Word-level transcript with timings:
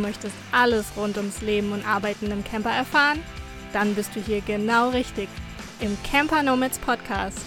möchtest 0.00 0.34
alles 0.52 0.86
rund 0.96 1.16
ums 1.16 1.40
Leben 1.42 1.72
und 1.72 1.86
Arbeiten 1.86 2.30
im 2.30 2.42
Camper 2.44 2.70
erfahren? 2.70 3.22
Dann 3.72 3.94
bist 3.94 4.16
du 4.16 4.20
hier 4.20 4.40
genau 4.40 4.90
richtig 4.90 5.28
im 5.80 5.96
Camper 6.02 6.42
Nomads 6.42 6.78
Podcast. 6.78 7.38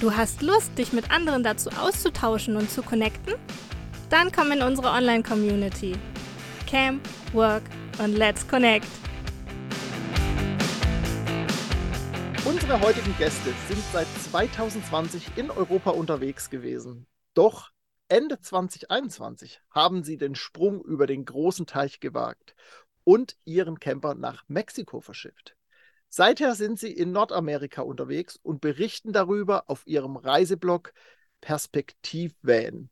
Du 0.00 0.14
hast 0.14 0.42
Lust, 0.42 0.76
dich 0.78 0.92
mit 0.92 1.10
anderen 1.10 1.42
dazu 1.42 1.70
auszutauschen 1.70 2.56
und 2.56 2.70
zu 2.70 2.82
connecten? 2.82 3.34
Dann 4.10 4.32
komm 4.32 4.52
in 4.52 4.62
unsere 4.62 4.88
Online-Community. 4.90 5.96
Camp, 6.66 7.06
Work 7.32 7.62
und 7.98 8.16
Let's 8.16 8.46
Connect. 8.46 8.86
Unsere 12.44 12.80
heutigen 12.80 13.14
Gäste 13.18 13.52
sind 13.68 13.82
seit 13.92 14.06
2020 14.30 15.36
in 15.36 15.50
Europa 15.50 15.90
unterwegs 15.90 16.48
gewesen. 16.48 17.06
Doch 17.34 17.70
Ende 18.08 18.40
2021 18.40 19.60
haben 19.70 20.02
sie 20.02 20.16
den 20.16 20.34
Sprung 20.34 20.82
über 20.82 21.06
den 21.06 21.26
großen 21.26 21.66
Teich 21.66 22.00
gewagt 22.00 22.54
und 23.04 23.36
ihren 23.44 23.78
Camper 23.78 24.14
nach 24.14 24.44
Mexiko 24.48 25.00
verschifft. 25.00 25.56
Seither 26.08 26.54
sind 26.54 26.78
sie 26.78 26.90
in 26.90 27.12
Nordamerika 27.12 27.82
unterwegs 27.82 28.36
und 28.36 28.62
berichten 28.62 29.12
darüber 29.12 29.68
auf 29.68 29.86
ihrem 29.86 30.16
Reiseblog 30.16 30.94
Perspektivvan. 31.42 32.88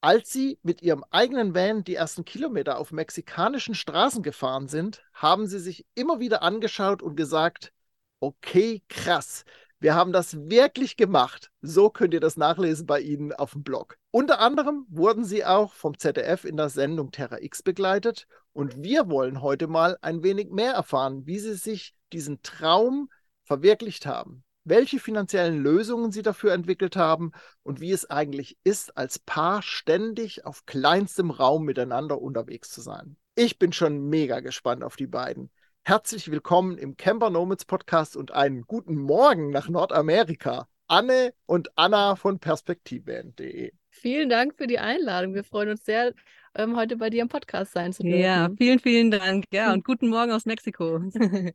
Als 0.00 0.32
sie 0.32 0.58
mit 0.62 0.82
ihrem 0.82 1.04
eigenen 1.10 1.54
Van 1.54 1.84
die 1.84 1.94
ersten 1.94 2.24
Kilometer 2.24 2.78
auf 2.78 2.90
mexikanischen 2.90 3.74
Straßen 3.76 4.22
gefahren 4.24 4.68
sind, 4.68 5.04
haben 5.12 5.46
sie 5.46 5.60
sich 5.60 5.86
immer 5.94 6.18
wieder 6.18 6.42
angeschaut 6.42 7.02
und 7.02 7.14
gesagt, 7.14 7.72
okay, 8.20 8.82
krass, 8.88 9.44
wir 9.80 9.94
haben 9.94 10.12
das 10.12 10.36
wirklich 10.48 10.96
gemacht. 10.96 11.50
So 11.60 11.88
könnt 11.88 12.12
ihr 12.12 12.20
das 12.20 12.36
nachlesen 12.36 12.86
bei 12.86 13.00
Ihnen 13.00 13.32
auf 13.32 13.52
dem 13.52 13.62
Blog. 13.62 13.96
Unter 14.10 14.40
anderem 14.40 14.86
wurden 14.88 15.24
Sie 15.24 15.44
auch 15.44 15.72
vom 15.72 15.96
ZDF 15.96 16.44
in 16.44 16.56
der 16.56 16.68
Sendung 16.68 17.12
Terra 17.12 17.40
X 17.40 17.62
begleitet 17.62 18.26
und 18.52 18.82
wir 18.82 19.08
wollen 19.08 19.40
heute 19.40 19.68
mal 19.68 19.96
ein 20.02 20.22
wenig 20.24 20.50
mehr 20.50 20.72
erfahren, 20.72 21.26
wie 21.26 21.38
Sie 21.38 21.54
sich 21.54 21.94
diesen 22.12 22.42
Traum 22.42 23.08
verwirklicht 23.44 24.04
haben, 24.04 24.42
welche 24.64 24.98
finanziellen 24.98 25.62
Lösungen 25.62 26.10
Sie 26.10 26.22
dafür 26.22 26.52
entwickelt 26.54 26.96
haben 26.96 27.30
und 27.62 27.80
wie 27.80 27.92
es 27.92 28.10
eigentlich 28.10 28.58
ist, 28.64 28.96
als 28.96 29.20
Paar 29.20 29.62
ständig 29.62 30.44
auf 30.44 30.66
kleinstem 30.66 31.30
Raum 31.30 31.64
miteinander 31.64 32.20
unterwegs 32.20 32.70
zu 32.70 32.80
sein. 32.80 33.16
Ich 33.36 33.60
bin 33.60 33.72
schon 33.72 34.08
mega 34.08 34.40
gespannt 34.40 34.82
auf 34.82 34.96
die 34.96 35.06
beiden. 35.06 35.50
Herzlich 35.88 36.30
willkommen 36.30 36.76
im 36.76 36.98
Camper 36.98 37.30
Nomads 37.30 37.64
Podcast 37.64 38.14
und 38.14 38.30
einen 38.30 38.60
guten 38.66 38.94
Morgen 38.94 39.48
nach 39.48 39.70
Nordamerika. 39.70 40.68
Anne 40.86 41.32
und 41.46 41.70
Anna 41.78 42.14
von 42.14 42.38
perspektivband.de. 42.38 43.72
Vielen 43.88 44.28
Dank 44.28 44.54
für 44.58 44.66
die 44.66 44.78
Einladung. 44.78 45.32
Wir 45.32 45.44
freuen 45.44 45.70
uns 45.70 45.86
sehr, 45.86 46.12
ähm, 46.54 46.76
heute 46.76 46.96
bei 46.96 47.10
dir 47.10 47.22
im 47.22 47.28
Podcast 47.28 47.72
sein 47.72 47.92
zu 47.92 48.02
dürfen. 48.02 48.20
Ja, 48.20 48.48
vielen, 48.56 48.78
vielen 48.78 49.10
Dank. 49.10 49.44
Ja, 49.52 49.72
und 49.72 49.84
guten 49.84 50.08
Morgen 50.08 50.32
aus 50.32 50.46
Mexiko. 50.46 51.00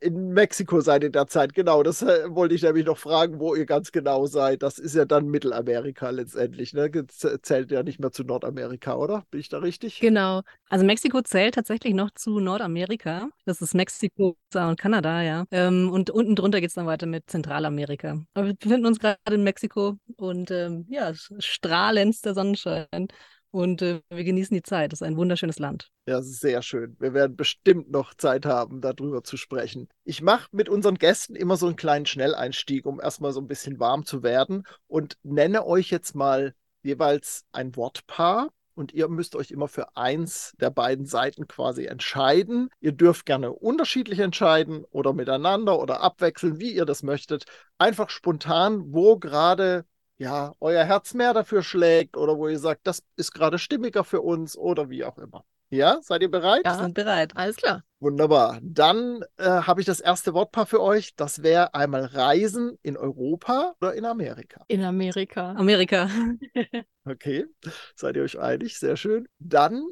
In 0.00 0.32
Mexiko 0.32 0.80
seid 0.80 1.04
ihr 1.04 1.10
derzeit, 1.10 1.54
genau. 1.54 1.82
Das 1.82 2.02
äh, 2.02 2.24
wollte 2.28 2.54
ich 2.54 2.62
nämlich 2.62 2.86
noch 2.86 2.98
fragen, 2.98 3.38
wo 3.38 3.54
ihr 3.54 3.66
ganz 3.66 3.92
genau 3.92 4.26
seid. 4.26 4.62
Das 4.62 4.78
ist 4.78 4.96
ja 4.96 5.04
dann 5.04 5.28
Mittelamerika 5.28 6.10
letztendlich. 6.10 6.72
Ne? 6.72 6.90
Zählt 7.06 7.70
ja 7.70 7.82
nicht 7.82 8.00
mehr 8.00 8.10
zu 8.10 8.24
Nordamerika, 8.24 8.96
oder? 8.96 9.24
Bin 9.30 9.40
ich 9.40 9.48
da 9.48 9.58
richtig? 9.58 10.00
Genau. 10.00 10.42
Also 10.68 10.84
Mexiko 10.84 11.22
zählt 11.22 11.54
tatsächlich 11.54 11.94
noch 11.94 12.10
zu 12.10 12.40
Nordamerika. 12.40 13.28
Das 13.44 13.60
ist 13.60 13.74
Mexiko 13.74 14.36
und 14.54 14.80
Kanada, 14.80 15.22
ja. 15.22 15.44
Ähm, 15.50 15.90
und 15.90 16.10
unten 16.10 16.34
drunter 16.34 16.60
geht 16.60 16.70
es 16.70 16.74
dann 16.74 16.86
weiter 16.86 17.06
mit 17.06 17.30
Zentralamerika. 17.30 18.24
Aber 18.34 18.46
wir 18.46 18.54
befinden 18.54 18.86
uns 18.86 18.98
gerade 18.98 19.18
in 19.30 19.44
Mexiko 19.44 19.98
und 20.16 20.50
ähm, 20.50 20.86
ja, 20.88 21.12
strahlendster 21.14 22.34
Sonnenschein. 22.34 23.08
Und 23.52 23.82
äh, 23.82 24.00
wir 24.08 24.24
genießen 24.24 24.54
die 24.54 24.62
Zeit. 24.62 24.92
Das 24.92 25.02
ist 25.02 25.06
ein 25.06 25.16
wunderschönes 25.16 25.58
Land. 25.58 25.90
Ja, 26.06 26.22
sehr 26.22 26.62
schön. 26.62 26.96
Wir 26.98 27.12
werden 27.12 27.36
bestimmt 27.36 27.90
noch 27.90 28.14
Zeit 28.14 28.46
haben, 28.46 28.80
darüber 28.80 29.22
zu 29.22 29.36
sprechen. 29.36 29.88
Ich 30.04 30.22
mache 30.22 30.48
mit 30.52 30.70
unseren 30.70 30.96
Gästen 30.96 31.36
immer 31.36 31.56
so 31.56 31.66
einen 31.66 31.76
kleinen 31.76 32.06
Schnelleinstieg, 32.06 32.86
um 32.86 32.98
erstmal 32.98 33.32
so 33.32 33.40
ein 33.40 33.46
bisschen 33.46 33.78
warm 33.78 34.06
zu 34.06 34.22
werden 34.22 34.64
und 34.88 35.18
nenne 35.22 35.66
euch 35.66 35.90
jetzt 35.90 36.14
mal 36.14 36.54
jeweils 36.82 37.44
ein 37.52 37.76
Wortpaar. 37.76 38.48
Und 38.74 38.94
ihr 38.94 39.08
müsst 39.08 39.36
euch 39.36 39.50
immer 39.50 39.68
für 39.68 39.98
eins 39.98 40.54
der 40.58 40.70
beiden 40.70 41.04
Seiten 41.04 41.46
quasi 41.46 41.84
entscheiden. 41.84 42.70
Ihr 42.80 42.92
dürft 42.92 43.26
gerne 43.26 43.52
unterschiedlich 43.52 44.18
entscheiden 44.18 44.84
oder 44.90 45.12
miteinander 45.12 45.78
oder 45.78 46.00
abwechseln, 46.00 46.58
wie 46.58 46.72
ihr 46.72 46.86
das 46.86 47.02
möchtet. 47.02 47.44
Einfach 47.76 48.08
spontan, 48.08 48.94
wo 48.94 49.18
gerade 49.18 49.84
ja, 50.18 50.52
euer 50.60 50.84
Herz 50.84 51.14
mehr 51.14 51.34
dafür 51.34 51.62
schlägt 51.62 52.16
oder 52.16 52.36
wo 52.36 52.48
ihr 52.48 52.58
sagt, 52.58 52.86
das 52.86 53.02
ist 53.16 53.32
gerade 53.32 53.58
stimmiger 53.58 54.04
für 54.04 54.20
uns 54.20 54.56
oder 54.56 54.90
wie 54.90 55.04
auch 55.04 55.18
immer. 55.18 55.44
Ja, 55.72 56.00
seid 56.02 56.20
ihr 56.20 56.30
bereit? 56.30 56.66
Ja, 56.66 56.74
sind 56.74 56.92
bereit. 56.92 57.34
Alles 57.34 57.56
klar. 57.56 57.82
Wunderbar. 57.98 58.58
Dann 58.62 59.24
äh, 59.38 59.44
habe 59.44 59.80
ich 59.80 59.86
das 59.86 60.00
erste 60.00 60.34
Wortpaar 60.34 60.66
für 60.66 60.82
euch. 60.82 61.16
Das 61.16 61.42
wäre 61.42 61.72
einmal 61.72 62.04
Reisen 62.04 62.76
in 62.82 62.98
Europa 62.98 63.74
oder 63.80 63.94
in 63.94 64.04
Amerika. 64.04 64.66
In 64.68 64.84
Amerika. 64.84 65.52
Amerika. 65.52 66.10
okay, 67.06 67.46
seid 67.96 68.16
ihr 68.16 68.22
euch 68.22 68.38
einig? 68.38 68.78
Sehr 68.78 68.98
schön. 68.98 69.26
Dann 69.38 69.86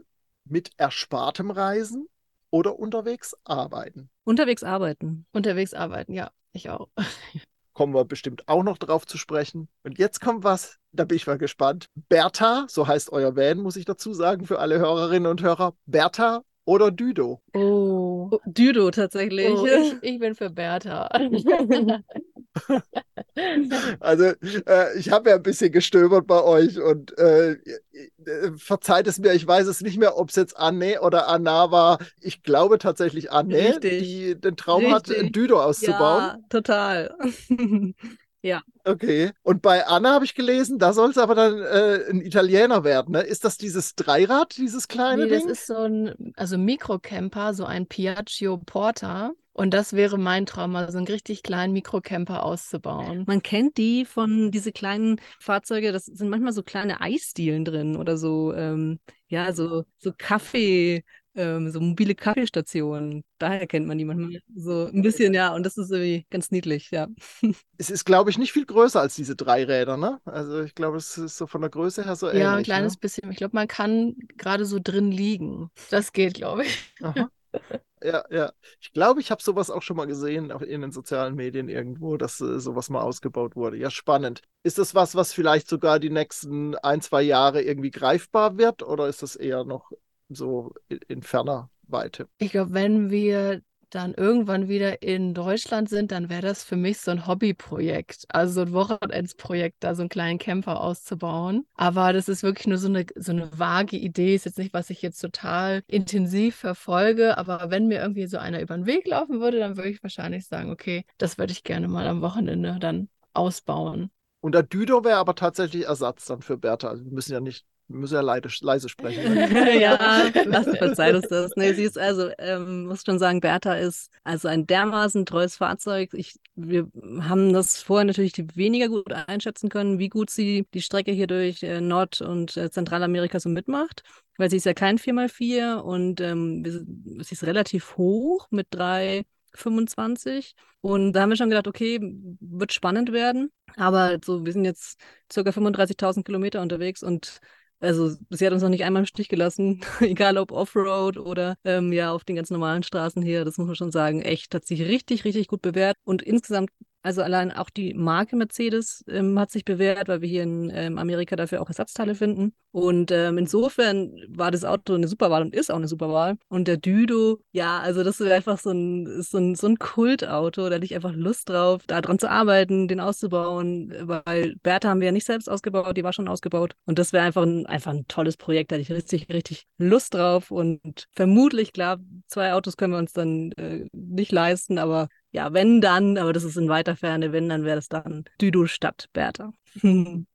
mit 0.44 0.70
erspartem 0.76 1.50
Reisen 1.50 2.08
oder 2.50 2.78
unterwegs 2.78 3.34
arbeiten. 3.44 4.10
Unterwegs 4.24 4.62
arbeiten. 4.62 5.24
Unterwegs 5.32 5.72
arbeiten, 5.72 6.12
ja, 6.12 6.30
ich 6.52 6.68
auch. 6.68 6.88
kommen 7.80 7.94
wir 7.94 8.04
bestimmt 8.04 8.46
auch 8.46 8.62
noch 8.62 8.76
drauf 8.76 9.06
zu 9.06 9.16
sprechen. 9.16 9.66
Und 9.84 9.98
jetzt 9.98 10.20
kommt 10.20 10.44
was, 10.44 10.76
da 10.92 11.06
bin 11.06 11.16
ich 11.16 11.26
mal 11.26 11.38
gespannt. 11.38 11.86
Bertha, 12.10 12.66
so 12.68 12.86
heißt 12.86 13.10
euer 13.10 13.36
Van, 13.36 13.56
muss 13.56 13.76
ich 13.76 13.86
dazu 13.86 14.12
sagen, 14.12 14.44
für 14.44 14.58
alle 14.58 14.78
Hörerinnen 14.78 15.30
und 15.30 15.42
Hörer. 15.42 15.72
Bertha 15.86 16.42
oder 16.66 16.90
Düdo? 16.90 17.40
Oh, 17.54 18.28
oh 18.32 18.38
Düdo 18.44 18.90
tatsächlich. 18.90 19.48
Oh, 19.48 19.64
ich, 19.64 19.94
ich, 20.02 20.18
bin 20.18 20.34
für 20.34 20.50
Bertha. 20.50 21.08
also, 24.00 24.24
äh, 24.24 24.98
ich 24.98 25.10
habe 25.10 25.30
ja 25.30 25.36
ein 25.36 25.42
bisschen 25.42 25.72
gestöbert 25.72 26.26
bei 26.26 26.42
euch 26.42 26.80
und 26.80 27.16
äh, 27.18 27.52
äh, 27.52 28.52
verzeiht 28.56 29.06
es 29.06 29.18
mir, 29.18 29.32
ich 29.34 29.46
weiß 29.46 29.66
es 29.66 29.80
nicht 29.80 29.98
mehr, 29.98 30.16
ob 30.16 30.30
es 30.30 30.36
jetzt 30.36 30.56
Anne 30.56 31.00
oder 31.00 31.28
Anna 31.28 31.70
war. 31.70 31.98
Ich 32.20 32.42
glaube 32.42 32.78
tatsächlich 32.78 33.30
Anne, 33.30 33.56
Richtig. 33.56 34.02
die 34.02 34.40
den 34.40 34.56
Traum 34.56 34.86
Richtig. 34.86 35.16
hat, 35.16 35.24
ein 35.24 35.32
Düdo 35.32 35.62
auszubauen. 35.62 36.22
Ja, 36.22 36.38
total. 36.48 37.16
Ja. 38.42 38.62
Okay. 38.84 39.32
Und 39.42 39.60
bei 39.60 39.86
Anna 39.86 40.14
habe 40.14 40.24
ich 40.24 40.34
gelesen, 40.34 40.78
da 40.78 40.92
soll 40.92 41.10
es 41.10 41.18
aber 41.18 41.34
dann 41.34 41.58
äh, 41.60 42.10
ein 42.10 42.22
Italiener 42.22 42.84
werden. 42.84 43.12
Ne? 43.12 43.20
Ist 43.20 43.44
das 43.44 43.58
dieses 43.58 43.94
Dreirad, 43.94 44.56
dieses 44.56 44.88
kleine 44.88 45.24
nee, 45.24 45.30
Ding? 45.30 45.46
Das 45.46 45.58
ist 45.58 45.66
so 45.66 45.76
ein, 45.76 46.32
also 46.36 46.56
Mikrocamper, 46.56 47.52
so 47.52 47.66
ein 47.66 47.86
Piaggio 47.86 48.56
Porta. 48.56 49.32
Und 49.60 49.72
das 49.74 49.92
wäre 49.92 50.16
mein 50.16 50.46
Traum, 50.46 50.72
so 50.88 50.96
einen 50.96 51.06
richtig 51.06 51.42
kleinen 51.42 51.74
Mikrocamper 51.74 52.44
auszubauen. 52.44 53.24
Man 53.26 53.42
kennt 53.42 53.76
die 53.76 54.06
von 54.06 54.50
diese 54.50 54.72
kleinen 54.72 55.20
Fahrzeuge, 55.38 55.92
das 55.92 56.06
sind 56.06 56.30
manchmal 56.30 56.54
so 56.54 56.62
kleine 56.62 57.02
Eisdielen 57.02 57.66
drin 57.66 57.94
oder 57.96 58.16
so, 58.16 58.54
ähm, 58.54 59.00
ja, 59.28 59.52
so, 59.52 59.84
so 59.98 60.14
Kaffee, 60.16 61.04
ähm, 61.34 61.70
so 61.70 61.78
mobile 61.78 62.14
Kaffeestationen. 62.14 63.22
Daher 63.36 63.66
kennt 63.66 63.86
man 63.86 63.98
die 63.98 64.06
manchmal 64.06 64.40
so 64.56 64.86
ein 64.86 65.02
bisschen, 65.02 65.34
ja, 65.34 65.54
und 65.54 65.66
das 65.66 65.76
ist 65.76 65.90
irgendwie 65.90 66.26
ganz 66.30 66.50
niedlich, 66.50 66.90
ja. 66.90 67.08
Es 67.76 67.90
ist, 67.90 68.06
glaube 68.06 68.30
ich, 68.30 68.38
nicht 68.38 68.52
viel 68.52 68.64
größer 68.64 69.02
als 69.02 69.14
diese 69.14 69.36
drei 69.36 69.64
Räder, 69.64 69.98
ne? 69.98 70.22
Also 70.24 70.62
ich 70.62 70.74
glaube, 70.74 70.96
es 70.96 71.18
ist 71.18 71.36
so 71.36 71.46
von 71.46 71.60
der 71.60 71.68
Größe 71.68 72.02
her 72.06 72.16
so 72.16 72.28
ähnlich. 72.28 72.44
Ja, 72.44 72.54
ein 72.54 72.62
kleines 72.62 72.94
ne? 72.94 73.00
bisschen. 73.00 73.30
Ich 73.30 73.36
glaube, 73.36 73.54
man 73.56 73.68
kann 73.68 74.14
gerade 74.38 74.64
so 74.64 74.78
drin 74.82 75.12
liegen. 75.12 75.70
Das 75.90 76.14
geht, 76.14 76.32
glaube 76.32 76.64
ich. 76.64 76.94
Aha. 77.02 77.28
Ja, 78.02 78.24
ja. 78.30 78.52
Ich 78.80 78.92
glaube, 78.92 79.20
ich 79.20 79.30
habe 79.30 79.42
sowas 79.42 79.70
auch 79.70 79.82
schon 79.82 79.96
mal 79.96 80.06
gesehen 80.06 80.50
in 80.50 80.80
den 80.80 80.92
sozialen 80.92 81.34
Medien 81.34 81.68
irgendwo, 81.68 82.16
dass 82.16 82.40
äh, 82.40 82.58
sowas 82.58 82.90
mal 82.90 83.02
ausgebaut 83.02 83.56
wurde. 83.56 83.76
Ja, 83.76 83.90
spannend. 83.90 84.42
Ist 84.62 84.78
das 84.78 84.94
was, 84.94 85.14
was 85.14 85.32
vielleicht 85.32 85.68
sogar 85.68 85.98
die 85.98 86.10
nächsten 86.10 86.74
ein, 86.76 87.00
zwei 87.00 87.22
Jahre 87.22 87.62
irgendwie 87.62 87.90
greifbar 87.90 88.58
wird 88.58 88.82
oder 88.82 89.08
ist 89.08 89.22
das 89.22 89.36
eher 89.36 89.64
noch 89.64 89.92
so 90.28 90.72
in 91.08 91.22
ferner 91.22 91.70
Weite. 91.82 92.28
Ich 92.38 92.52
glaube, 92.52 92.72
wenn 92.72 93.10
wir 93.10 93.62
dann 93.90 94.14
irgendwann 94.14 94.68
wieder 94.68 95.02
in 95.02 95.34
Deutschland 95.34 95.88
sind, 95.88 96.12
dann 96.12 96.30
wäre 96.30 96.42
das 96.42 96.64
für 96.64 96.76
mich 96.76 96.98
so 96.98 97.10
ein 97.10 97.26
Hobbyprojekt, 97.26 98.26
also 98.28 98.52
so 98.54 98.60
ein 98.62 98.72
Wochenendsprojekt, 98.72 99.76
da 99.80 99.94
so 99.94 100.02
einen 100.02 100.08
kleinen 100.08 100.38
Camper 100.38 100.80
auszubauen. 100.80 101.66
Aber 101.74 102.12
das 102.12 102.28
ist 102.28 102.42
wirklich 102.42 102.66
nur 102.66 102.78
so 102.78 102.88
eine, 102.88 103.06
so 103.16 103.32
eine 103.32 103.50
vage 103.58 103.96
Idee, 103.96 104.34
ist 104.34 104.46
jetzt 104.46 104.58
nicht, 104.58 104.72
was 104.72 104.90
ich 104.90 105.02
jetzt 105.02 105.20
total 105.20 105.82
intensiv 105.86 106.56
verfolge, 106.56 107.36
aber 107.38 107.70
wenn 107.70 107.88
mir 107.88 108.00
irgendwie 108.00 108.26
so 108.26 108.38
einer 108.38 108.60
über 108.60 108.76
den 108.76 108.86
Weg 108.86 109.06
laufen 109.06 109.40
würde, 109.40 109.58
dann 109.58 109.76
würde 109.76 109.90
ich 109.90 110.02
wahrscheinlich 110.02 110.46
sagen, 110.46 110.70
okay, 110.70 111.04
das 111.18 111.38
würde 111.38 111.52
ich 111.52 111.64
gerne 111.64 111.88
mal 111.88 112.06
am 112.06 112.22
Wochenende 112.22 112.78
dann 112.80 113.08
ausbauen. 113.34 114.10
Und 114.40 114.54
der 114.54 114.62
Düdo 114.62 115.04
wäre 115.04 115.18
aber 115.18 115.34
tatsächlich 115.34 115.84
Ersatz 115.84 116.24
dann 116.24 116.40
für 116.40 116.56
Bertha. 116.56 116.88
Also 116.88 117.04
wir 117.04 117.12
müssen 117.12 117.32
ja 117.32 117.40
nicht 117.40 117.66
müssen 117.90 118.14
ja 118.14 118.20
leide, 118.20 118.48
leise 118.60 118.88
sprechen. 118.88 119.36
Ja, 119.80 120.30
lass 120.46 120.66
verzeiht 120.66 121.14
uns 121.14 121.28
das. 121.28 121.52
Nee, 121.56 121.72
sie 121.74 121.84
ist 121.84 121.98
also, 121.98 122.30
ähm, 122.38 122.86
muss 122.86 123.02
schon 123.04 123.18
sagen, 123.18 123.40
Bertha 123.40 123.74
ist 123.74 124.10
also 124.24 124.48
ein 124.48 124.66
dermaßen 124.66 125.26
treues 125.26 125.56
Fahrzeug. 125.56 126.10
Ich, 126.14 126.38
wir 126.54 126.88
haben 127.20 127.52
das 127.52 127.82
vorher 127.82 128.04
natürlich 128.04 128.34
weniger 128.54 128.88
gut 128.88 129.12
einschätzen 129.12 129.68
können, 129.68 129.98
wie 129.98 130.08
gut 130.08 130.30
sie 130.30 130.66
die 130.74 130.82
Strecke 130.82 131.12
hier 131.12 131.26
durch 131.26 131.62
äh, 131.62 131.80
Nord- 131.80 132.20
und 132.20 132.56
äh, 132.56 132.70
Zentralamerika 132.70 133.40
so 133.40 133.48
mitmacht 133.48 134.02
weil 134.40 134.50
sie 134.50 134.56
ist 134.56 134.64
ja 134.64 134.72
kein 134.72 134.98
4x4 134.98 135.74
und 135.80 136.20
ähm, 136.22 136.64
sie 136.64 137.34
ist 137.34 137.44
relativ 137.44 137.98
hoch 137.98 138.48
mit 138.50 138.68
3,25. 138.72 140.54
Und 140.80 141.12
da 141.12 141.20
haben 141.20 141.28
wir 141.28 141.36
schon 141.36 141.50
gedacht, 141.50 141.68
okay, 141.68 142.00
wird 142.40 142.72
spannend 142.72 143.12
werden. 143.12 143.52
Aber 143.76 144.18
so, 144.24 144.46
wir 144.46 144.52
sind 144.52 144.64
jetzt 144.64 144.98
circa 145.30 145.50
35.000 145.50 146.24
Kilometer 146.24 146.62
unterwegs 146.62 147.02
und 147.02 147.40
also 147.80 148.14
sie 148.30 148.46
hat 148.46 148.52
uns 148.52 148.62
noch 148.62 148.68
nicht 148.68 148.84
einmal 148.84 149.02
im 149.02 149.06
Stich 149.06 149.28
gelassen, 149.28 149.80
egal 150.00 150.38
ob 150.38 150.52
Offroad 150.52 151.16
oder 151.16 151.56
ähm, 151.64 151.92
ja 151.92 152.12
auf 152.12 152.24
den 152.24 152.36
ganz 152.36 152.50
normalen 152.50 152.82
Straßen 152.82 153.22
hier. 153.22 153.44
Das 153.44 153.58
muss 153.58 153.66
man 153.66 153.76
schon 153.76 153.92
sagen. 153.92 154.22
Echt 154.22 154.54
hat 154.54 154.66
sich 154.66 154.82
richtig, 154.82 155.24
richtig 155.24 155.48
gut 155.48 155.62
bewährt. 155.62 155.96
Und 156.04 156.22
insgesamt 156.22 156.70
also 157.02 157.22
allein 157.22 157.50
auch 157.52 157.70
die 157.70 157.94
Marke 157.94 158.36
Mercedes 158.36 159.02
ähm, 159.08 159.38
hat 159.38 159.50
sich 159.50 159.64
bewährt, 159.64 160.08
weil 160.08 160.20
wir 160.20 160.28
hier 160.28 160.42
in 160.42 160.70
ähm, 160.74 160.98
Amerika 160.98 161.34
dafür 161.34 161.62
auch 161.62 161.68
Ersatzteile 161.68 162.14
finden. 162.14 162.52
Und 162.72 163.10
ähm, 163.10 163.38
insofern 163.38 164.12
war 164.28 164.50
das 164.50 164.64
Auto 164.64 164.94
eine 164.94 165.08
Superwahl 165.08 165.42
und 165.42 165.54
ist 165.54 165.70
auch 165.70 165.76
eine 165.76 165.88
Superwahl. 165.88 166.36
Und 166.48 166.68
der 166.68 166.76
Düdo, 166.76 167.40
ja, 167.52 167.80
also 167.80 168.04
das 168.04 168.20
ist 168.20 168.30
einfach 168.30 168.58
so 168.58 168.70
ein, 168.70 169.22
so 169.22 169.38
ein, 169.38 169.54
so 169.54 169.66
ein 169.66 169.78
Kultauto. 169.78 170.68
Da 170.68 170.76
hatte 170.76 170.84
ich 170.84 170.94
einfach 170.94 171.12
Lust 171.12 171.48
drauf, 171.48 171.82
da 171.86 172.00
dran 172.00 172.18
zu 172.18 172.30
arbeiten, 172.30 172.86
den 172.86 173.00
auszubauen. 173.00 173.92
Weil 174.02 174.56
Bertha 174.62 174.90
haben 174.90 175.00
wir 175.00 175.06
ja 175.06 175.12
nicht 175.12 175.26
selbst 175.26 175.50
ausgebaut, 175.50 175.96
die 175.96 176.04
war 176.04 176.12
schon 176.12 176.28
ausgebaut. 176.28 176.74
Und 176.84 176.98
das 176.98 177.12
wäre 177.12 177.24
einfach 177.24 177.42
ein, 177.42 177.66
einfach 177.66 177.92
ein 177.92 178.06
tolles 178.06 178.36
Projekt. 178.36 178.70
Da 178.70 178.76
hatte 178.76 178.82
ich 178.82 178.92
richtig, 178.92 179.28
richtig 179.30 179.66
Lust 179.78 180.14
drauf. 180.14 180.50
Und 180.50 181.08
vermutlich, 181.12 181.72
klar, 181.72 181.98
zwei 182.28 182.52
Autos 182.52 182.76
können 182.76 182.92
wir 182.92 182.98
uns 182.98 183.12
dann 183.12 183.52
äh, 183.52 183.86
nicht 183.92 184.32
leisten, 184.32 184.78
aber 184.78 185.08
ja, 185.32 185.52
wenn 185.52 185.80
dann, 185.80 186.18
aber 186.18 186.32
das 186.32 186.44
ist 186.44 186.56
in 186.56 186.68
weiter 186.68 186.96
Ferne, 186.96 187.32
wenn, 187.32 187.48
dann 187.48 187.64
wäre 187.64 187.76
das 187.76 187.88
dann 187.88 188.24
Düdo 188.40 188.66
statt 188.66 189.08
Bertha. 189.12 189.52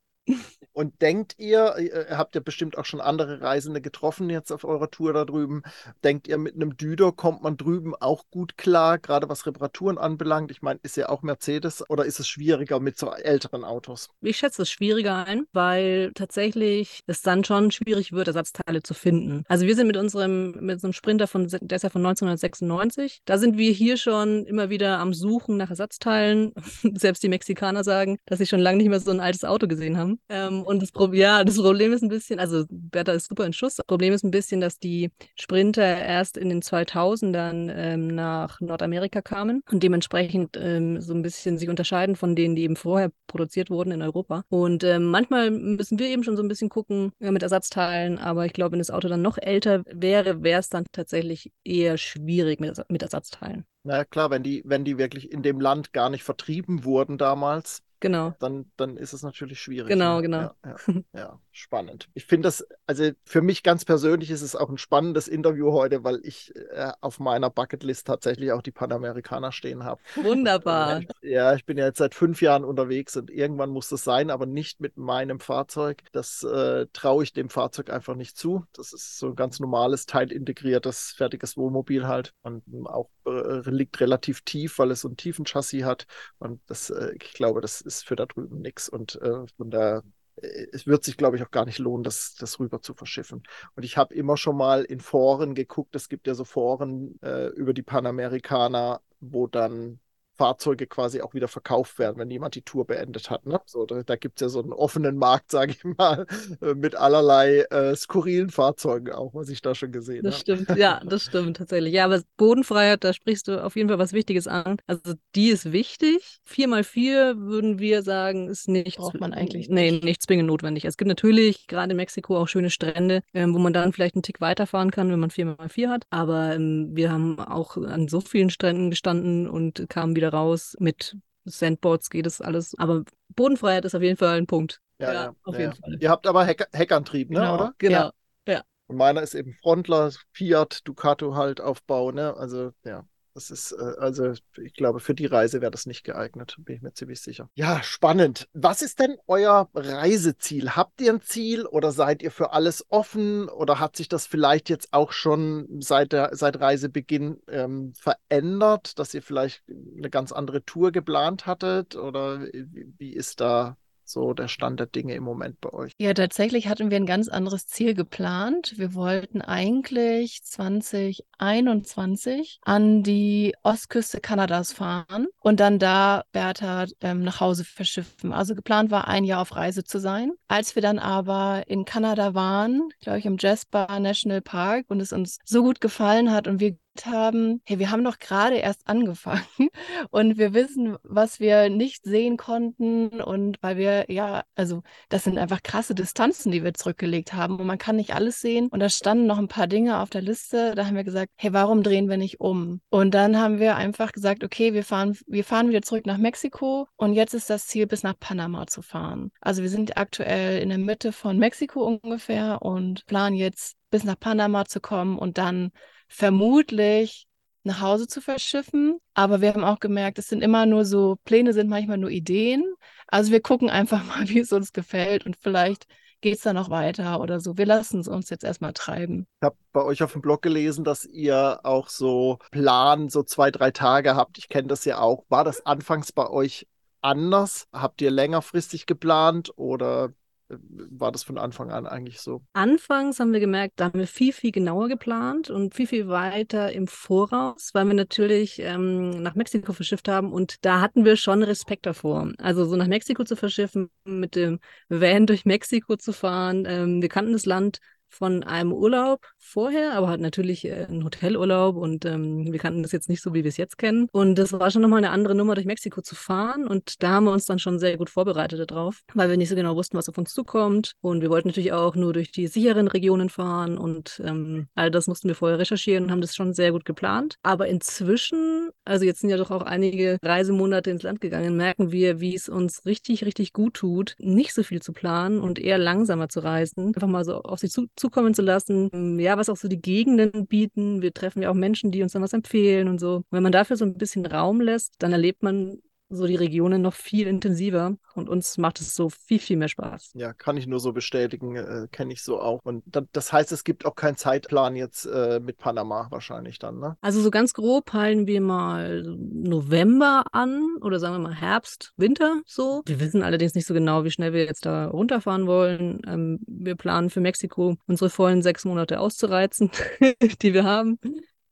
Und 0.76 1.00
denkt 1.00 1.36
ihr, 1.38 1.74
ihr 1.78 2.18
habt 2.18 2.34
ja 2.34 2.40
bestimmt 2.42 2.76
auch 2.76 2.84
schon 2.84 3.00
andere 3.00 3.40
Reisende 3.40 3.80
getroffen 3.80 4.28
jetzt 4.28 4.52
auf 4.52 4.64
eurer 4.64 4.90
Tour 4.90 5.14
da 5.14 5.24
drüben, 5.24 5.62
denkt 6.04 6.28
ihr, 6.28 6.36
mit 6.36 6.54
einem 6.54 6.76
Düder 6.76 7.12
kommt 7.12 7.42
man 7.42 7.56
drüben 7.56 7.94
auch 7.94 8.24
gut 8.30 8.58
klar, 8.58 8.98
gerade 8.98 9.30
was 9.30 9.46
Reparaturen 9.46 9.96
anbelangt? 9.96 10.50
Ich 10.50 10.60
meine, 10.60 10.78
ist 10.82 10.98
ja 10.98 11.08
auch 11.08 11.22
Mercedes 11.22 11.88
oder 11.88 12.04
ist 12.04 12.20
es 12.20 12.28
schwieriger 12.28 12.78
mit 12.78 12.98
so 12.98 13.10
älteren 13.10 13.64
Autos? 13.64 14.10
Ich 14.20 14.36
schätze 14.36 14.62
es 14.62 14.70
schwieriger 14.70 15.24
ein, 15.24 15.46
weil 15.54 16.12
tatsächlich 16.14 17.00
es 17.06 17.22
dann 17.22 17.42
schon 17.42 17.70
schwierig 17.70 18.12
wird, 18.12 18.26
Ersatzteile 18.26 18.82
zu 18.82 18.92
finden. 18.92 19.44
Also 19.48 19.64
wir 19.64 19.76
sind 19.76 19.86
mit 19.86 19.96
unserem, 19.96 20.50
mit 20.60 20.74
unserem 20.74 20.92
Sprinter 20.92 21.26
von, 21.26 21.48
der 21.48 21.76
ist 21.76 21.84
ja 21.84 21.90
von 21.90 22.04
1996, 22.04 23.22
da 23.24 23.38
sind 23.38 23.56
wir 23.56 23.72
hier 23.72 23.96
schon 23.96 24.44
immer 24.44 24.68
wieder 24.68 24.98
am 24.98 25.14
Suchen 25.14 25.56
nach 25.56 25.70
Ersatzteilen. 25.70 26.52
Selbst 26.94 27.22
die 27.22 27.30
Mexikaner 27.30 27.82
sagen, 27.82 28.18
dass 28.26 28.40
sie 28.40 28.46
schon 28.46 28.60
lange 28.60 28.76
nicht 28.76 28.90
mehr 28.90 29.00
so 29.00 29.10
ein 29.10 29.20
altes 29.20 29.44
Auto 29.44 29.66
gesehen 29.68 29.96
haben. 29.96 30.15
Ähm, 30.28 30.62
und 30.62 30.82
das, 30.82 30.92
Pro 30.92 31.12
ja, 31.12 31.44
das 31.44 31.56
Problem 31.56 31.92
ist 31.92 32.02
ein 32.02 32.08
bisschen, 32.08 32.38
also 32.38 32.64
Bertha 32.68 33.12
ist 33.12 33.28
super 33.28 33.44
in 33.44 33.52
Schuss. 33.52 33.76
Das 33.76 33.86
Problem 33.86 34.12
ist 34.12 34.24
ein 34.24 34.30
bisschen, 34.30 34.60
dass 34.60 34.78
die 34.78 35.10
Sprinter 35.34 35.82
erst 35.82 36.36
in 36.36 36.48
den 36.48 36.62
2000ern 36.62 37.72
ähm, 37.74 38.08
nach 38.08 38.60
Nordamerika 38.60 39.22
kamen 39.22 39.62
und 39.70 39.82
dementsprechend 39.82 40.56
ähm, 40.56 41.00
so 41.00 41.14
ein 41.14 41.22
bisschen 41.22 41.58
sich 41.58 41.68
unterscheiden 41.68 42.16
von 42.16 42.36
denen, 42.36 42.56
die 42.56 42.62
eben 42.62 42.76
vorher 42.76 43.10
produziert 43.26 43.70
wurden 43.70 43.92
in 43.92 44.02
Europa. 44.02 44.44
Und 44.48 44.84
ähm, 44.84 45.10
manchmal 45.10 45.50
müssen 45.50 45.98
wir 45.98 46.08
eben 46.08 46.24
schon 46.24 46.36
so 46.36 46.42
ein 46.42 46.48
bisschen 46.48 46.68
gucken 46.68 47.12
ja, 47.20 47.30
mit 47.30 47.42
Ersatzteilen, 47.42 48.18
aber 48.18 48.46
ich 48.46 48.52
glaube, 48.52 48.72
wenn 48.72 48.78
das 48.80 48.90
Auto 48.90 49.08
dann 49.08 49.22
noch 49.22 49.38
älter 49.38 49.82
wäre, 49.86 50.42
wäre 50.42 50.60
es 50.60 50.68
dann 50.68 50.84
tatsächlich 50.92 51.52
eher 51.64 51.98
schwierig 51.98 52.60
mit, 52.60 52.78
mit 52.88 53.02
Ersatzteilen. 53.02 53.64
Na 53.84 54.04
klar, 54.04 54.30
wenn 54.30 54.42
die, 54.42 54.62
wenn 54.64 54.84
die 54.84 54.98
wirklich 54.98 55.30
in 55.30 55.44
dem 55.44 55.60
Land 55.60 55.92
gar 55.92 56.10
nicht 56.10 56.24
vertrieben 56.24 56.84
wurden 56.84 57.18
damals, 57.18 57.84
Genau. 58.00 58.34
Dann, 58.38 58.70
dann 58.76 58.96
ist 58.96 59.12
es 59.12 59.22
natürlich 59.22 59.60
schwierig. 59.60 59.88
Genau, 59.88 60.16
ne? 60.16 60.22
genau. 60.22 60.38
Ja, 60.38 60.54
ja, 60.64 60.76
ja, 61.14 61.40
spannend. 61.56 62.08
Ich 62.14 62.26
finde 62.26 62.48
das, 62.48 62.66
also 62.86 63.10
für 63.24 63.42
mich 63.42 63.62
ganz 63.62 63.84
persönlich 63.84 64.30
ist 64.30 64.42
es 64.42 64.54
auch 64.54 64.68
ein 64.68 64.78
spannendes 64.78 65.28
Interview 65.28 65.72
heute, 65.72 66.04
weil 66.04 66.20
ich 66.22 66.54
äh, 66.54 66.92
auf 67.00 67.18
meiner 67.18 67.50
Bucketlist 67.50 68.06
tatsächlich 68.06 68.52
auch 68.52 68.62
die 68.62 68.70
Panamerikaner 68.70 69.52
stehen 69.52 69.84
habe. 69.84 70.00
Wunderbar. 70.16 71.02
ja, 71.22 71.54
ich 71.54 71.64
bin 71.64 71.78
ja 71.78 71.86
jetzt 71.86 71.98
seit 71.98 72.14
fünf 72.14 72.42
Jahren 72.42 72.64
unterwegs 72.64 73.16
und 73.16 73.30
irgendwann 73.30 73.70
muss 73.70 73.88
das 73.88 74.04
sein, 74.04 74.30
aber 74.30 74.46
nicht 74.46 74.80
mit 74.80 74.96
meinem 74.96 75.40
Fahrzeug. 75.40 76.02
Das 76.12 76.42
äh, 76.42 76.86
traue 76.92 77.24
ich 77.24 77.32
dem 77.32 77.48
Fahrzeug 77.48 77.90
einfach 77.90 78.14
nicht 78.14 78.36
zu. 78.36 78.64
Das 78.72 78.92
ist 78.92 79.18
so 79.18 79.28
ein 79.28 79.36
ganz 79.36 79.58
normales, 79.58 80.06
teilintegriertes, 80.06 81.14
fertiges 81.16 81.56
Wohnmobil 81.56 82.06
halt 82.06 82.34
und 82.42 82.62
auch 82.86 83.08
äh, 83.26 83.68
liegt 83.70 84.00
relativ 84.00 84.42
tief, 84.42 84.78
weil 84.78 84.90
es 84.90 85.00
so 85.00 85.08
ein 85.08 85.16
tiefen 85.16 85.46
Chassis 85.46 85.84
hat. 85.84 86.06
Und 86.38 86.60
das, 86.66 86.90
äh, 86.90 87.12
ich 87.20 87.32
glaube, 87.32 87.60
das 87.60 87.80
ist 87.80 88.04
für 88.04 88.16
da 88.16 88.26
drüben 88.26 88.60
nichts. 88.60 88.88
Und 88.88 89.16
äh, 89.22 89.46
von 89.56 89.72
äh, 89.72 90.02
es 90.36 90.86
wird 90.86 91.04
sich, 91.04 91.16
glaube 91.16 91.36
ich, 91.36 91.42
auch 91.42 91.50
gar 91.50 91.64
nicht 91.64 91.78
lohnen, 91.78 92.04
das, 92.04 92.34
das 92.38 92.60
rüber 92.60 92.82
zu 92.82 92.94
verschiffen. 92.94 93.42
Und 93.74 93.84
ich 93.84 93.96
habe 93.96 94.14
immer 94.14 94.36
schon 94.36 94.56
mal 94.56 94.84
in 94.84 95.00
Foren 95.00 95.54
geguckt, 95.54 95.94
es 95.96 96.08
gibt 96.08 96.26
ja 96.26 96.34
so 96.34 96.44
Foren 96.44 97.18
äh, 97.22 97.48
über 97.48 97.72
die 97.72 97.82
Panamerikaner, 97.82 99.00
wo 99.20 99.46
dann 99.46 100.00
Fahrzeuge 100.36 100.86
quasi 100.86 101.20
auch 101.20 101.34
wieder 101.34 101.48
verkauft 101.48 101.98
werden, 101.98 102.18
wenn 102.18 102.30
jemand 102.30 102.54
die 102.54 102.62
Tour 102.62 102.86
beendet 102.86 103.30
hat. 103.30 103.46
Ne? 103.46 103.60
So, 103.66 103.86
da 103.86 104.02
da 104.02 104.16
gibt 104.16 104.40
es 104.40 104.44
ja 104.44 104.48
so 104.48 104.62
einen 104.62 104.72
offenen 104.72 105.16
Markt, 105.16 105.50
sage 105.50 105.72
ich 105.72 105.84
mal, 105.84 106.26
äh, 106.60 106.74
mit 106.74 106.94
allerlei 106.94 107.60
äh, 107.70 107.94
skurrilen 107.96 108.50
Fahrzeugen 108.50 109.12
auch, 109.12 109.34
was 109.34 109.48
ich 109.48 109.62
da 109.62 109.74
schon 109.74 109.92
gesehen 109.92 110.18
habe. 110.18 110.28
Das 110.28 110.40
stimmt, 110.40 110.68
ja, 110.76 111.00
das 111.06 111.24
stimmt 111.24 111.56
tatsächlich. 111.56 111.92
Ja, 111.92 112.04
aber 112.04 112.22
Bodenfreiheit, 112.36 113.04
da 113.04 113.12
sprichst 113.12 113.48
du 113.48 113.62
auf 113.62 113.76
jeden 113.76 113.88
Fall 113.88 113.98
was 113.98 114.12
Wichtiges 114.12 114.46
an. 114.46 114.76
Also 114.86 115.14
die 115.34 115.48
ist 115.48 115.72
wichtig. 115.72 116.40
4x4 116.48 117.38
würden 117.38 117.78
wir 117.78 118.02
sagen, 118.02 118.48
ist 118.48 118.68
nicht. 118.68 118.98
Braucht 118.98 119.20
man 119.20 119.32
eigentlich 119.32 119.68
nicht. 119.68 119.70
Nee, 119.70 120.00
nicht 120.02 120.22
zwingend 120.22 120.48
notwendig. 120.48 120.84
Es 120.84 120.96
gibt 120.96 121.08
natürlich 121.08 121.66
gerade 121.66 121.90
in 121.90 121.96
Mexiko 121.96 122.36
auch 122.36 122.48
schöne 122.48 122.70
Strände, 122.70 123.22
ähm, 123.34 123.54
wo 123.54 123.58
man 123.58 123.72
dann 123.72 123.92
vielleicht 123.92 124.14
einen 124.14 124.22
Tick 124.22 124.40
weiterfahren 124.40 124.90
kann, 124.90 125.10
wenn 125.10 125.20
man 125.20 125.30
4x4 125.30 125.88
hat. 125.88 126.04
Aber 126.10 126.54
ähm, 126.54 126.90
wir 126.92 127.10
haben 127.10 127.38
auch 127.38 127.76
an 127.76 128.08
so 128.08 128.20
vielen 128.20 128.50
Stränden 128.50 128.90
gestanden 128.90 129.48
und 129.48 129.86
kamen 129.88 130.16
wieder 130.16 130.25
wieder 130.26 130.36
raus. 130.36 130.76
Mit 130.78 131.16
Sandboards 131.44 132.10
geht 132.10 132.26
es 132.26 132.40
alles. 132.40 132.74
Aber 132.78 133.04
Bodenfreiheit 133.34 133.84
ist 133.84 133.94
auf 133.94 134.02
jeden 134.02 134.16
Fall 134.16 134.36
ein 134.36 134.46
Punkt. 134.46 134.80
Ja, 134.98 135.12
ja, 135.12 135.34
auf 135.44 135.54
ja, 135.54 135.60
jeden 135.60 135.74
Fall. 135.74 135.98
Ihr 136.00 136.10
habt 136.10 136.26
aber 136.26 136.44
Heck 136.44 136.66
Heckantrieb, 136.72 137.30
ne, 137.30 137.40
genau, 137.40 137.54
oder? 137.54 137.74
Genau. 137.78 138.10
Ja. 138.46 138.62
Und 138.86 138.96
meiner 138.96 139.22
ist 139.22 139.34
eben 139.34 139.52
Frontler, 139.54 140.12
Fiat, 140.32 140.80
Ducato 140.84 141.34
halt 141.34 141.60
Aufbau, 141.60 142.12
ne? 142.12 142.34
Also, 142.36 142.72
ja. 142.84 143.04
Das 143.36 143.50
ist, 143.50 143.72
äh, 143.72 143.92
also 143.98 144.32
ich 144.56 144.72
glaube, 144.72 144.98
für 144.98 145.14
die 145.14 145.26
Reise 145.26 145.60
wäre 145.60 145.70
das 145.70 145.84
nicht 145.84 146.04
geeignet, 146.04 146.56
bin 146.58 146.76
ich 146.76 146.80
mir 146.80 146.94
ziemlich 146.94 147.20
sicher. 147.20 147.50
Ja, 147.54 147.82
spannend. 147.82 148.48
Was 148.54 148.80
ist 148.80 148.98
denn 148.98 149.18
euer 149.26 149.68
Reiseziel? 149.74 150.70
Habt 150.70 151.02
ihr 151.02 151.12
ein 151.12 151.20
Ziel 151.20 151.66
oder 151.66 151.92
seid 151.92 152.22
ihr 152.22 152.30
für 152.30 152.54
alles 152.54 152.86
offen 152.88 153.50
oder 153.50 153.78
hat 153.78 153.94
sich 153.94 154.08
das 154.08 154.24
vielleicht 154.24 154.70
jetzt 154.70 154.94
auch 154.94 155.12
schon 155.12 155.82
seit, 155.82 156.12
der, 156.12 156.30
seit 156.32 156.58
Reisebeginn 156.58 157.42
ähm, 157.48 157.92
verändert, 157.92 158.98
dass 158.98 159.12
ihr 159.12 159.20
vielleicht 159.20 159.62
eine 159.68 160.08
ganz 160.08 160.32
andere 160.32 160.64
Tour 160.64 160.90
geplant 160.90 161.44
hattet 161.44 161.94
oder 161.94 162.40
wie, 162.40 162.90
wie 162.96 163.12
ist 163.12 163.42
da 163.42 163.76
so 164.08 164.32
der 164.32 164.48
Stand 164.48 164.80
der 164.80 164.86
Dinge 164.86 165.14
im 165.14 165.24
Moment 165.24 165.60
bei 165.60 165.70
euch? 165.72 165.92
Ja, 165.98 166.14
tatsächlich 166.14 166.68
hatten 166.68 166.90
wir 166.90 166.96
ein 166.96 167.04
ganz 167.06 167.28
anderes 167.28 167.66
Ziel 167.66 167.92
geplant. 167.94 168.74
Wir 168.76 168.94
wollten 168.94 169.42
eigentlich 169.42 170.42
2021 170.44 172.60
an 172.62 173.02
die 173.02 173.54
Ostküste 173.62 174.20
Kanadas 174.20 174.72
fahren 174.72 175.26
und 175.40 175.60
dann 175.60 175.78
da 175.78 176.24
Bertha 176.32 176.86
ähm, 177.00 177.22
nach 177.22 177.40
Hause 177.40 177.64
verschiffen. 177.64 178.32
Also 178.32 178.54
geplant 178.54 178.90
war, 178.90 179.08
ein 179.08 179.24
Jahr 179.24 179.42
auf 179.42 179.56
Reise 179.56 179.84
zu 179.84 179.98
sein. 179.98 180.32
Als 180.48 180.74
wir 180.74 180.80
dann 180.82 180.98
aber 180.98 181.64
in 181.66 181.84
Kanada 181.84 182.32
waren, 182.34 182.88
glaube 183.00 183.18
ich, 183.18 183.26
im 183.26 183.36
Jasper 183.38 184.00
National 184.00 184.40
Park 184.40 184.86
und 184.88 185.00
es 185.00 185.12
uns 185.12 185.38
so 185.44 185.62
gut 185.62 185.80
gefallen 185.80 186.32
hat 186.32 186.48
und 186.48 186.60
wir 186.60 186.76
haben, 187.04 187.60
hey, 187.66 187.78
wir 187.78 187.90
haben 187.90 188.04
doch 188.04 188.18
gerade 188.18 188.56
erst 188.56 188.88
angefangen 188.88 189.44
und 190.10 190.38
wir 190.38 190.54
wissen, 190.54 190.96
was 191.02 191.40
wir 191.40 191.68
nicht 191.68 192.04
sehen 192.04 192.38
konnten 192.38 193.20
und 193.20 193.58
weil 193.62 193.76
wir, 193.76 194.10
ja, 194.10 194.44
also 194.54 194.82
das 195.10 195.24
sind 195.24 195.36
einfach 195.36 195.62
krasse 195.62 195.94
Distanzen, 195.94 196.52
die 196.52 196.64
wir 196.64 196.72
zurückgelegt 196.72 197.34
haben 197.34 197.60
und 197.60 197.66
man 197.66 197.76
kann 197.76 197.96
nicht 197.96 198.14
alles 198.14 198.40
sehen 198.40 198.68
und 198.68 198.80
da 198.80 198.88
standen 198.88 199.26
noch 199.26 199.38
ein 199.38 199.48
paar 199.48 199.66
Dinge 199.66 200.00
auf 200.00 200.08
der 200.08 200.22
Liste, 200.22 200.74
da 200.74 200.86
haben 200.86 200.96
wir 200.96 201.04
gesagt, 201.04 201.32
hey, 201.36 201.52
warum 201.52 201.82
drehen 201.82 202.08
wir 202.08 202.16
nicht 202.16 202.40
um? 202.40 202.80
Und 202.88 203.12
dann 203.12 203.38
haben 203.38 203.58
wir 203.58 203.76
einfach 203.76 204.12
gesagt, 204.12 204.42
okay, 204.42 204.72
wir 204.72 204.84
fahren, 204.84 205.18
wir 205.26 205.44
fahren 205.44 205.68
wieder 205.68 205.82
zurück 205.82 206.06
nach 206.06 206.18
Mexiko 206.18 206.88
und 206.96 207.12
jetzt 207.12 207.34
ist 207.34 207.50
das 207.50 207.66
Ziel, 207.66 207.86
bis 207.86 208.02
nach 208.02 208.18
Panama 208.18 208.66
zu 208.66 208.80
fahren. 208.80 209.32
Also 209.40 209.62
wir 209.62 209.68
sind 209.68 209.98
aktuell 209.98 210.62
in 210.62 210.70
der 210.70 210.78
Mitte 210.78 211.12
von 211.12 211.36
Mexiko 211.38 211.84
ungefähr 211.84 212.62
und 212.62 213.04
planen 213.06 213.36
jetzt 213.36 213.76
bis 213.90 214.04
nach 214.04 214.18
Panama 214.18 214.64
zu 214.64 214.80
kommen 214.80 215.18
und 215.18 215.38
dann 215.38 215.70
vermutlich 216.08 217.26
nach 217.64 217.80
Hause 217.80 218.06
zu 218.06 218.20
verschiffen. 218.20 218.98
Aber 219.14 219.40
wir 219.40 219.52
haben 219.52 219.64
auch 219.64 219.80
gemerkt, 219.80 220.18
es 220.18 220.28
sind 220.28 220.42
immer 220.42 220.66
nur 220.66 220.84
so, 220.84 221.16
Pläne 221.24 221.52
sind 221.52 221.68
manchmal 221.68 221.98
nur 221.98 222.10
Ideen. 222.10 222.64
Also 223.08 223.32
wir 223.32 223.40
gucken 223.40 223.68
einfach 223.68 224.04
mal, 224.06 224.28
wie 224.28 224.40
es 224.40 224.52
uns 224.52 224.72
gefällt 224.72 225.26
und 225.26 225.36
vielleicht 225.36 225.86
geht 226.20 226.36
es 226.36 226.42
da 226.42 226.52
noch 226.52 226.70
weiter 226.70 227.20
oder 227.20 227.40
so. 227.40 227.58
Wir 227.58 227.66
lassen 227.66 228.00
es 228.00 228.08
uns 228.08 228.30
jetzt 228.30 228.44
erstmal 228.44 228.72
treiben. 228.72 229.26
Ich 229.40 229.46
habe 229.46 229.56
bei 229.72 229.82
euch 229.82 230.02
auf 230.02 230.12
dem 230.12 230.22
Blog 230.22 230.42
gelesen, 230.42 230.82
dass 230.82 231.04
ihr 231.04 231.60
auch 231.62 231.88
so 231.88 232.38
Plan, 232.50 233.10
so 233.10 233.22
zwei, 233.22 233.50
drei 233.50 233.70
Tage 233.70 234.16
habt. 234.16 234.38
Ich 234.38 234.48
kenne 234.48 234.68
das 234.68 234.84
ja 234.84 234.98
auch. 234.98 235.24
War 235.28 235.44
das 235.44 235.66
anfangs 235.66 236.12
bei 236.12 236.28
euch 236.28 236.66
anders? 237.02 237.68
Habt 237.72 238.00
ihr 238.00 238.10
längerfristig 238.10 238.86
geplant 238.86 239.52
oder 239.56 240.12
war 240.48 241.12
das 241.12 241.24
von 241.24 241.38
Anfang 241.38 241.70
an 241.70 241.86
eigentlich 241.86 242.20
so? 242.20 242.42
Anfangs 242.52 243.18
haben 243.18 243.32
wir 243.32 243.40
gemerkt, 243.40 243.74
da 243.76 243.86
haben 243.86 243.98
wir 243.98 244.06
viel, 244.06 244.32
viel 244.32 244.52
genauer 244.52 244.88
geplant 244.88 245.50
und 245.50 245.74
viel, 245.74 245.86
viel 245.86 246.08
weiter 246.08 246.72
im 246.72 246.86
Voraus, 246.86 247.70
weil 247.72 247.86
wir 247.86 247.94
natürlich 247.94 248.60
ähm, 248.60 249.22
nach 249.22 249.34
Mexiko 249.34 249.72
verschifft 249.72 250.08
haben 250.08 250.32
und 250.32 250.64
da 250.64 250.80
hatten 250.80 251.04
wir 251.04 251.16
schon 251.16 251.42
Respekt 251.42 251.86
davor. 251.86 252.32
Also 252.38 252.64
so 252.64 252.76
nach 252.76 252.86
Mexiko 252.86 253.24
zu 253.24 253.36
verschiffen, 253.36 253.90
mit 254.04 254.36
dem 254.36 254.60
Van 254.88 255.26
durch 255.26 255.44
Mexiko 255.44 255.96
zu 255.96 256.12
fahren. 256.12 256.64
Ähm, 256.66 257.02
wir 257.02 257.08
kannten 257.08 257.32
das 257.32 257.46
Land 257.46 257.78
von 258.08 258.42
einem 258.42 258.72
Urlaub 258.72 259.20
vorher, 259.38 259.92
aber 259.94 260.08
halt 260.08 260.20
natürlich 260.20 260.64
äh, 260.64 260.86
ein 260.88 261.04
Hotelurlaub 261.04 261.76
und 261.76 262.04
ähm, 262.04 262.52
wir 262.52 262.58
kannten 262.58 262.82
das 262.82 262.92
jetzt 262.92 263.08
nicht 263.08 263.22
so, 263.22 263.34
wie 263.34 263.44
wir 263.44 263.48
es 263.48 263.56
jetzt 263.56 263.78
kennen. 263.78 264.08
Und 264.12 264.36
das 264.36 264.52
war 264.52 264.70
schon 264.70 264.82
nochmal 264.82 264.98
eine 264.98 265.10
andere 265.10 265.34
Nummer, 265.34 265.54
durch 265.54 265.66
Mexiko 265.66 266.00
zu 266.00 266.14
fahren 266.14 266.66
und 266.66 267.02
da 267.02 267.10
haben 267.10 267.24
wir 267.24 267.32
uns 267.32 267.46
dann 267.46 267.58
schon 267.58 267.78
sehr 267.78 267.96
gut 267.96 268.10
vorbereitet 268.10 268.70
darauf, 268.70 269.02
weil 269.14 269.28
wir 269.28 269.36
nicht 269.36 269.48
so 269.48 269.54
genau 269.54 269.76
wussten, 269.76 269.96
was 269.96 270.08
auf 270.08 270.18
uns 270.18 270.32
zukommt 270.32 270.92
und 271.00 271.20
wir 271.20 271.30
wollten 271.30 271.48
natürlich 271.48 271.72
auch 271.72 271.94
nur 271.94 272.12
durch 272.12 272.32
die 272.32 272.46
sicheren 272.46 272.88
Regionen 272.88 273.28
fahren 273.28 273.78
und 273.78 274.20
ähm, 274.24 274.68
all 274.74 274.90
das 274.90 275.06
mussten 275.06 275.28
wir 275.28 275.34
vorher 275.34 275.58
recherchieren 275.58 276.04
und 276.04 276.10
haben 276.10 276.20
das 276.20 276.34
schon 276.34 276.54
sehr 276.54 276.72
gut 276.72 276.84
geplant. 276.84 277.36
Aber 277.42 277.66
inzwischen, 277.68 278.70
also 278.84 279.04
jetzt 279.04 279.20
sind 279.20 279.30
ja 279.30 279.36
doch 279.36 279.50
auch 279.50 279.62
einige 279.62 280.18
Reisemonate 280.22 280.90
ins 280.90 281.02
Land 281.02 281.20
gegangen, 281.20 281.56
merken 281.56 281.92
wir, 281.92 282.20
wie 282.20 282.34
es 282.34 282.48
uns 282.48 282.84
richtig, 282.86 283.24
richtig 283.24 283.52
gut 283.52 283.74
tut, 283.74 284.14
nicht 284.18 284.54
so 284.54 284.62
viel 284.62 284.82
zu 284.82 284.92
planen 284.92 285.40
und 285.40 285.58
eher 285.58 285.78
langsamer 285.78 286.28
zu 286.28 286.40
reisen, 286.40 286.88
einfach 286.88 287.08
mal 287.08 287.24
so 287.24 287.42
auf 287.42 287.60
sich 287.60 287.70
zu 287.70 287.88
zukommen 287.96 288.34
zu 288.34 288.42
lassen. 288.42 288.90
Ähm, 288.92 289.18
ja, 289.18 289.36
was 289.38 289.48
auch 289.48 289.56
so 289.56 289.68
die 289.68 289.80
Gegenden 289.80 290.46
bieten. 290.46 291.02
Wir 291.02 291.12
treffen 291.12 291.42
ja 291.42 291.50
auch 291.50 291.54
Menschen, 291.54 291.90
die 291.90 292.02
uns 292.02 292.12
dann 292.12 292.22
was 292.22 292.32
empfehlen 292.32 292.88
und 292.88 292.98
so. 293.00 293.16
Und 293.16 293.26
wenn 293.30 293.42
man 293.42 293.52
dafür 293.52 293.76
so 293.76 293.84
ein 293.84 293.94
bisschen 293.94 294.26
Raum 294.26 294.60
lässt, 294.60 294.94
dann 294.98 295.12
erlebt 295.12 295.42
man 295.42 295.78
so 296.08 296.26
die 296.26 296.36
Regionen 296.36 296.82
noch 296.82 296.94
viel 296.94 297.26
intensiver 297.26 297.96
und 298.14 298.28
uns 298.28 298.58
macht 298.58 298.80
es 298.80 298.94
so 298.94 299.10
viel, 299.10 299.38
viel 299.38 299.56
mehr 299.56 299.68
Spaß. 299.68 300.12
Ja, 300.14 300.32
kann 300.32 300.56
ich 300.56 300.66
nur 300.66 300.80
so 300.80 300.92
bestätigen, 300.92 301.56
äh, 301.56 301.88
kenne 301.90 302.12
ich 302.12 302.22
so 302.22 302.40
auch. 302.40 302.60
Und 302.62 302.84
da, 302.86 303.02
das 303.12 303.32
heißt, 303.32 303.52
es 303.52 303.64
gibt 303.64 303.84
auch 303.84 303.94
keinen 303.94 304.16
Zeitplan 304.16 304.76
jetzt 304.76 305.06
äh, 305.06 305.40
mit 305.40 305.58
Panama 305.58 306.06
wahrscheinlich 306.10 306.58
dann, 306.58 306.78
ne? 306.78 306.96
Also 307.00 307.20
so 307.20 307.30
ganz 307.30 307.52
grob 307.52 307.86
peilen 307.86 308.26
wir 308.26 308.40
mal 308.40 309.02
November 309.16 310.24
an 310.32 310.76
oder 310.80 310.98
sagen 310.98 311.14
wir 311.14 311.20
mal 311.20 311.34
Herbst, 311.34 311.92
Winter 311.96 312.40
so. 312.46 312.82
Wir 312.86 313.00
wissen 313.00 313.22
allerdings 313.22 313.54
nicht 313.54 313.66
so 313.66 313.74
genau, 313.74 314.04
wie 314.04 314.10
schnell 314.10 314.32
wir 314.32 314.44
jetzt 314.44 314.66
da 314.66 314.86
runterfahren 314.86 315.46
wollen. 315.46 316.00
Ähm, 316.06 316.40
wir 316.46 316.76
planen 316.76 317.10
für 317.10 317.20
Mexiko 317.20 317.76
unsere 317.86 318.10
vollen 318.10 318.42
sechs 318.42 318.64
Monate 318.64 319.00
auszureizen, 319.00 319.70
die 320.42 320.54
wir 320.54 320.64
haben. 320.64 320.98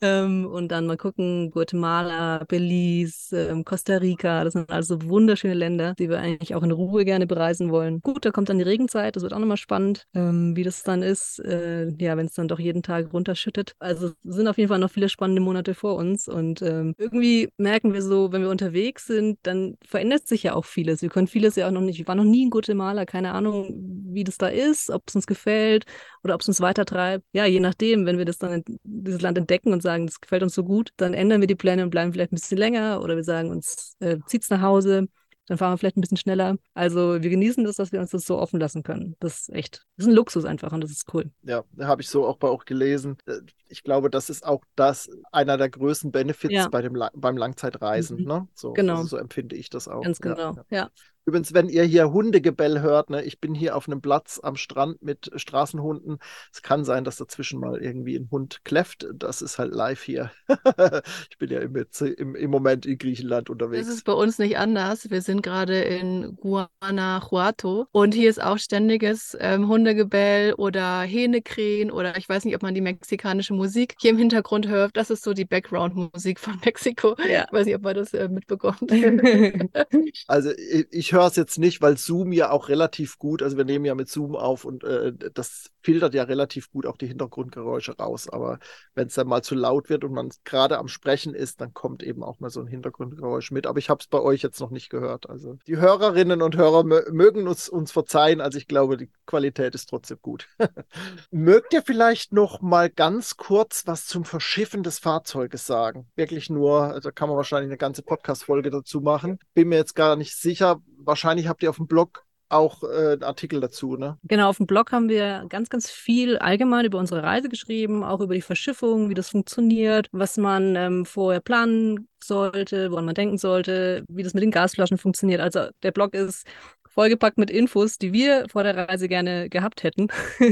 Ähm, 0.04 0.44
und 0.44 0.68
dann 0.68 0.87
mal 0.87 0.99
gucken, 0.99 1.50
Guatemala, 1.50 2.44
Belize, 2.46 3.34
ähm, 3.34 3.64
Costa 3.64 3.96
Rica, 3.96 4.44
das 4.44 4.52
sind 4.52 4.70
also 4.70 5.02
wunderschöne 5.02 5.54
Länder, 5.54 5.94
die 5.99 6.11
wir 6.11 6.18
eigentlich 6.18 6.54
auch 6.54 6.62
in 6.62 6.73
Ruhe 6.73 7.06
gerne 7.06 7.26
bereisen 7.26 7.70
wollen. 7.70 8.00
Gut, 8.02 8.26
da 8.26 8.30
kommt 8.30 8.50
dann 8.50 8.58
die 8.58 8.64
Regenzeit, 8.64 9.16
das 9.16 9.23
wird 9.23 9.32
auch 9.32 9.38
nochmal 9.38 9.56
spannend, 9.56 10.06
ähm, 10.14 10.54
wie 10.56 10.62
das 10.62 10.82
dann 10.82 11.02
ist, 11.02 11.38
äh, 11.38 11.88
ja, 11.99 12.18
wenn 12.18 12.26
es 12.26 12.34
dann 12.34 12.49
doch 12.49 12.58
jeden 12.58 12.82
Tag 12.82 13.14
runterschüttet. 13.14 13.76
Also 13.78 14.12
sind 14.25 14.46
auf 14.46 14.58
jeden 14.58 14.68
Fall 14.68 14.78
noch 14.78 14.90
viele 14.90 15.08
spannende 15.08 15.40
Monate 15.40 15.73
vor 15.73 15.94
uns 15.96 16.28
und 16.28 16.61
ähm, 16.61 16.94
irgendwie 16.99 17.49
merken 17.56 17.94
wir 17.94 18.02
so, 18.02 18.30
wenn 18.30 18.42
wir 18.42 18.50
unterwegs 18.50 19.06
sind, 19.06 19.38
dann 19.44 19.76
verändert 19.87 20.28
sich 20.28 20.42
ja 20.42 20.54
auch 20.54 20.66
vieles. 20.66 21.00
Wir 21.00 21.08
können 21.08 21.28
vieles 21.28 21.56
ja 21.56 21.66
auch 21.66 21.73
noch 21.73 21.80
nicht, 21.80 21.99
wir 21.99 22.06
waren 22.08 22.18
noch 22.18 22.25
nie 22.25 22.42
in 22.42 22.50
Guatemala, 22.50 23.06
keine 23.06 23.32
Ahnung, 23.32 23.73
wie 24.12 24.25
das 24.25 24.37
da 24.37 24.49
ist, 24.49 24.90
ob 24.90 25.04
es 25.06 25.14
uns 25.14 25.26
gefällt 25.26 25.87
oder 26.23 26.34
ob 26.34 26.40
es 26.40 26.49
uns 26.49 26.61
weitertreibt. 26.61 27.25
Ja, 27.32 27.46
je 27.46 27.61
nachdem, 27.61 28.04
wenn 28.04 28.18
wir 28.18 28.25
das 28.25 28.38
dann 28.38 28.62
dieses 28.82 29.20
Land 29.20 29.38
entdecken 29.38 29.73
und 29.73 29.82
sagen, 29.82 29.93
sagen, 29.94 30.06
das 30.06 30.20
gefällt 30.20 30.42
uns 30.42 30.54
so 30.54 30.64
gut, 30.64 30.90
dann 30.96 31.14
ändern 31.14 31.40
wir 31.40 31.46
die 31.46 31.54
Pläne 31.54 31.82
und 31.82 31.90
bleiben 31.90 32.12
vielleicht 32.12 32.32
ein 32.32 32.36
bisschen 32.36 32.58
länger 32.58 33.00
oder 33.02 33.16
wir 33.16 33.24
sagen 33.24 33.50
uns, 33.50 33.96
äh, 34.00 34.18
zieht's 34.26 34.50
nach 34.50 34.60
Hause, 34.60 35.08
dann 35.46 35.58
fahren 35.58 35.72
wir 35.72 35.78
vielleicht 35.78 35.96
ein 35.96 36.00
bisschen 36.00 36.16
schneller. 36.16 36.56
Also 36.72 37.22
wir 37.22 37.30
genießen 37.30 37.64
das, 37.64 37.76
dass 37.76 37.92
wir 37.92 38.00
uns 38.00 38.10
das 38.10 38.24
so 38.24 38.38
offen 38.38 38.58
lassen 38.58 38.82
können. 38.82 39.14
Das 39.20 39.40
ist 39.40 39.52
echt, 39.52 39.86
das 39.96 40.06
ist 40.06 40.10
ein 40.10 40.14
Luxus 40.14 40.44
einfach 40.44 40.72
und 40.72 40.82
das 40.82 40.90
ist 40.90 41.12
cool. 41.12 41.30
Ja, 41.42 41.64
habe 41.80 42.02
ich 42.02 42.08
so 42.08 42.26
auch 42.26 42.38
bei 42.38 42.48
auch 42.48 42.64
gelesen. 42.64 43.18
Äh, 43.26 43.40
ich 43.68 43.82
glaube, 43.82 44.08
das 44.08 44.30
ist 44.30 44.46
auch 44.46 44.62
das 44.74 45.10
einer 45.32 45.58
der 45.58 45.68
größten 45.68 46.12
Benefits 46.12 46.54
ja. 46.54 46.68
bei 46.68 46.80
dem, 46.80 46.98
beim 47.14 47.36
Langzeitreisen. 47.36 48.20
Mhm. 48.20 48.24
Ne? 48.26 48.48
So, 48.54 48.72
genau. 48.72 48.96
Also 48.96 49.08
so 49.08 49.16
empfinde 49.18 49.56
ich 49.56 49.68
das 49.68 49.86
auch. 49.86 50.02
Ganz 50.02 50.20
genau, 50.20 50.54
ja. 50.56 50.64
ja. 50.70 50.90
Übrigens, 51.26 51.54
wenn 51.54 51.70
ihr 51.70 51.84
hier 51.84 52.12
Hundegebell 52.12 52.82
hört, 52.82 53.08
ne, 53.08 53.24
ich 53.24 53.40
bin 53.40 53.54
hier 53.54 53.76
auf 53.76 53.88
einem 53.88 54.02
Platz 54.02 54.40
am 54.42 54.56
Strand 54.56 55.02
mit 55.02 55.30
Straßenhunden. 55.34 56.18
Es 56.52 56.60
kann 56.60 56.84
sein, 56.84 57.04
dass 57.04 57.16
dazwischen 57.16 57.60
mal 57.60 57.82
irgendwie 57.82 58.16
ein 58.16 58.28
Hund 58.30 58.60
kläfft. 58.64 59.06
Das 59.14 59.40
ist 59.40 59.58
halt 59.58 59.72
live 59.72 60.02
hier. 60.02 60.30
ich 61.30 61.38
bin 61.38 61.50
ja 61.50 61.60
im, 61.60 61.74
im, 62.18 62.34
im, 62.34 62.50
Moment 62.50 62.84
in 62.84 62.98
Griechenland 62.98 63.48
unterwegs. 63.48 63.86
Das 63.86 63.96
ist 63.96 64.04
bei 64.04 64.12
uns 64.12 64.38
nicht 64.38 64.58
anders. 64.58 65.10
Wir 65.10 65.22
sind 65.22 65.42
gerade 65.42 65.80
in 65.80 66.36
Guanajuato 66.36 67.86
und 67.90 68.12
hier 68.12 68.28
ist 68.28 68.42
auch 68.42 68.58
ständiges 68.58 69.34
ähm, 69.40 69.66
Hundegebell 69.68 70.52
oder 70.54 71.00
Hähnekrähen 71.00 71.90
oder 71.90 72.18
ich 72.18 72.28
weiß 72.28 72.44
nicht, 72.44 72.54
ob 72.54 72.62
man 72.62 72.74
die 72.74 72.82
mexikanische 72.82 73.54
Musik 73.54 73.94
hier 73.98 74.10
im 74.10 74.18
Hintergrund 74.18 74.68
hört. 74.68 74.94
Das 74.94 75.08
ist 75.08 75.24
so 75.24 75.32
die 75.32 75.46
Background-Musik 75.46 76.38
von 76.38 76.60
Mexiko. 76.64 77.16
Ja. 77.26 77.46
Ich 77.46 77.52
weiß 77.52 77.64
nicht, 77.64 77.76
ob 77.76 77.82
man 77.82 77.94
das 77.94 78.12
äh, 78.12 78.28
mitbekommt. 78.28 78.92
also 80.26 80.50
ich 80.90 81.13
höre 81.14 81.26
es 81.26 81.37
jetzt 81.37 81.59
nicht, 81.59 81.80
weil 81.80 81.97
Zoom 81.97 82.33
ja 82.33 82.50
auch 82.50 82.68
relativ 82.68 83.18
gut, 83.18 83.42
also 83.42 83.56
wir 83.56 83.64
nehmen 83.64 83.87
ja 83.87 83.94
mit 83.94 84.11
Zoom 84.11 84.37
auf 84.37 84.66
und 84.66 84.85
äh, 84.85 85.14
das 85.33 85.71
filtert 85.85 86.14
ja 86.14 86.25
relativ 86.25 86.71
gut 86.71 86.87
auch 86.87 86.97
die 86.97 87.06
Hintergrundgeräusche 87.06 87.97
raus. 87.97 88.28
Aber 88.28 88.59
wenn 88.94 89.09
es 89.09 89.14
dann 89.14 89.28
mal 89.28 89.42
zu 89.42 89.54
laut 89.54 89.90
wird 89.90 90.02
und 90.02 90.12
man 90.12 90.30
gerade 90.44 90.78
am 90.78 90.88
Sprechen 90.88 91.35
ist, 91.35 91.61
dann 91.61 91.75
kommt 91.75 92.02
eben 92.02 92.23
auch 92.23 92.40
mal 92.40 92.50
so 92.50 92.61
ein 92.61 92.66
Hintergrundgeräusch 92.66 93.50
mit. 93.50 93.66
Aber 93.66 93.78
ich 93.78 93.90
habe 93.90 94.00
es 94.00 94.06
bei 94.06 94.21
euch 94.21 94.42
jetzt 94.42 94.61
noch 94.61 94.71
nicht 94.71 94.88
gehört. 94.88 95.28
Also 95.28 95.59
die 95.66 95.76
Hörerinnen 95.76 96.42
und 96.42 96.56
Hörer 96.56 96.85
mögen 96.85 97.47
uns, 97.47 97.68
uns 97.68 97.92
verzeihen. 97.92 98.40
Also 98.40 98.59
ich 98.59 98.66
glaube, 98.66 98.97
die 98.97 99.11
Qualität 99.26 99.75
ist 99.75 99.90
trotzdem 99.90 100.18
gut. 100.23 100.49
Mögt 101.30 101.75
ihr 101.75 101.83
vielleicht 101.83 102.33
noch 102.33 102.62
mal 102.62 102.88
ganz 102.88 103.37
kurz 103.37 103.87
was 103.87 104.06
zum 104.06 104.25
Verschiffen 104.25 104.83
des 104.83 104.99
Fahrzeuges 104.99 105.66
sagen? 105.66 106.06
Wirklich 106.16 106.49
nur, 106.49 106.85
also 106.85 107.11
kann 107.12 107.28
man 107.28 107.37
wahrscheinlich 107.37 107.68
eine 107.68 107.78
ganze 107.78 108.02
Podcast-Folge 108.02 108.71
dazu 108.71 109.02
machen. 109.02 109.38
Bin 109.52 109.68
mir 109.68 109.76
jetzt 109.76 109.94
gar 109.94 110.16
nicht 110.16 110.35
sicher, 110.35 110.80
wahrscheinlich 111.06 111.49
habt 111.49 111.62
ihr 111.62 111.70
auf 111.70 111.76
dem 111.76 111.87
Blog 111.87 112.25
auch 112.49 112.82
äh, 112.82 113.12
einen 113.12 113.23
Artikel 113.23 113.61
dazu, 113.61 113.96
ne? 113.96 114.18
Genau, 114.23 114.49
auf 114.49 114.58
dem 114.58 114.66
Blog 114.66 114.92
haben 114.92 115.08
wir 115.08 115.44
ganz, 115.49 115.68
ganz 115.68 115.90
viel 115.90 116.38
allgemein 116.38 116.84
über 116.84 116.99
unsere 116.99 117.23
Reise 117.23 117.49
geschrieben, 117.49 118.04
auch 118.04 118.20
über 118.20 118.34
die 118.34 118.42
Verschiffung, 118.42 119.08
wie 119.08 119.14
das 119.14 119.30
funktioniert, 119.30 120.08
was 120.12 120.37
man 120.37 120.76
ähm, 120.76 121.06
vorher 121.06 121.40
planen 121.40 122.08
sollte, 122.23 122.90
woran 122.90 123.06
man 123.06 123.14
denken 123.14 123.38
sollte, 123.38 124.04
wie 124.08 124.23
das 124.23 124.34
mit 124.34 124.42
den 124.42 124.50
Gasflaschen 124.50 124.99
funktioniert. 124.99 125.40
Also 125.40 125.68
der 125.82 125.92
Blog 125.92 126.14
ist 126.14 126.46
vollgepackt 126.88 127.38
mit 127.38 127.50
Infos, 127.50 127.99
die 127.99 128.12
wir 128.12 128.46
vor 128.49 128.62
der 128.62 128.88
Reise 128.88 129.08
gerne 129.08 129.49
gehabt 129.49 129.82
hätten. 129.82 130.08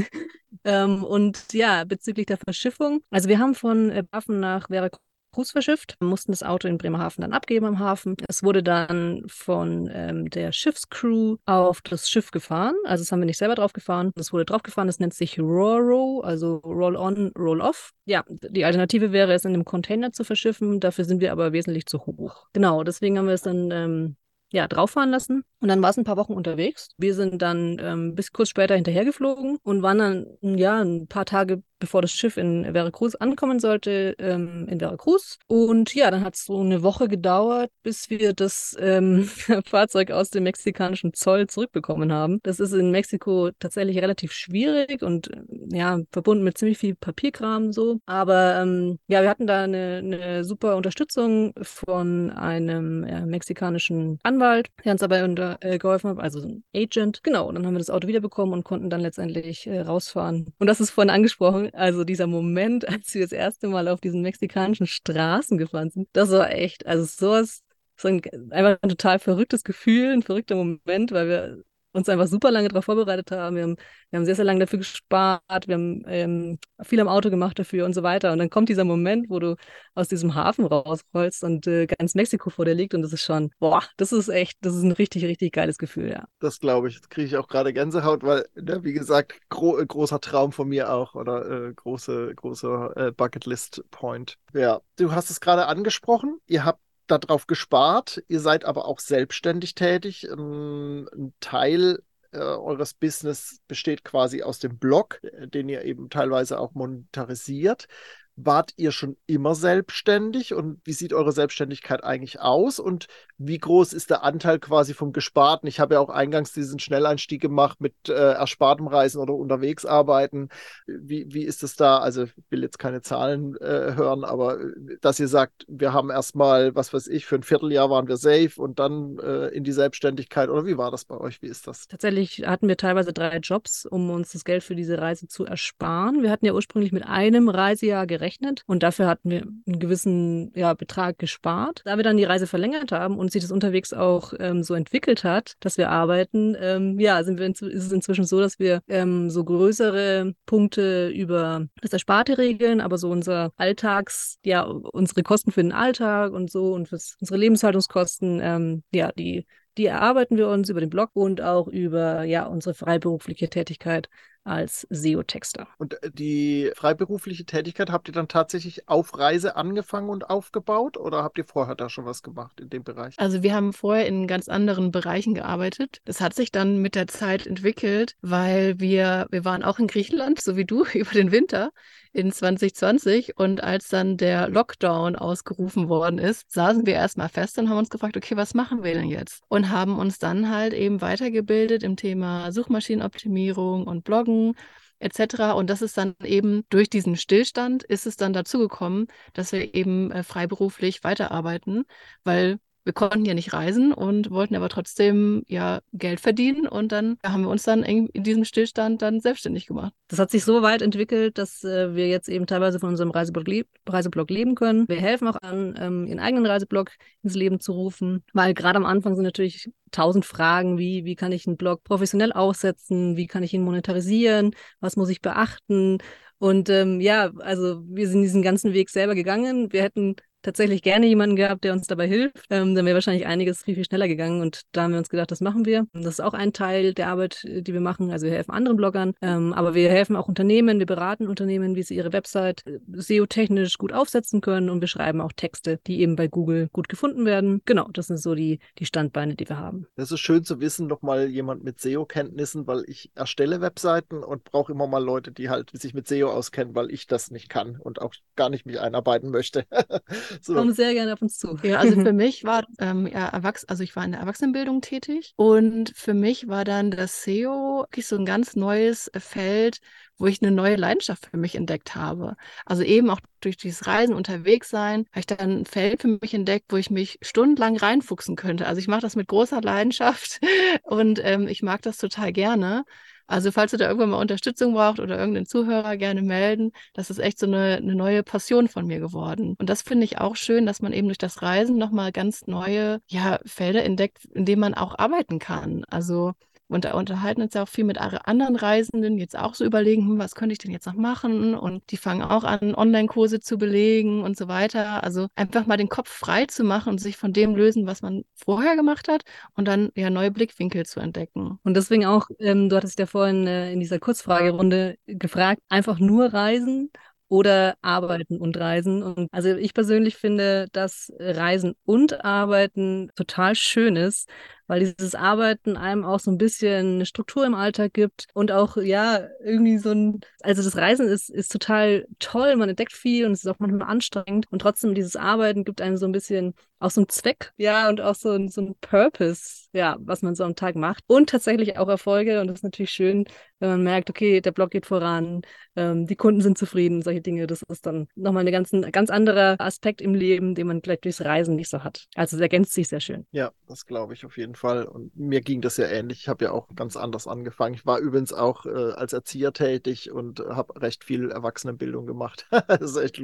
ähm, 0.65 1.03
und 1.03 1.53
ja, 1.53 1.85
bezüglich 1.85 2.25
der 2.25 2.37
Verschiffung. 2.37 3.01
Also 3.11 3.29
wir 3.29 3.39
haben 3.39 3.55
von 3.55 3.89
äh, 3.89 4.03
Waffen 4.11 4.39
nach 4.39 4.67
Veracruz 4.67 4.99
Cruz 5.33 5.51
verschifft, 5.51 5.97
mussten 5.99 6.31
das 6.31 6.43
Auto 6.43 6.67
in 6.67 6.77
Bremerhaven 6.77 7.21
dann 7.21 7.33
abgeben 7.33 7.65
am 7.65 7.79
Hafen. 7.79 8.15
Es 8.27 8.43
wurde 8.43 8.63
dann 8.63 9.23
von 9.27 9.89
ähm, 9.91 10.29
der 10.29 10.51
Schiffscrew 10.51 11.37
auf 11.45 11.81
das 11.81 12.09
Schiff 12.09 12.31
gefahren. 12.31 12.75
Also 12.85 13.03
das 13.03 13.11
haben 13.11 13.19
wir 13.19 13.25
nicht 13.25 13.37
selber 13.37 13.55
drauf 13.55 13.73
gefahren. 13.73 14.11
Das 14.15 14.31
wurde 14.31 14.45
drauf 14.45 14.63
gefahren. 14.63 14.87
Das 14.87 14.99
nennt 14.99 15.13
sich 15.13 15.39
Roro, 15.39 16.21
also 16.21 16.57
Roll-on, 16.57 17.31
Roll-off. 17.37 17.91
Ja, 18.05 18.23
die 18.29 18.65
Alternative 18.65 19.11
wäre 19.11 19.33
es 19.33 19.45
in 19.45 19.53
einem 19.53 19.65
Container 19.65 20.13
zu 20.13 20.23
verschiffen. 20.23 20.79
Dafür 20.79 21.05
sind 21.05 21.19
wir 21.19 21.31
aber 21.31 21.51
wesentlich 21.51 21.85
zu 21.85 22.05
hoch. 22.05 22.47
Genau, 22.53 22.83
deswegen 22.83 23.17
haben 23.17 23.27
wir 23.27 23.33
es 23.33 23.41
dann 23.41 23.71
ähm, 23.71 24.15
ja, 24.53 24.67
drauffahren 24.67 25.09
lassen. 25.09 25.43
Und 25.59 25.67
dann 25.67 25.81
war 25.81 25.89
es 25.89 25.97
ein 25.97 26.03
paar 26.03 26.15
Wochen 26.15 26.33
unterwegs. 26.33 26.89
Wir 26.97 27.15
sind 27.15 27.41
dann 27.41 27.77
ähm, 27.81 28.15
bis 28.15 28.31
kurz 28.31 28.49
später 28.49 28.75
hinterhergeflogen 28.75 29.57
und 29.63 29.81
waren 29.81 29.97
dann 29.97 30.57
ja 30.57 30.79
ein 30.79 31.07
paar 31.07 31.25
Tage 31.25 31.63
bevor 31.83 32.01
das 32.01 32.13
Schiff 32.13 32.37
in 32.37 32.63
Veracruz 32.63 33.13
ankommen 33.15 33.59
sollte, 33.59 34.15
ähm, 34.17 34.67
in 34.69 34.79
Veracruz. 34.79 35.37
Und 35.47 35.93
ja, 35.93 36.11
dann 36.11 36.23
hat 36.23 36.35
es 36.35 36.45
so 36.45 36.61
eine 36.61 36.81
Woche 36.81 37.09
gedauert, 37.09 37.71
bis 37.83 38.09
wir 38.09 38.31
das 38.31 38.73
ähm, 38.79 39.25
Fahrzeug 39.65 40.11
aus 40.11 40.29
dem 40.29 40.43
mexikanischen 40.43 41.13
Zoll 41.13 41.47
zurückbekommen 41.47 42.13
haben. 42.13 42.39
Das 42.43 42.61
ist 42.61 42.71
in 42.71 42.91
Mexiko 42.91 43.51
tatsächlich 43.59 43.97
relativ 43.97 44.31
schwierig 44.31 45.01
und 45.01 45.29
ja, 45.73 45.99
verbunden 46.13 46.45
mit 46.45 46.57
ziemlich 46.57 46.77
viel 46.77 46.95
Papierkram 46.95 47.73
so. 47.73 47.99
Aber 48.05 48.61
ähm, 48.61 48.97
ja, 49.07 49.21
wir 49.21 49.29
hatten 49.29 49.45
da 49.45 49.63
eine, 49.63 49.97
eine, 49.97 50.45
super 50.45 50.77
Unterstützung 50.77 51.53
von 51.61 52.29
einem 52.29 53.03
äh, 53.03 53.25
mexikanischen 53.25 54.19
Anwalt, 54.23 54.69
der 54.85 54.93
uns 54.93 55.01
dabei 55.01 55.25
unter, 55.25 55.57
äh, 55.59 55.77
geholfen 55.79 56.11
hat, 56.11 56.19
also 56.19 56.41
ein 56.41 56.63
Agent. 56.73 57.23
Genau, 57.23 57.49
und 57.49 57.55
dann 57.55 57.65
haben 57.65 57.73
wir 57.73 57.79
das 57.79 57.89
Auto 57.89 58.07
wiederbekommen 58.07 58.53
und 58.53 58.63
konnten 58.63 58.89
dann 58.89 59.01
letztendlich 59.01 59.67
äh, 59.67 59.81
rausfahren. 59.81 60.53
Und 60.59 60.67
das 60.67 60.79
ist 60.79 60.93
vorhin 60.93 61.09
angesprochen, 61.09 61.72
also 61.73 62.03
dieser 62.03 62.27
Moment, 62.27 62.87
als 62.89 63.13
wir 63.13 63.21
das 63.21 63.31
erste 63.31 63.67
Mal 63.67 63.87
auf 63.87 64.01
diesen 64.01 64.21
mexikanischen 64.21 64.87
Straßen 64.87 65.57
gefahren 65.57 65.89
sind, 65.89 66.07
das 66.13 66.31
war 66.31 66.51
echt, 66.51 66.85
also 66.85 67.05
sowas, 67.05 67.61
so 67.97 68.07
ein, 68.07 68.21
einfach 68.51 68.77
ein 68.81 68.89
total 68.89 69.19
verrücktes 69.19 69.63
Gefühl, 69.63 70.13
ein 70.13 70.23
verrückter 70.23 70.55
Moment, 70.55 71.11
weil 71.11 71.27
wir 71.27 71.63
uns 71.93 72.09
einfach 72.09 72.27
super 72.27 72.51
lange 72.51 72.67
darauf 72.67 72.85
vorbereitet 72.85 73.31
haben. 73.31 73.55
Wir 73.55 73.63
haben, 73.63 73.77
wir 74.09 74.19
haben 74.19 74.25
sehr, 74.25 74.35
sehr 74.35 74.45
lange 74.45 74.59
dafür 74.59 74.79
gespart, 74.79 75.67
wir 75.67 75.75
haben 75.75 76.03
ähm, 76.07 76.59
viel 76.81 76.99
am 76.99 77.07
Auto 77.07 77.29
gemacht 77.29 77.57
dafür 77.57 77.85
und 77.85 77.93
so 77.93 78.03
weiter. 78.03 78.33
Und 78.33 78.39
dann 78.39 78.49
kommt 78.49 78.69
dieser 78.69 78.83
Moment, 78.83 79.29
wo 79.29 79.39
du 79.39 79.55
aus 79.95 80.07
diesem 80.07 80.35
Hafen 80.35 80.65
rausrollst 80.65 81.43
und 81.43 81.67
äh, 81.67 81.85
ganz 81.85 82.15
Mexiko 82.15 82.49
vor 82.49 82.65
dir 82.65 82.73
liegt 82.73 82.93
und 82.93 83.03
das 83.03 83.13
ist 83.13 83.23
schon, 83.23 83.51
boah, 83.59 83.83
das 83.97 84.11
ist 84.11 84.27
echt, 84.29 84.57
das 84.61 84.75
ist 84.75 84.83
ein 84.83 84.91
richtig, 84.91 85.23
richtig 85.25 85.53
geiles 85.53 85.77
Gefühl, 85.77 86.09
ja. 86.09 86.25
Das 86.39 86.59
glaube 86.59 86.89
ich. 86.89 86.99
Das 86.99 87.09
kriege 87.09 87.27
ich 87.27 87.37
auch 87.37 87.47
gerade 87.47 87.73
Gänsehaut, 87.73 88.23
weil, 88.23 88.45
ja, 88.55 88.83
wie 88.83 88.93
gesagt, 88.93 89.33
gro 89.49 89.77
äh, 89.79 89.85
großer 89.85 90.19
Traum 90.19 90.51
von 90.51 90.67
mir 90.67 90.91
auch 90.91 91.15
oder 91.15 91.49
äh, 91.49 91.73
große, 91.73 92.33
großer 92.35 92.97
äh, 92.97 93.11
Bucketlist-Point. 93.11 94.37
Ja, 94.53 94.81
du 94.97 95.11
hast 95.11 95.29
es 95.29 95.39
gerade 95.39 95.67
angesprochen. 95.67 96.39
Ihr 96.47 96.65
habt 96.65 96.79
darauf 97.07 97.47
gespart. 97.47 98.23
Ihr 98.27 98.39
seid 98.39 98.65
aber 98.65 98.85
auch 98.85 98.99
selbstständig 98.99 99.75
tätig. 99.75 100.27
Ähm, 100.29 101.09
ein 101.13 101.33
Teil 101.39 101.99
äh, 102.31 102.39
eures 102.39 102.93
Business 102.93 103.59
besteht 103.67 104.03
quasi 104.03 104.41
aus 104.41 104.59
dem 104.59 104.77
Blog, 104.77 105.19
äh, 105.23 105.47
den 105.47 105.69
ihr 105.69 105.83
eben 105.83 106.09
teilweise 106.09 106.59
auch 106.59 106.73
monetarisiert. 106.73 107.87
Wart 108.35 108.73
ihr 108.77 108.91
schon 108.91 109.15
immer 109.27 109.53
selbstständig 109.53 110.55
und 110.55 110.81
wie 110.85 110.93
sieht 110.93 111.13
eure 111.13 111.31
Selbstständigkeit 111.31 112.03
eigentlich 112.03 112.39
aus 112.39 112.79
und 112.79 113.05
wie 113.37 113.59
groß 113.59 113.93
ist 113.93 114.09
der 114.09 114.23
Anteil 114.23 114.57
quasi 114.57 114.95
vom 114.95 115.13
Gesparten? 115.13 115.67
Ich 115.67 115.79
habe 115.79 115.95
ja 115.95 115.99
auch 115.99 116.09
eingangs 116.09 116.51
diesen 116.51 116.79
Schnelleinstieg 116.79 117.41
gemacht 117.41 117.79
mit 117.79 117.93
äh, 118.09 118.13
erspartem 118.13 118.87
Reisen 118.87 119.21
oder 119.21 119.35
unterwegs 119.35 119.85
arbeiten. 119.85 120.49
Wie, 120.87 121.31
wie 121.31 121.43
ist 121.43 121.61
es 121.61 121.75
da? 121.75 121.99
Also 121.99 122.23
ich 122.23 122.33
will 122.49 122.63
jetzt 122.63 122.79
keine 122.79 123.01
Zahlen 123.01 123.55
äh, 123.57 123.93
hören, 123.95 124.23
aber 124.23 124.59
äh, 124.59 124.97
dass 125.01 125.19
ihr 125.19 125.27
sagt, 125.27 125.65
wir 125.67 125.93
haben 125.93 126.09
erstmal, 126.09 126.73
was 126.73 126.91
weiß 126.91 127.07
ich, 127.09 127.27
für 127.27 127.35
ein 127.35 127.43
Vierteljahr 127.43 127.91
waren 127.91 128.07
wir 128.07 128.17
safe 128.17 128.53
und 128.57 128.79
dann 128.79 129.19
äh, 129.19 129.49
in 129.49 129.63
die 129.63 129.73
Selbstständigkeit 129.73 130.49
oder 130.49 130.65
wie 130.65 130.77
war 130.77 130.89
das 130.89 131.05
bei 131.05 131.19
euch? 131.19 131.39
Wie 131.43 131.47
ist 131.47 131.67
das? 131.67 131.85
Tatsächlich 131.87 132.47
hatten 132.47 132.67
wir 132.67 132.77
teilweise 132.77 133.13
drei 133.13 133.37
Jobs, 133.37 133.85
um 133.85 134.09
uns 134.09 134.31
das 134.31 134.43
Geld 134.43 134.63
für 134.63 134.75
diese 134.75 134.97
Reise 134.97 135.27
zu 135.27 135.45
ersparen. 135.45 136.23
Wir 136.23 136.31
hatten 136.31 136.47
ja 136.47 136.53
ursprünglich 136.53 136.91
mit 136.91 137.05
einem 137.05 137.47
Reisejahr 137.47 138.07
gerechnet 138.07 138.22
gerechnet 138.23 138.63
und 138.67 138.83
dafür 138.83 139.07
hatten 139.07 139.29
wir 139.29 139.41
einen 139.41 139.79
gewissen 139.79 140.51
ja, 140.55 140.73
Betrag 140.73 141.19
gespart. 141.19 141.81
Da 141.83 141.97
wir 141.97 142.03
dann 142.03 142.17
die 142.17 142.23
Reise 142.23 142.47
verlängert 142.47 142.91
haben 142.91 143.17
und 143.17 143.31
sich 143.31 143.41
das 143.41 143.51
unterwegs 143.51 143.91
auch 143.91 144.33
ähm, 144.39 144.63
so 144.63 144.73
entwickelt 144.73 145.23
hat, 145.23 145.55
dass 145.59 145.77
wir 145.77 145.89
arbeiten, 145.89 146.55
ähm, 146.59 146.99
ja, 146.99 147.23
sind 147.23 147.39
wir 147.39 147.49
ist 147.49 147.61
es 147.61 147.91
inzwischen 147.91 148.25
so, 148.25 148.39
dass 148.39 148.59
wir 148.59 148.81
ähm, 148.87 149.29
so 149.29 149.43
größere 149.43 150.33
Punkte 150.45 151.09
über 151.09 151.67
das 151.81 151.91
Ersparte 151.91 152.37
regeln, 152.37 152.79
aber 152.79 152.97
so 152.97 153.09
unser 153.09 153.51
Alltags, 153.57 154.37
ja, 154.45 154.61
unsere 154.63 155.23
Kosten 155.23 155.51
für 155.51 155.61
den 155.61 155.73
Alltag 155.73 156.31
und 156.31 156.49
so 156.49 156.73
und 156.73 156.87
fürs, 156.87 157.17
unsere 157.19 157.37
Lebenshaltungskosten, 157.37 158.39
ähm, 158.41 158.83
ja, 158.93 159.11
die 159.11 159.45
die 159.77 159.87
erarbeiten 159.87 160.37
wir 160.37 160.49
uns 160.49 160.69
über 160.69 160.81
den 160.81 160.91
Blog 160.91 161.09
und 161.13 161.41
auch 161.41 161.67
über 161.67 162.23
ja, 162.25 162.45
unsere 162.45 162.75
freiberufliche 162.75 163.49
Tätigkeit 163.49 164.07
als 164.43 164.87
SEO-Texter. 164.89 165.67
Und 165.77 166.01
äh, 166.03 166.11
die 166.11 166.71
freiberufliche 166.75 167.45
Tätigkeit 167.45 167.91
habt 167.91 168.07
ihr 168.07 168.13
dann 168.13 168.27
tatsächlich 168.27 168.87
auf 168.89 169.17
Reise 169.17 169.55
angefangen 169.55 170.09
und 170.09 170.29
aufgebaut 170.29 170.97
oder 170.97 171.23
habt 171.23 171.37
ihr 171.37 171.45
vorher 171.45 171.75
da 171.75 171.89
schon 171.89 172.05
was 172.05 172.23
gemacht 172.23 172.59
in 172.59 172.69
dem 172.69 172.83
Bereich? 172.83 173.15
Also 173.17 173.43
wir 173.43 173.53
haben 173.53 173.73
vorher 173.73 174.07
in 174.07 174.27
ganz 174.27 174.47
anderen 174.47 174.91
Bereichen 174.91 175.33
gearbeitet. 175.33 176.01
Das 176.05 176.21
hat 176.21 176.33
sich 176.33 176.51
dann 176.51 176.81
mit 176.81 176.95
der 176.95 177.07
Zeit 177.07 177.47
entwickelt, 177.47 178.15
weil 178.21 178.79
wir, 178.79 179.27
wir 179.31 179.45
waren 179.45 179.63
auch 179.63 179.79
in 179.79 179.87
Griechenland, 179.87 180.41
so 180.41 180.57
wie 180.57 180.65
du, 180.65 180.85
über 180.93 181.11
den 181.11 181.31
Winter 181.31 181.71
in 182.13 182.31
2020 182.31 183.37
und 183.37 183.63
als 183.63 183.89
dann 183.89 184.17
der 184.17 184.47
Lockdown 184.47 185.15
ausgerufen 185.15 185.89
worden 185.89 186.19
ist, 186.19 186.51
saßen 186.51 186.85
wir 186.85 186.93
erstmal 186.93 187.29
fest 187.29 187.57
und 187.57 187.69
haben 187.69 187.79
uns 187.79 187.89
gefragt, 187.89 188.15
okay, 188.15 188.37
was 188.37 188.53
machen 188.53 188.83
wir 188.83 188.93
denn 188.93 189.09
jetzt? 189.09 189.41
Und 189.49 189.69
haben 189.69 189.97
uns 189.97 190.19
dann 190.19 190.49
halt 190.49 190.73
eben 190.73 191.01
weitergebildet 191.01 191.83
im 191.83 191.95
Thema 191.95 192.51
Suchmaschinenoptimierung 192.51 193.87
und 193.87 194.03
Bloggen 194.03 194.53
etc. 194.99 195.53
Und 195.55 195.69
das 195.69 195.81
ist 195.81 195.97
dann 195.97 196.15
eben 196.23 196.63
durch 196.69 196.89
diesen 196.89 197.17
Stillstand 197.17 197.83
ist 197.83 198.05
es 198.05 198.15
dann 198.15 198.31
dazu 198.31 198.59
gekommen, 198.59 199.07
dass 199.33 199.51
wir 199.51 199.73
eben 199.73 200.11
äh, 200.11 200.23
freiberuflich 200.23 201.03
weiterarbeiten, 201.03 201.83
weil 202.23 202.59
wir 202.83 202.93
konnten 202.93 203.25
ja 203.25 203.33
nicht 203.33 203.53
reisen 203.53 203.93
und 203.93 204.29
wollten 204.31 204.55
aber 204.55 204.69
trotzdem 204.69 205.43
ja 205.47 205.79
Geld 205.93 206.19
verdienen 206.19 206.67
und 206.67 206.91
dann 206.91 207.17
haben 207.25 207.43
wir 207.43 207.49
uns 207.49 207.63
dann 207.63 207.83
in, 207.83 208.09
diesem 208.13 208.45
Stillstand 208.45 209.01
dann 209.01 209.19
selbstständig 209.19 209.67
gemacht. 209.67 209.93
Das 210.07 210.19
hat 210.19 210.31
sich 210.31 210.43
so 210.43 210.61
weit 210.61 210.81
entwickelt, 210.81 211.37
dass 211.37 211.63
äh, 211.63 211.95
wir 211.95 212.07
jetzt 212.07 212.29
eben 212.29 212.45
teilweise 212.45 212.79
von 212.79 212.89
unserem 212.89 213.11
Reiseblog, 213.11 213.47
le 213.47 213.65
Reiseblog 213.87 214.29
leben 214.29 214.55
können. 214.55 214.87
Wir 214.87 214.97
helfen 214.97 215.27
auch 215.27 215.37
an, 215.41 215.75
ähm, 215.79 216.07
ihren 216.07 216.19
eigenen 216.19 216.45
Reiseblog 216.45 216.91
ins 217.21 217.35
Leben 217.35 217.59
zu 217.59 217.71
rufen, 217.71 218.23
weil 218.33 218.53
gerade 218.53 218.77
am 218.77 218.85
Anfang 218.85 219.15
sind 219.15 219.23
natürlich 219.23 219.69
tausend 219.91 220.25
Fragen, 220.25 220.77
wie, 220.77 221.05
wie 221.05 221.15
kann 221.15 221.31
ich 221.31 221.47
einen 221.47 221.57
Blog 221.57 221.83
professionell 221.83 222.33
aufsetzen, 222.33 223.15
wie 223.15 223.27
kann 223.27 223.43
ich 223.43 223.53
ihn 223.53 223.63
monetarisieren, 223.63 224.51
was 224.79 224.95
muss 224.95 225.09
ich 225.09 225.21
beachten, 225.21 225.99
und 226.43 226.69
ähm, 226.69 226.99
ja, 226.99 227.31
also 227.39 227.81
wir 227.87 228.09
sind 228.09 228.23
diesen 228.23 228.41
ganzen 228.41 228.73
Weg 228.73 228.89
selber 228.89 229.15
gegangen. 229.15 229.71
Wir 229.71 229.81
hätten 229.81 230.17
tatsächlich 230.43 230.83
gerne 230.83 231.07
jemanden 231.07 231.35
gehabt, 231.35 231.63
der 231.63 231.73
uns 231.73 231.87
dabei 231.87 232.07
hilft. 232.07 232.45
Ähm, 232.49 232.75
dann 232.75 232.85
wäre 232.85 232.95
wahrscheinlich 232.95 233.25
einiges 233.25 233.63
viel, 233.63 233.75
viel 233.75 233.85
schneller 233.85 234.07
gegangen. 234.07 234.41
Und 234.41 234.61
da 234.71 234.83
haben 234.83 234.91
wir 234.91 234.99
uns 234.99 235.09
gedacht, 235.09 235.31
das 235.31 235.41
machen 235.41 235.65
wir. 235.65 235.87
Das 235.93 236.05
ist 236.05 236.19
auch 236.21 236.33
ein 236.33 236.53
Teil 236.53 236.93
der 236.93 237.07
Arbeit, 237.07 237.43
äh, 237.45 237.61
die 237.61 237.73
wir 237.73 237.81
machen. 237.81 238.11
Also 238.11 238.27
wir 238.27 238.33
helfen 238.33 238.51
anderen 238.51 238.77
Bloggern, 238.77 239.13
ähm, 239.21 239.53
aber 239.53 239.73
wir 239.73 239.89
helfen 239.89 240.15
auch 240.15 240.27
Unternehmen, 240.27 240.79
wir 240.79 240.85
beraten 240.85 241.27
Unternehmen, 241.27 241.75
wie 241.75 241.83
sie 241.83 241.95
ihre 241.95 242.13
Website 242.13 242.63
äh, 242.67 242.79
SEO-technisch 242.91 243.77
gut 243.77 243.93
aufsetzen 243.93 244.41
können 244.41 244.69
und 244.69 244.81
wir 244.81 244.87
schreiben 244.87 245.21
auch 245.21 245.31
Texte, 245.31 245.79
die 245.87 246.01
eben 246.01 246.15
bei 246.15 246.27
Google 246.27 246.69
gut 246.71 246.89
gefunden 246.89 247.25
werden. 247.25 247.61
Genau, 247.65 247.87
das 247.93 248.07
sind 248.07 248.17
so 248.17 248.35
die, 248.35 248.59
die 248.79 248.85
Standbeine, 248.85 249.35
die 249.35 249.47
wir 249.47 249.57
haben. 249.57 249.87
Das 249.95 250.11
ist 250.11 250.19
schön 250.19 250.43
zu 250.43 250.59
wissen, 250.59 250.87
nochmal 250.87 251.27
jemand 251.27 251.63
mit 251.63 251.79
SEO-Kenntnissen, 251.79 252.67
weil 252.67 252.83
ich 252.87 253.11
erstelle 253.15 253.61
Webseiten 253.61 254.23
und 254.23 254.43
brauche 254.43 254.71
immer 254.71 254.87
mal 254.87 255.03
Leute, 255.03 255.31
die 255.31 255.49
halt 255.49 255.71
sich 255.73 255.93
mit 255.93 256.07
SEO 256.07 256.29
auskennen, 256.29 256.75
weil 256.75 256.91
ich 256.91 257.07
das 257.07 257.31
nicht 257.31 257.49
kann 257.49 257.77
und 257.77 258.01
auch 258.01 258.13
gar 258.35 258.49
nicht 258.49 258.65
mich 258.65 258.79
einarbeiten 258.79 259.29
möchte. 259.29 259.65
So. 260.43 260.55
Komm 260.55 260.71
sehr 260.71 260.93
gerne 260.93 261.13
auf 261.13 261.21
uns 261.21 261.37
zu. 261.37 261.57
Ja, 261.63 261.77
also 261.79 261.99
für 262.01 262.13
mich 262.13 262.43
war 262.43 262.65
ähm, 262.79 263.07
ja, 263.07 263.27
Erwachs 263.27 263.65
also 263.65 263.83
ich 263.83 263.95
war 263.95 264.03
in 264.03 264.11
der 264.11 264.21
Erwachsenenbildung 264.21 264.81
tätig 264.81 265.33
und 265.35 265.93
für 265.95 266.13
mich 266.13 266.47
war 266.47 266.65
dann 266.65 266.91
das 266.91 267.23
SEO 267.23 267.85
wirklich 267.89 268.07
so 268.07 268.17
ein 268.17 268.25
ganz 268.25 268.55
neues 268.55 269.11
Feld, 269.15 269.79
wo 270.17 270.27
ich 270.27 270.41
eine 270.41 270.51
neue 270.51 270.75
Leidenschaft 270.75 271.27
für 271.27 271.37
mich 271.37 271.55
entdeckt 271.55 271.95
habe. 271.95 272.35
Also 272.65 272.83
eben 272.83 273.09
auch 273.09 273.19
durch 273.41 273.57
dieses 273.57 273.87
Reisen 273.87 274.15
unterwegs 274.15 274.69
sein, 274.69 275.05
habe 275.11 275.19
ich 275.19 275.25
dann 275.25 275.39
ein 275.39 275.65
Feld 275.65 276.01
für 276.01 276.07
mich 276.07 276.33
entdeckt, 276.33 276.67
wo 276.69 276.77
ich 276.77 276.89
mich 276.89 277.19
stundenlang 277.21 277.77
reinfuchsen 277.77 278.35
könnte. 278.35 278.67
Also 278.67 278.79
ich 278.79 278.87
mache 278.87 279.01
das 279.01 279.15
mit 279.15 279.27
großer 279.27 279.61
Leidenschaft 279.61 280.39
und 280.83 281.19
ähm, 281.23 281.47
ich 281.47 281.61
mag 281.61 281.81
das 281.81 281.97
total 281.97 282.31
gerne. 282.31 282.85
Also 283.33 283.51
falls 283.51 283.73
ihr 283.73 283.79
da 283.79 283.87
irgendwann 283.87 284.11
mal 284.11 284.21
Unterstützung 284.21 284.75
braucht 284.75 284.99
oder 284.99 285.17
irgendeinen 285.17 285.47
Zuhörer 285.47 285.97
gerne 285.97 286.21
melden, 286.21 286.71
das 286.93 287.09
ist 287.09 287.17
echt 287.17 287.39
so 287.39 287.47
eine, 287.47 287.77
eine 287.77 287.95
neue 287.95 288.21
Passion 288.21 288.67
von 288.67 288.85
mir 288.85 288.99
geworden. 288.99 289.55
Und 289.57 289.71
das 289.71 289.81
finde 289.81 290.03
ich 290.03 290.19
auch 290.19 290.35
schön, 290.35 290.67
dass 290.67 290.83
man 290.83 290.93
eben 290.93 291.07
durch 291.07 291.17
das 291.17 291.41
Reisen 291.41 291.79
nochmal 291.79 292.11
ganz 292.11 292.45
neue 292.45 293.01
ja, 293.07 293.39
Felder 293.43 293.83
entdeckt, 293.83 294.25
in 294.25 294.45
denen 294.45 294.59
man 294.59 294.75
auch 294.75 294.99
arbeiten 294.99 295.39
kann. 295.39 295.83
Also 295.85 296.33
und 296.73 296.85
da 296.85 296.93
unterhalten 296.93 297.41
uns 297.41 297.53
ja 297.53 297.63
auch 297.63 297.67
viel 297.67 297.83
mit 297.83 297.99
anderen 297.99 298.55
Reisenden, 298.55 299.17
jetzt 299.17 299.37
auch 299.37 299.55
so 299.55 299.65
überlegen, 299.65 300.07
hm, 300.07 300.19
was 300.19 300.35
könnte 300.35 300.53
ich 300.53 300.59
denn 300.59 300.71
jetzt 300.71 300.85
noch 300.85 300.95
machen? 300.95 301.55
Und 301.55 301.83
die 301.91 301.97
fangen 301.97 302.23
auch 302.23 302.43
an, 302.43 302.75
Online-Kurse 302.75 303.39
zu 303.39 303.57
belegen 303.57 304.23
und 304.23 304.37
so 304.37 304.47
weiter. 304.47 305.03
Also 305.03 305.27
einfach 305.35 305.65
mal 305.65 305.77
den 305.77 305.89
Kopf 305.89 306.09
frei 306.09 306.45
zu 306.45 306.63
machen 306.63 306.89
und 306.89 306.99
sich 306.99 307.17
von 307.17 307.33
dem 307.33 307.55
lösen, 307.55 307.87
was 307.87 308.01
man 308.01 308.23
vorher 308.35 308.75
gemacht 308.75 309.07
hat 309.07 309.23
und 309.55 309.67
dann 309.67 309.91
ja 309.95 310.09
neue 310.09 310.31
Blickwinkel 310.31 310.85
zu 310.85 310.99
entdecken. 310.99 311.59
Und 311.63 311.75
deswegen 311.75 312.05
auch, 312.05 312.27
ähm, 312.39 312.69
du 312.69 312.75
hattest 312.75 312.99
ja 312.99 313.05
vorhin 313.05 313.47
äh, 313.47 313.71
in 313.71 313.79
dieser 313.79 313.99
Kurzfragerunde 313.99 314.97
gefragt, 315.05 315.61
einfach 315.69 315.99
nur 315.99 316.33
reisen 316.33 316.91
oder 317.33 317.75
arbeiten 317.81 318.37
und 318.37 318.57
reisen. 318.57 319.01
Und 319.01 319.27
also 319.31 319.55
ich 319.55 319.73
persönlich 319.73 320.17
finde, 320.17 320.67
dass 320.71 321.11
Reisen 321.19 321.73
und 321.83 322.23
Arbeiten 322.23 323.09
total 323.15 323.55
schön 323.55 323.95
ist, 323.95 324.29
weil 324.67 324.79
dieses 324.79 325.15
Arbeiten 325.15 325.77
einem 325.77 326.03
auch 326.03 326.19
so 326.19 326.31
ein 326.31 326.37
bisschen 326.37 326.95
eine 326.95 327.05
Struktur 327.05 327.45
im 327.45 327.55
Alltag 327.55 327.93
gibt 327.93 328.27
und 328.33 328.51
auch, 328.51 328.77
ja, 328.77 329.27
irgendwie 329.43 329.77
so 329.77 329.91
ein, 329.91 330.21
also 330.41 330.63
das 330.63 330.77
Reisen 330.77 331.07
ist, 331.07 331.29
ist 331.29 331.51
total 331.51 332.07
toll, 332.19 332.55
man 332.55 332.69
entdeckt 332.69 332.93
viel 332.93 333.25
und 333.25 333.33
es 333.33 333.43
ist 333.43 333.49
auch 333.49 333.59
manchmal 333.59 333.89
anstrengend 333.89 334.45
und 334.51 334.59
trotzdem 334.59 334.95
dieses 334.95 335.15
Arbeiten 335.15 335.63
gibt 335.63 335.81
einem 335.81 335.97
so 335.97 336.05
ein 336.05 336.11
bisschen 336.11 336.53
auch 336.79 336.91
so 336.91 336.99
einen 336.99 337.09
Zweck, 337.09 337.53
ja, 337.55 337.87
und 337.87 338.01
auch 338.01 338.15
so, 338.15 338.31
ein, 338.31 338.49
so 338.49 338.61
ein 338.61 338.75
Purpose, 338.81 339.69
ja, 339.71 339.95
was 340.01 340.21
man 340.21 340.35
so 340.35 340.43
am 340.43 340.55
Tag 340.55 340.75
macht 340.75 341.03
und 341.07 341.29
tatsächlich 341.29 341.77
auch 341.77 341.87
Erfolge 341.87 342.41
und 342.41 342.47
das 342.47 342.57
ist 342.57 342.63
natürlich 342.63 342.91
schön, 342.91 343.25
wenn 343.59 343.69
man 343.69 343.83
merkt, 343.83 344.09
okay, 344.09 344.41
der 344.41 344.51
Blog 344.51 344.71
geht 344.71 344.85
voran, 344.85 345.43
ähm, 345.77 346.05
die 346.05 346.17
Kunden 346.17 346.41
sind 346.41 346.57
zufrieden, 346.57 347.01
solche 347.01 347.21
Dinge, 347.21 347.47
das 347.47 347.63
ist 347.63 347.85
dann 347.85 348.07
nochmal 348.15 348.45
ein 348.45 348.51
ganz, 348.51 348.71
ganz 348.91 349.09
anderer 349.09 349.55
Aspekt 349.59 350.01
im 350.01 350.13
Leben, 350.13 350.55
den 350.55 350.67
man 350.67 350.81
vielleicht 350.81 351.05
durchs 351.05 351.21
Reisen 351.21 351.55
nicht 351.55 351.69
so 351.69 351.83
hat. 351.83 352.07
Also 352.15 352.35
es 352.35 352.41
ergänzt 352.41 352.73
sich 352.73 352.89
sehr 352.89 352.99
schön. 352.99 353.25
Ja, 353.31 353.51
das 353.67 353.85
glaube 353.85 354.13
ich 354.13 354.25
auf 354.25 354.37
jeden 354.37 354.52
jeden 354.53 354.55
Fall. 354.55 354.85
Und 354.85 355.15
mir 355.17 355.41
ging 355.41 355.61
das 355.61 355.77
ja 355.77 355.87
ähnlich. 355.87 356.21
Ich 356.21 356.29
habe 356.29 356.45
ja 356.45 356.51
auch 356.51 356.67
ganz 356.75 356.95
anders 356.95 357.27
angefangen. 357.27 357.75
Ich 357.75 357.85
war 357.85 357.99
übrigens 357.99 358.33
auch 358.33 358.65
äh, 358.65 358.69
als 358.69 359.13
Erzieher 359.13 359.53
tätig 359.53 360.11
und 360.11 360.39
habe 360.39 360.81
recht 360.81 361.03
viel 361.03 361.31
Erwachsenenbildung 361.31 362.05
gemacht. 362.05 362.47
das 362.67 362.81
ist 362.81 362.97
echt. 362.97 363.21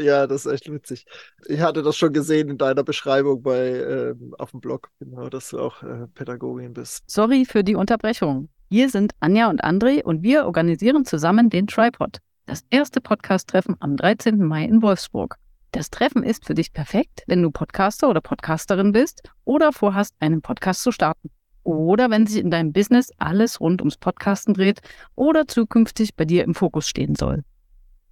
Ja, 0.00 0.26
das 0.26 0.46
ist 0.46 0.52
echt 0.52 0.72
witzig. 0.72 1.06
Ich 1.46 1.60
hatte 1.60 1.82
das 1.82 1.96
schon 1.96 2.12
gesehen 2.12 2.48
in 2.48 2.58
deiner 2.58 2.84
Beschreibung 2.84 3.42
bei 3.42 3.68
äh, 3.70 4.14
auf 4.38 4.50
dem 4.50 4.60
Blog, 4.60 4.90
genau, 4.98 5.28
dass 5.28 5.50
du 5.50 5.60
auch 5.60 5.82
äh, 5.82 6.06
Pädagogin 6.14 6.74
bist. 6.74 7.04
Sorry 7.06 7.44
für 7.44 7.64
die 7.64 7.74
Unterbrechung. 7.74 8.48
Hier 8.70 8.88
sind 8.88 9.12
Anja 9.20 9.50
und 9.50 9.62
André 9.62 10.02
und 10.02 10.22
wir 10.22 10.46
organisieren 10.46 11.04
zusammen 11.04 11.50
den 11.50 11.66
Tripod, 11.66 12.18
das 12.46 12.64
erste 12.70 13.00
Podcast-Treffen 13.00 13.76
am 13.80 13.96
13. 13.96 14.38
Mai 14.44 14.64
in 14.64 14.82
Wolfsburg. 14.82 15.36
Das 15.74 15.90
Treffen 15.90 16.22
ist 16.22 16.46
für 16.46 16.54
dich 16.54 16.72
perfekt, 16.72 17.24
wenn 17.26 17.42
du 17.42 17.50
Podcaster 17.50 18.08
oder 18.08 18.20
Podcasterin 18.20 18.92
bist 18.92 19.28
oder 19.44 19.72
vorhast, 19.72 20.14
einen 20.20 20.40
Podcast 20.40 20.84
zu 20.84 20.92
starten. 20.92 21.30
Oder 21.64 22.10
wenn 22.10 22.28
sich 22.28 22.40
in 22.40 22.52
deinem 22.52 22.72
Business 22.72 23.10
alles 23.18 23.60
rund 23.60 23.82
ums 23.82 23.96
Podcasten 23.96 24.54
dreht 24.54 24.82
oder 25.16 25.48
zukünftig 25.48 26.14
bei 26.14 26.26
dir 26.26 26.44
im 26.44 26.54
Fokus 26.54 26.88
stehen 26.88 27.16
soll. 27.16 27.42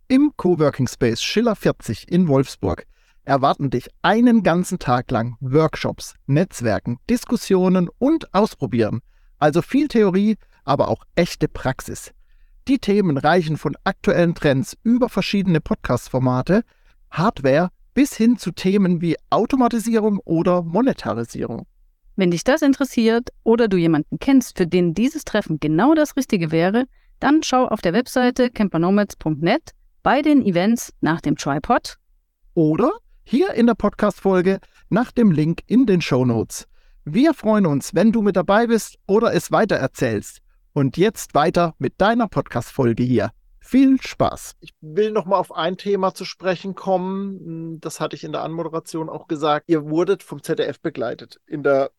Im 0.09 0.33
Coworking 0.37 0.88
Space 0.88 1.22
Schiller 1.22 1.55
40 1.55 2.11
in 2.11 2.27
Wolfsburg 2.27 2.85
erwarten 3.22 3.70
dich 3.70 3.88
einen 4.03 4.42
ganzen 4.42 4.81
Tag 4.81 5.09
lang 5.12 5.37
Workshops, 5.38 6.16
Netzwerken, 6.27 6.98
Diskussionen 7.09 7.88
und 7.98 8.35
Ausprobieren. 8.35 9.03
Also 9.38 9.62
viel 9.62 9.87
Theorie, 9.87 10.37
aber 10.64 10.88
auch 10.88 11.05
echte 11.14 11.46
Praxis. 11.46 12.11
Die 12.66 12.81
Themen 12.81 13.18
reichen 13.18 13.57
von 13.57 13.77
aktuellen 13.85 14.35
Trends 14.35 14.77
über 14.83 15.09
verschiedene 15.09 15.61
Podcast-Formate 15.61 16.64
Hardware 17.12 17.68
bis 17.94 18.16
hin 18.16 18.37
zu 18.37 18.51
Themen 18.51 19.01
wie 19.01 19.16
Automatisierung 19.31 20.18
oder 20.25 20.62
Monetarisierung. 20.62 21.66
Wenn 22.16 22.31
dich 22.31 22.44
das 22.44 22.62
interessiert 22.62 23.31
oder 23.42 23.68
du 23.68 23.77
jemanden 23.77 24.18
kennst, 24.18 24.59
für 24.59 24.66
den 24.66 24.94
dieses 24.94 25.25
Treffen 25.25 25.61
genau 25.61 25.94
das 25.94 26.16
Richtige 26.16 26.51
wäre, 26.51 26.87
dann 27.20 27.42
schau 27.42 27.66
auf 27.66 27.81
der 27.81 27.92
Webseite 27.92 28.51
campernomads.net 28.51 29.72
bei 30.03 30.22
den 30.22 30.44
Events 30.44 30.92
nach 31.01 31.20
dem 31.20 31.37
Tripod 31.37 31.96
oder 32.55 32.92
hier 33.25 33.55
in 33.55 33.66
der 33.66 33.75
Podcast-Folge 33.75 34.59
nach 34.90 35.12
dem 35.12 35.31
Link 35.31 35.61
in 35.66 35.87
den 35.87 36.01
Show 36.01 36.25
Notes. 36.25 36.66
Wir 37.05 37.35
freuen 37.35 37.66
uns, 37.66 37.94
wenn 37.94 38.12
du 38.12 38.22
mit 38.22 38.37
dabei 38.37 38.66
bist 38.66 38.98
oder 39.07 39.33
es 39.33 39.51
weitererzählst. 39.51 40.40
Und 40.75 40.96
jetzt 40.96 41.35
weiter 41.35 41.75
mit 41.79 41.94
deiner 41.98 42.29
Podcast-Folge 42.29 43.03
hier. 43.03 43.31
Viel 43.62 44.01
Spaß. 44.03 44.57
Ich 44.61 44.75
will 44.81 45.12
noch 45.12 45.25
mal 45.25 45.38
auf 45.38 45.53
ein 45.53 45.77
Thema 45.77 46.12
zu 46.14 46.25
sprechen 46.25 46.75
kommen. 46.75 47.38
Hm, 47.38 47.81
das 47.81 48.01
hatte 48.01 48.16
ich 48.16 48.25
in 48.25 48.33
der 48.33 48.42
Anmoderation 48.42 49.09
auch 49.09 49.29
gesagt. 49.29 49.64
Ihr 49.68 49.88
wurdet 49.88 50.22
vom 50.22 50.42
ZDF 50.42 50.81
begleitet 50.81 51.40
in 51.46 51.62
der 51.62 51.90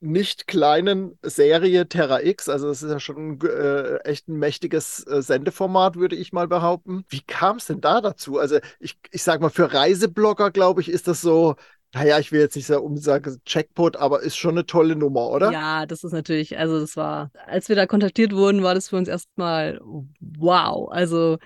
nicht 0.00 0.48
kleinen 0.48 1.16
Serie 1.22 1.88
Terra 1.88 2.20
X. 2.22 2.48
Also 2.48 2.66
das 2.66 2.82
ist 2.82 2.90
ja 2.90 2.98
schon 2.98 3.40
äh, 3.42 3.98
echt 3.98 4.28
ein 4.28 4.36
mächtiges 4.36 5.06
äh, 5.06 5.22
Sendeformat, 5.22 5.94
würde 5.94 6.16
ich 6.16 6.32
mal 6.32 6.48
behaupten. 6.48 7.04
Wie 7.08 7.20
kam 7.22 7.58
es 7.58 7.66
denn 7.66 7.80
da 7.80 8.00
dazu? 8.00 8.38
Also 8.38 8.58
ich, 8.80 8.98
ich 9.12 9.22
sag 9.22 9.40
mal, 9.40 9.50
für 9.50 9.72
Reiseblogger, 9.72 10.50
glaube 10.50 10.80
ich, 10.80 10.88
ist 10.90 11.06
das 11.06 11.20
so 11.20 11.54
naja, 11.94 12.18
ich 12.18 12.32
will 12.32 12.40
jetzt 12.40 12.56
nicht 12.56 12.66
sagen, 12.66 13.40
Jackpot, 13.46 13.96
aber 13.96 14.20
ist 14.20 14.36
schon 14.36 14.52
eine 14.52 14.64
tolle 14.64 14.96
Nummer, 14.96 15.28
oder? 15.28 15.52
Ja, 15.52 15.84
das 15.84 16.04
ist 16.04 16.12
natürlich, 16.12 16.58
also 16.58 16.80
das 16.80 16.96
war, 16.96 17.30
als 17.46 17.68
wir 17.68 17.76
da 17.76 17.86
kontaktiert 17.86 18.32
wurden, 18.32 18.62
war 18.62 18.74
das 18.74 18.88
für 18.88 18.96
uns 18.96 19.08
erstmal 19.08 19.78
wow. 20.20 20.90
Also 20.90 21.38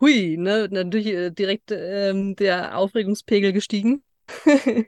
hui, 0.00 0.36
ne, 0.36 0.68
natürlich 0.70 1.06
äh, 1.06 1.30
direkt 1.30 1.70
ähm, 1.70 2.34
der 2.36 2.76
Aufregungspegel 2.76 3.52
gestiegen. 3.52 4.02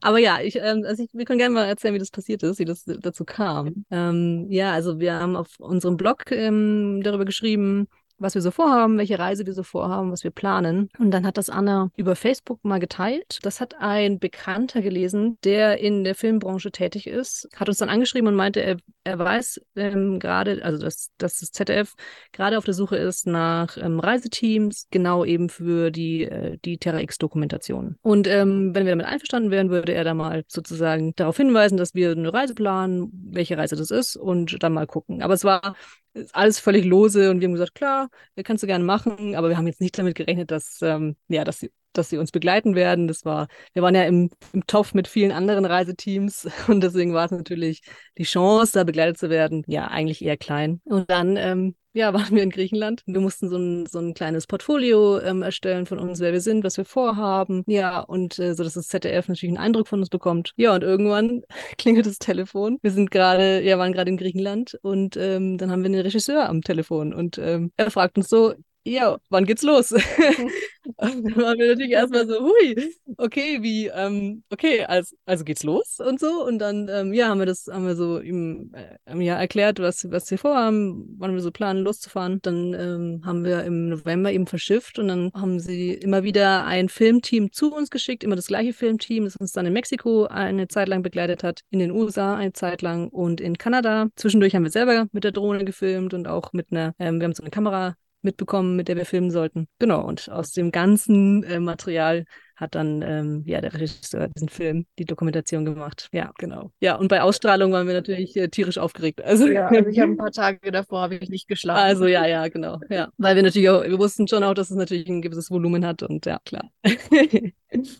Aber 0.00 0.18
ja, 0.18 0.40
ich, 0.40 0.56
ähm, 0.56 0.84
also 0.84 1.04
ich, 1.04 1.10
wir 1.12 1.24
können 1.24 1.38
gerne 1.38 1.54
mal 1.54 1.66
erzählen, 1.66 1.94
wie 1.94 2.00
das 2.00 2.10
passiert 2.10 2.42
ist, 2.42 2.58
wie 2.58 2.64
das 2.64 2.84
dazu 2.84 3.24
kam. 3.24 3.84
Ähm, 3.90 4.46
ja, 4.50 4.72
also 4.72 4.98
wir 4.98 5.14
haben 5.14 5.36
auf 5.36 5.48
unserem 5.58 5.96
Blog 5.96 6.30
ähm, 6.32 7.00
darüber 7.04 7.24
geschrieben, 7.24 7.86
was 8.20 8.34
wir 8.34 8.42
so 8.42 8.50
vorhaben, 8.50 8.98
welche 8.98 9.18
Reise 9.18 9.46
wir 9.46 9.54
so 9.54 9.62
vorhaben, 9.62 10.12
was 10.12 10.24
wir 10.24 10.30
planen. 10.30 10.88
Und 10.98 11.10
dann 11.10 11.26
hat 11.26 11.38
das 11.38 11.50
Anna 11.50 11.90
über 11.96 12.14
Facebook 12.14 12.64
mal 12.64 12.78
geteilt. 12.78 13.38
Das 13.42 13.60
hat 13.60 13.74
ein 13.78 14.18
Bekannter 14.18 14.82
gelesen, 14.82 15.38
der 15.42 15.78
in 15.78 16.04
der 16.04 16.14
Filmbranche 16.14 16.70
tätig 16.70 17.06
ist, 17.06 17.48
hat 17.56 17.68
uns 17.68 17.78
dann 17.78 17.88
angeschrieben 17.88 18.28
und 18.28 18.34
meinte, 18.34 18.60
er, 18.60 18.76
er 19.04 19.18
weiß 19.18 19.60
ähm, 19.76 20.20
gerade, 20.20 20.62
also 20.62 20.78
dass, 20.84 21.10
dass 21.18 21.38
das 21.38 21.50
ZDF 21.52 21.94
gerade 22.32 22.58
auf 22.58 22.64
der 22.64 22.74
Suche 22.74 22.96
ist 22.96 23.26
nach 23.26 23.76
ähm, 23.76 23.98
Reiseteams, 24.00 24.88
genau 24.90 25.24
eben 25.24 25.48
für 25.48 25.90
die, 25.90 26.24
äh, 26.24 26.58
die 26.64 26.78
Terra 26.78 27.00
X-Dokumentation. 27.00 27.96
Und 28.02 28.26
ähm, 28.26 28.74
wenn 28.74 28.84
wir 28.84 28.92
damit 28.92 29.06
einverstanden 29.06 29.50
wären, 29.50 29.70
würde 29.70 29.92
er 29.94 30.04
da 30.04 30.14
mal 30.14 30.44
sozusagen 30.46 31.14
darauf 31.16 31.36
hinweisen, 31.36 31.78
dass 31.78 31.94
wir 31.94 32.12
eine 32.12 32.32
Reise 32.32 32.54
planen, 32.54 33.10
welche 33.32 33.56
Reise 33.56 33.76
das 33.76 33.90
ist 33.90 34.16
und 34.16 34.62
dann 34.62 34.74
mal 34.74 34.86
gucken. 34.86 35.22
Aber 35.22 35.34
es 35.34 35.44
war 35.44 35.74
ist 36.14 36.34
alles 36.34 36.58
völlig 36.60 36.84
lose 36.84 37.30
und 37.30 37.40
wir 37.40 37.46
haben 37.48 37.52
gesagt, 37.54 37.74
klar, 37.74 38.08
kannst 38.44 38.62
du 38.62 38.66
gerne 38.66 38.84
machen, 38.84 39.34
aber 39.36 39.48
wir 39.48 39.56
haben 39.56 39.66
jetzt 39.66 39.80
nicht 39.80 39.98
damit 39.98 40.16
gerechnet, 40.16 40.50
dass, 40.50 40.80
ähm, 40.82 41.16
ja, 41.28 41.44
dass 41.44 41.66
dass 41.92 42.10
sie 42.10 42.18
uns 42.18 42.30
begleiten 42.30 42.74
werden. 42.74 43.08
Das 43.08 43.24
war, 43.24 43.48
wir 43.72 43.82
waren 43.82 43.94
ja 43.94 44.04
im, 44.04 44.30
im 44.52 44.66
Topf 44.66 44.94
mit 44.94 45.08
vielen 45.08 45.32
anderen 45.32 45.64
Reiseteams 45.64 46.48
und 46.68 46.82
deswegen 46.82 47.14
war 47.14 47.26
es 47.26 47.30
natürlich 47.30 47.82
die 48.18 48.24
Chance, 48.24 48.72
da 48.74 48.84
begleitet 48.84 49.18
zu 49.18 49.30
werden, 49.30 49.64
ja, 49.66 49.88
eigentlich 49.88 50.24
eher 50.24 50.36
klein. 50.36 50.80
Und 50.84 51.10
dann 51.10 51.36
ähm, 51.36 51.74
ja, 51.92 52.12
waren 52.14 52.34
wir 52.34 52.42
in 52.42 52.50
Griechenland. 52.50 53.02
Wir 53.06 53.20
mussten 53.20 53.48
so 53.48 53.56
ein, 53.56 53.86
so 53.86 53.98
ein 53.98 54.14
kleines 54.14 54.46
Portfolio 54.46 55.18
ähm, 55.20 55.42
erstellen 55.42 55.86
von 55.86 55.98
uns, 55.98 56.20
wer 56.20 56.32
wir 56.32 56.40
sind, 56.40 56.64
was 56.64 56.76
wir 56.76 56.84
vorhaben. 56.84 57.64
Ja, 57.66 58.00
und 58.00 58.38
äh, 58.38 58.54
so, 58.54 58.62
dass 58.64 58.74
das 58.74 58.88
ZDF 58.88 59.28
natürlich 59.28 59.50
einen 59.50 59.64
Eindruck 59.64 59.88
von 59.88 60.00
uns 60.00 60.08
bekommt. 60.08 60.52
Ja, 60.56 60.74
und 60.74 60.82
irgendwann 60.82 61.42
klingelt 61.78 62.06
das 62.06 62.18
Telefon. 62.18 62.78
Wir 62.82 62.90
sind 62.90 63.10
gerade, 63.10 63.62
ja, 63.62 63.78
waren 63.78 63.92
gerade 63.92 64.10
in 64.10 64.16
Griechenland 64.16 64.78
und 64.82 65.16
ähm, 65.16 65.58
dann 65.58 65.70
haben 65.70 65.82
wir 65.82 65.86
einen 65.86 66.00
Regisseur 66.00 66.48
am 66.48 66.62
Telefon 66.62 67.12
und 67.12 67.38
ähm, 67.38 67.72
er 67.76 67.90
fragt 67.90 68.16
uns 68.16 68.28
so, 68.28 68.54
ja, 68.84 69.18
wann 69.28 69.44
geht's 69.44 69.62
los? 69.62 69.94
Dann 70.96 71.24
waren 71.36 71.58
wir 71.58 71.68
natürlich 71.68 71.92
erstmal 71.92 72.26
so, 72.26 72.40
hui, 72.40 72.94
okay, 73.16 73.58
wie, 73.62 73.88
ähm, 73.88 74.42
okay, 74.50 74.84
also, 74.84 75.14
also 75.26 75.44
geht's 75.44 75.62
los 75.62 75.98
und 76.00 76.18
so. 76.18 76.44
Und 76.46 76.58
dann, 76.58 76.88
ähm, 76.88 77.12
ja, 77.12 77.28
haben 77.28 77.38
wir 77.38 77.46
das, 77.46 77.66
haben 77.70 77.86
wir 77.86 77.96
so 77.96 78.20
ihm 78.20 78.72
äh, 78.74 79.22
ja, 79.22 79.36
erklärt, 79.36 79.78
was, 79.78 80.10
was 80.10 80.30
wir 80.30 80.38
vorhaben, 80.38 81.16
wann 81.18 81.34
wir 81.34 81.40
so 81.40 81.50
planen, 81.50 81.84
loszufahren. 81.84 82.40
Dann 82.42 82.74
ähm, 82.74 83.22
haben 83.24 83.44
wir 83.44 83.64
im 83.64 83.88
November 83.88 84.32
eben 84.32 84.46
verschifft 84.46 84.98
und 84.98 85.08
dann 85.08 85.30
haben 85.34 85.60
sie 85.60 85.92
immer 85.92 86.22
wieder 86.22 86.64
ein 86.64 86.88
Filmteam 86.88 87.52
zu 87.52 87.74
uns 87.74 87.90
geschickt, 87.90 88.24
immer 88.24 88.36
das 88.36 88.46
gleiche 88.46 88.72
Filmteam, 88.72 89.24
das 89.24 89.36
uns 89.36 89.52
dann 89.52 89.66
in 89.66 89.72
Mexiko 89.72 90.26
eine 90.26 90.68
Zeit 90.68 90.88
lang 90.88 91.02
begleitet 91.02 91.44
hat, 91.44 91.60
in 91.70 91.78
den 91.78 91.90
USA 91.90 92.36
eine 92.36 92.52
Zeit 92.52 92.82
lang 92.82 93.08
und 93.08 93.40
in 93.40 93.58
Kanada. 93.58 94.08
Zwischendurch 94.16 94.54
haben 94.54 94.64
wir 94.64 94.70
selber 94.70 95.06
mit 95.12 95.24
der 95.24 95.32
Drohne 95.32 95.64
gefilmt 95.64 96.14
und 96.14 96.26
auch 96.26 96.52
mit 96.52 96.68
einer, 96.70 96.94
ähm, 96.98 97.20
wir 97.20 97.24
haben 97.26 97.34
so 97.34 97.42
eine 97.42 97.50
Kamera 97.50 97.96
mitbekommen, 98.22 98.76
mit 98.76 98.88
der 98.88 98.96
wir 98.96 99.06
filmen 99.06 99.30
sollten. 99.30 99.68
Genau, 99.78 100.02
und 100.06 100.30
aus 100.30 100.52
dem 100.52 100.70
ganzen 100.72 101.42
äh, 101.44 101.60
Material 101.60 102.24
hat 102.60 102.74
dann 102.74 103.02
ähm, 103.02 103.42
ja 103.46 103.60
der 103.60 103.72
Regisseur 103.72 104.28
diesen 104.28 104.48
Film, 104.48 104.86
die 104.98 105.06
Dokumentation 105.06 105.64
gemacht. 105.64 106.08
Ja, 106.12 106.32
genau. 106.38 106.70
Ja, 106.80 106.96
und 106.96 107.08
bei 107.08 107.22
Ausstrahlung 107.22 107.72
waren 107.72 107.86
wir 107.86 107.94
natürlich 107.94 108.36
äh, 108.36 108.48
tierisch 108.48 108.78
aufgeregt. 108.78 109.24
Also, 109.24 109.46
ja, 109.48 109.66
also 109.66 109.88
ich 109.88 109.98
habe 109.98 110.12
ein 110.12 110.16
paar 110.18 110.30
Tage 110.30 110.70
davor 110.70 111.00
habe 111.02 111.16
ich 111.16 111.30
nicht 111.30 111.48
geschlafen. 111.48 111.80
Also 111.80 112.06
ja, 112.06 112.26
ja, 112.26 112.46
genau. 112.48 112.80
Ja, 112.90 113.08
weil 113.16 113.36
wir 113.36 113.42
natürlich 113.42 113.70
auch, 113.70 113.82
wir 113.82 113.98
wussten 113.98 114.28
schon 114.28 114.44
auch, 114.44 114.54
dass 114.54 114.70
es 114.70 114.76
natürlich 114.76 115.08
ein 115.08 115.22
gewisses 115.22 115.50
Volumen 115.50 115.86
hat 115.86 116.02
und 116.02 116.26
ja, 116.26 116.38
klar. 116.44 116.70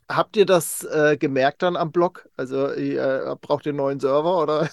Habt 0.09 0.37
ihr 0.37 0.47
das 0.47 0.83
äh, 0.85 1.17
gemerkt 1.17 1.63
dann 1.63 1.77
am 1.77 1.93
Blog? 1.93 2.29
Also 2.37 2.67
äh, 2.67 3.37
braucht 3.41 3.67
ihr 3.67 3.71
einen 3.71 3.77
neuen 3.77 4.01
Server 4.01 4.43
oder? 4.43 4.69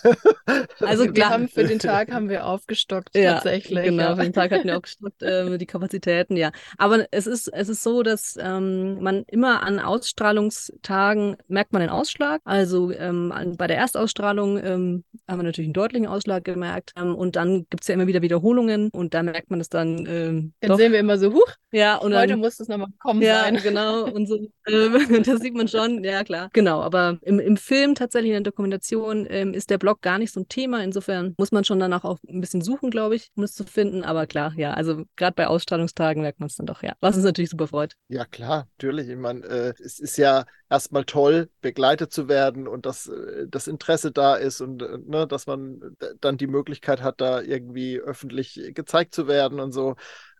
also 0.80 1.06
wir 1.06 1.14
klar. 1.14 1.30
haben 1.30 1.48
für 1.48 1.66
den 1.66 1.78
Tag 1.78 2.12
haben 2.12 2.30
wir 2.30 2.46
aufgestockt 2.48 3.16
ja, 3.16 3.34
tatsächlich. 3.34 3.86
Genau, 3.86 4.04
ja. 4.04 4.16
für 4.16 4.24
den 4.24 4.34
Tag 4.34 4.52
hatten 4.52 4.68
wir 4.68 4.76
aufgestockt 4.78 5.22
äh, 5.22 5.58
die 5.60 5.66
Kapazitäten, 5.68 6.36
ja. 6.36 6.52
Aber 6.80 7.06
es 7.12 7.28
ist 7.28 7.48
es 7.48 7.70
ist 7.70 7.84
so, 7.84 8.02
dass 8.02 8.38
ähm, 8.40 9.02
man 9.02 9.24
immer 9.28 9.62
an 9.62 9.77
Ausstrahlungstagen 9.80 11.38
merkt 11.48 11.74
man 11.74 11.82
den 11.82 11.90
Ausschlag. 11.90 12.42
Also 12.44 12.92
ähm, 12.92 13.34
bei 13.58 13.68
der 13.68 13.78
Erstausstrahlung 13.78 14.58
ähm, 14.58 15.04
haben 15.28 15.40
wir 15.40 15.44
natürlich 15.44 15.68
einen 15.68 15.74
deutlichen 15.74 16.08
Ausschlag 16.08 16.44
gemerkt 16.44 16.94
ähm, 16.98 17.16
und 17.16 17.36
dann 17.36 17.66
gibt 17.70 17.82
es 17.82 17.88
ja 17.88 17.96
immer 17.96 18.08
wieder 18.08 18.22
Wiederholungen 18.22 18.90
und 18.90 19.14
da 19.14 19.24
merkt 19.24 19.50
man 19.50 19.60
es 19.60 19.70
dann. 19.70 20.06
Ähm, 20.08 20.54
dann 20.60 20.70
doch. 20.70 20.78
sehen 20.78 20.92
wir 20.92 21.00
immer 21.00 21.18
so, 21.18 21.34
huch, 21.34 21.54
ja, 21.72 21.98
und 21.98 22.16
heute 22.16 22.30
dann, 22.30 22.40
muss 22.40 22.60
es 22.60 22.68
nochmal 22.68 22.88
kommen 23.00 23.22
ja, 23.22 23.42
sein. 23.42 23.58
genau. 23.58 24.06
Und 24.18 24.28
so, 24.28 24.38
ähm, 24.68 25.24
das 25.26 25.42
sieht 25.42 25.54
man 25.54 25.68
schon, 25.68 26.04
ja 26.04 26.24
klar. 26.24 26.50
Genau, 26.54 26.82
aber 26.82 27.20
im, 27.22 27.40
im 27.40 27.58
Film 27.58 27.94
tatsächlich 27.94 28.32
in 28.32 28.44
der 28.44 28.52
Dokumentation 28.52 29.28
ähm, 29.30 29.54
ist 29.54 29.70
der 29.70 29.78
Blog 29.78 30.02
gar 30.02 30.18
nicht 30.18 30.34
so 30.34 30.40
ein 30.40 30.48
Thema. 30.48 30.84
Insofern 30.84 31.36
muss 31.38 31.52
man 31.52 31.66
schon 31.66 31.80
danach 31.80 32.04
auch 32.04 32.20
ein 32.28 32.42
bisschen 32.42 32.62
suchen, 32.62 32.90
glaube 32.90 33.16
ich, 33.16 33.30
um 33.36 33.44
es 33.44 33.54
zu 33.54 33.66
finden. 33.66 34.04
Aber 34.04 34.28
klar, 34.28 34.54
ja, 34.56 34.74
also 34.74 35.04
gerade 35.18 35.36
bei 35.36 35.48
Ausstrahlungstagen 35.48 36.22
merkt 36.22 36.40
man 36.40 36.48
es 36.48 36.56
dann 36.56 36.66
doch, 36.66 36.84
ja. 36.84 36.94
Was 37.02 37.16
uns 37.16 37.26
natürlich 37.26 37.50
super 37.50 37.68
freut. 37.68 37.94
Ja, 38.08 38.26
klar, 38.26 38.68
natürlich. 38.78 39.10
Ich 39.10 39.18
meine, 39.18 39.46
äh, 39.46 39.67
es 39.80 40.00
ist 40.00 40.18
ja 40.18 40.46
erstmal 40.70 41.06
toll, 41.06 41.50
begleitet 41.62 42.12
zu 42.12 42.28
werden 42.28 42.68
und 42.68 42.86
dass 42.86 43.08
äh, 43.08 43.48
das 43.48 43.68
Interesse 43.68 44.12
da 44.12 44.36
ist 44.36 44.62
und 44.62 44.82
äh, 44.82 44.98
ne, 45.06 45.28
dass 45.28 45.48
man 45.48 45.96
dann 46.22 46.38
die 46.38 46.48
Möglichkeit 46.48 47.02
hat, 47.02 47.22
da 47.22 47.42
irgendwie 47.42 48.00
öffentlich 48.00 48.60
gezeigt 48.74 49.14
zu 49.14 49.28
werden 49.28 49.60
und 49.60 49.72
so. 49.72 49.96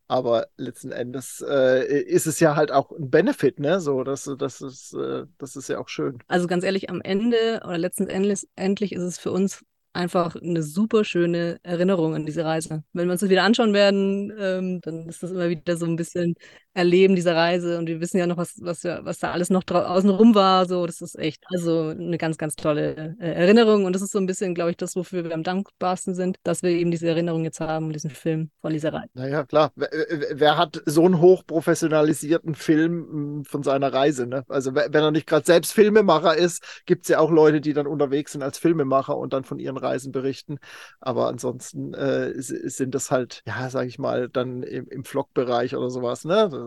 Aber 0.10 0.48
letzten 0.56 0.92
Endes 0.92 1.44
äh, 1.48 2.02
ist 2.02 2.28
es 2.28 2.40
ja 2.40 2.56
halt 2.56 2.72
auch 2.72 2.92
ein 2.92 3.10
Benefit, 3.10 3.60
ne? 3.60 3.82
So, 3.82 4.04
das, 4.04 4.30
das, 4.38 4.62
ist, 4.62 4.94
äh, 4.94 5.26
das 5.38 5.58
ist 5.58 5.68
ja 5.68 5.80
auch 5.80 5.90
schön. 5.90 6.20
Also 6.28 6.48
ganz 6.48 6.64
ehrlich, 6.64 6.90
am 6.90 7.02
Ende 7.02 7.62
oder 7.66 7.78
letzten 7.78 8.08
Endes 8.08 8.48
endlich 8.56 8.94
ist 8.94 9.02
es 9.02 9.18
für 9.18 9.32
uns 9.32 9.66
einfach 9.98 10.36
eine 10.36 10.62
super 10.62 11.04
schöne 11.04 11.60
Erinnerung 11.64 12.14
an 12.14 12.26
diese 12.26 12.46
Reise. 12.46 12.84
Wenn 12.94 13.08
wir 13.08 13.14
uns 13.14 13.22
das 13.22 13.30
wieder 13.30 13.44
anschauen 13.44 13.74
werden, 13.74 14.32
ähm, 14.38 14.80
dann 14.82 15.10
ist 15.10 15.24
das 15.24 15.32
immer 15.32 15.50
wieder 15.50 15.76
so 15.76 15.88
ein 15.88 15.96
bisschen 15.96 16.36
Erleben 16.78 17.16
dieser 17.16 17.36
Reise 17.36 17.80
und 17.80 17.88
wir 17.88 18.00
wissen 18.00 18.20
ja 18.20 18.28
noch, 18.28 18.38
was, 18.38 18.62
was, 18.62 18.84
was 18.84 19.18
da 19.18 19.32
alles 19.32 19.50
noch 19.50 19.64
außenrum 19.68 20.36
war. 20.36 20.68
So, 20.68 20.86
das 20.86 21.02
ist 21.02 21.18
echt 21.18 21.44
also 21.48 21.90
eine 21.90 22.20
ganz, 22.20 22.38
ganz 22.38 22.56
tolle 22.56 23.16
äh, 23.20 23.32
Erinnerung 23.32 23.86
und 23.86 23.94
das 23.94 24.04
ist 24.04 24.12
so 24.12 24.20
ein 24.20 24.28
bisschen, 24.28 24.54
glaube 24.54 24.70
ich, 24.70 24.78
das, 24.78 24.96
wofür 24.96 25.24
wir 25.24 25.34
am 25.34 25.42
dankbarsten 25.42 26.14
sind, 26.14 26.38
dass 26.44 26.62
wir 26.62 26.70
eben 26.70 26.92
diese 26.92 27.08
Erinnerung 27.08 27.44
jetzt 27.46 27.60
haben, 27.60 27.92
diesen 27.92 28.12
Film 28.12 28.52
von 28.62 28.74
dieser 28.74 28.94
Reise. 28.94 29.10
Naja, 29.16 29.44
klar. 29.44 29.72
Wer, 29.76 29.90
wer 30.34 30.58
hat 30.58 30.82
so 30.86 31.04
einen 31.04 31.20
hochprofessionalisierten 31.20 32.54
Film 32.54 33.08
hm, 33.10 33.46
von 33.46 33.64
seiner 33.64 33.92
Reise? 33.92 34.28
Ne? 34.28 34.44
Also 34.48 34.76
wenn 34.76 34.94
er 34.94 35.12
nicht 35.12 35.26
gerade 35.26 35.48
selbst 35.48 35.74
Filmemacher 35.74 36.38
ist, 36.38 36.84
gibt 36.86 37.06
es 37.06 37.10
ja 37.10 37.18
auch 37.18 37.32
Leute, 37.32 37.60
die 37.60 37.74
dann 37.74 37.88
unterwegs 37.88 38.34
sind 38.34 38.44
als 38.44 38.60
Filmemacher 38.60 39.18
und 39.18 39.34
dann 39.34 39.46
von 39.46 39.58
ihren 39.58 39.78
Reisen 39.78 40.12
berichten. 40.12 40.60
Aber 41.00 41.28
ansonsten 41.28 41.96
äh, 41.96 42.34
sind 42.38 42.94
das 42.94 43.10
halt, 43.10 43.42
ja, 43.48 43.70
sage 43.72 43.88
ich 43.88 43.98
mal, 43.98 44.30
dann 44.30 44.62
im, 44.62 44.88
im 44.90 45.04
Vlog-Bereich 45.04 45.76
oder 45.76 45.90
sowas. 45.90 46.24
Ne? 46.24 46.67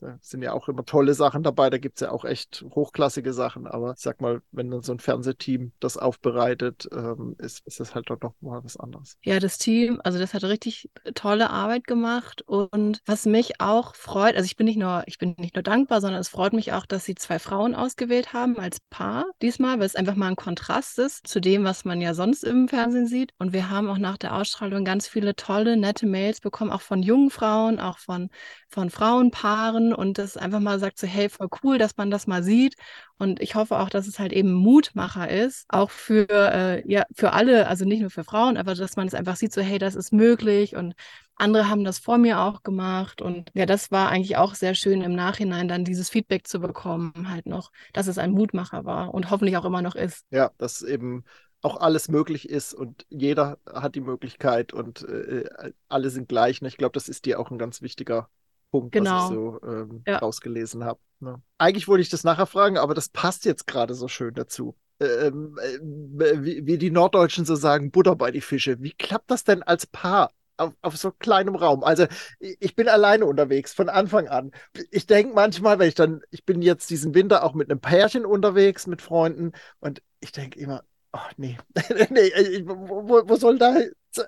Da 0.00 0.18
sind 0.20 0.42
ja 0.42 0.52
auch 0.52 0.68
immer 0.68 0.84
tolle 0.84 1.14
Sachen 1.14 1.42
dabei. 1.42 1.70
Da 1.70 1.78
gibt 1.78 1.96
es 1.98 2.00
ja 2.00 2.10
auch 2.10 2.24
echt 2.24 2.64
hochklassige 2.74 3.32
Sachen. 3.32 3.66
Aber 3.66 3.92
ich 3.92 4.02
sag 4.02 4.20
mal, 4.20 4.40
wenn 4.50 4.70
dann 4.70 4.82
so 4.82 4.92
ein 4.92 4.98
Fernsehteam 4.98 5.72
das 5.80 5.96
aufbereitet, 5.96 6.88
ähm, 6.92 7.36
ist, 7.38 7.66
ist 7.66 7.80
das 7.80 7.94
halt 7.94 8.10
doch 8.10 8.20
noch 8.20 8.34
mal 8.40 8.64
was 8.64 8.76
anderes. 8.76 9.16
Ja, 9.22 9.38
das 9.38 9.58
Team, 9.58 10.00
also 10.02 10.18
das 10.18 10.34
hat 10.34 10.44
richtig 10.44 10.90
tolle 11.14 11.50
Arbeit 11.50 11.86
gemacht. 11.86 12.42
Und 12.42 13.00
was 13.06 13.26
mich 13.26 13.60
auch 13.60 13.94
freut, 13.94 14.36
also 14.36 14.46
ich 14.46 14.56
bin 14.56 14.66
nicht 14.66 14.78
nur, 14.78 15.04
ich 15.06 15.18
bin 15.18 15.34
nicht 15.38 15.54
nur 15.54 15.62
dankbar, 15.62 16.00
sondern 16.00 16.20
es 16.20 16.28
freut 16.28 16.52
mich 16.52 16.72
auch, 16.72 16.86
dass 16.86 17.04
sie 17.04 17.14
zwei 17.14 17.38
Frauen 17.38 17.74
ausgewählt 17.74 18.32
haben 18.32 18.58
als 18.58 18.78
Paar 18.90 19.26
diesmal, 19.42 19.78
weil 19.78 19.86
es 19.86 19.96
einfach 19.96 20.16
mal 20.16 20.28
ein 20.28 20.36
Kontrast 20.36 20.98
ist 20.98 21.26
zu 21.26 21.40
dem, 21.40 21.64
was 21.64 21.84
man 21.84 22.00
ja 22.00 22.14
sonst 22.14 22.42
im 22.42 22.68
Fernsehen 22.68 22.86
Fernsehen 22.86 23.06
sieht. 23.06 23.32
Und 23.38 23.52
wir 23.52 23.70
haben 23.70 23.88
auch 23.88 23.98
nach 23.98 24.16
der 24.16 24.34
Ausstrahlung 24.34 24.84
ganz 24.84 25.08
viele 25.08 25.34
tolle, 25.34 25.76
nette 25.76 26.06
Mails 26.06 26.40
bekommen, 26.40 26.70
auch 26.70 26.80
von 26.80 27.02
jungen 27.02 27.30
Frauen, 27.30 27.80
auch 27.80 27.98
von, 27.98 28.30
von 28.68 28.90
Frauenpaaren. 28.90 29.92
Und 29.96 30.18
das 30.18 30.36
einfach 30.36 30.60
mal 30.60 30.78
sagt 30.78 30.98
so, 30.98 31.06
hey, 31.06 31.28
voll 31.28 31.48
cool, 31.62 31.78
dass 31.78 31.96
man 31.96 32.10
das 32.10 32.26
mal 32.26 32.42
sieht. 32.42 32.76
Und 33.18 33.40
ich 33.40 33.54
hoffe 33.54 33.78
auch, 33.78 33.88
dass 33.88 34.06
es 34.06 34.18
halt 34.18 34.32
eben 34.32 34.52
Mutmacher 34.52 35.28
ist, 35.30 35.64
auch 35.68 35.90
für, 35.90 36.28
äh, 36.28 36.90
ja, 36.90 37.04
für 37.14 37.32
alle, 37.32 37.66
also 37.66 37.84
nicht 37.84 38.00
nur 38.00 38.10
für 38.10 38.24
Frauen, 38.24 38.56
aber 38.56 38.74
dass 38.74 38.96
man 38.96 39.06
es 39.06 39.14
einfach 39.14 39.36
sieht, 39.36 39.52
so, 39.52 39.60
hey, 39.60 39.78
das 39.78 39.94
ist 39.94 40.12
möglich 40.12 40.76
und 40.76 40.94
andere 41.36 41.68
haben 41.68 41.84
das 41.84 41.98
vor 41.98 42.18
mir 42.18 42.40
auch 42.40 42.62
gemacht. 42.62 43.22
Und 43.22 43.50
ja, 43.54 43.66
das 43.66 43.90
war 43.90 44.08
eigentlich 44.08 44.36
auch 44.36 44.54
sehr 44.54 44.74
schön 44.74 45.02
im 45.02 45.14
Nachhinein 45.14 45.68
dann 45.68 45.84
dieses 45.84 46.10
Feedback 46.10 46.46
zu 46.46 46.60
bekommen, 46.60 47.30
halt 47.30 47.46
noch, 47.46 47.70
dass 47.92 48.06
es 48.06 48.18
ein 48.18 48.32
Mutmacher 48.32 48.84
war 48.84 49.12
und 49.14 49.30
hoffentlich 49.30 49.56
auch 49.56 49.64
immer 49.64 49.82
noch 49.82 49.94
ist. 49.94 50.24
Ja, 50.30 50.50
dass 50.58 50.82
eben 50.82 51.24
auch 51.62 51.80
alles 51.80 52.08
möglich 52.08 52.48
ist 52.48 52.74
und 52.74 53.06
jeder 53.08 53.58
hat 53.70 53.94
die 53.94 54.00
Möglichkeit 54.00 54.72
und 54.72 55.02
äh, 55.02 55.44
alle 55.88 56.10
sind 56.10 56.28
gleich. 56.28 56.62
Ne? 56.62 56.68
Ich 56.68 56.76
glaube, 56.76 56.92
das 56.92 57.08
ist 57.08 57.24
dir 57.24 57.40
auch 57.40 57.50
ein 57.50 57.58
ganz 57.58 57.82
wichtiger 57.82 58.28
Punkt, 58.70 58.92
genau. 58.92 59.10
was 59.10 59.24
ich 59.24 59.36
genau. 59.36 59.58
so 59.60 59.66
ähm, 59.66 60.02
ja. 60.06 60.18
rausgelesen 60.18 60.84
habe. 60.84 61.00
Ne? 61.20 61.40
Eigentlich 61.58 61.88
wollte 61.88 62.02
ich 62.02 62.08
das 62.08 62.24
nachher 62.24 62.46
fragen, 62.46 62.78
aber 62.78 62.94
das 62.94 63.08
passt 63.08 63.44
jetzt 63.44 63.66
gerade 63.66 63.94
so 63.94 64.08
schön 64.08 64.34
dazu. 64.34 64.76
Ähm, 65.00 65.58
äh, 65.60 66.42
wie, 66.42 66.66
wie, 66.66 66.78
die 66.78 66.90
Norddeutschen 66.90 67.44
so 67.44 67.54
sagen, 67.54 67.90
Butter 67.90 68.16
bei 68.16 68.30
die 68.30 68.40
Fische. 68.40 68.80
Wie 68.80 68.92
klappt 68.92 69.30
das 69.30 69.44
denn 69.44 69.62
als 69.62 69.86
Paar? 69.86 70.30
Auf, 70.58 70.72
auf 70.80 70.96
so 70.96 71.10
kleinem 71.10 71.54
Raum. 71.54 71.84
Also 71.84 72.06
ich 72.38 72.74
bin 72.74 72.88
alleine 72.88 73.26
unterwegs 73.26 73.74
von 73.74 73.90
Anfang 73.90 74.28
an. 74.28 74.52
Ich 74.90 75.06
denke 75.06 75.34
manchmal, 75.34 75.78
wenn 75.78 75.88
ich 75.88 75.94
dann, 75.94 76.22
ich 76.30 76.46
bin 76.46 76.62
jetzt 76.62 76.88
diesen 76.88 77.14
Winter 77.14 77.44
auch 77.44 77.52
mit 77.52 77.70
einem 77.70 77.78
Pärchen 77.78 78.24
unterwegs, 78.24 78.86
mit 78.86 79.02
Freunden 79.02 79.52
und 79.80 80.00
ich 80.20 80.32
denke 80.32 80.58
immer, 80.58 80.82
Ach 81.16 81.32
nee, 81.38 81.56
nee 82.10 82.28
äh, 82.28 82.62
wo, 82.66 83.22
wo, 83.26 83.36
soll 83.36 83.58
da 83.58 83.74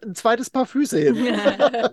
ein 0.03 0.15
zweites 0.15 0.49
Paar 0.49 0.65
Füße 0.65 0.99
hin? 0.99 1.17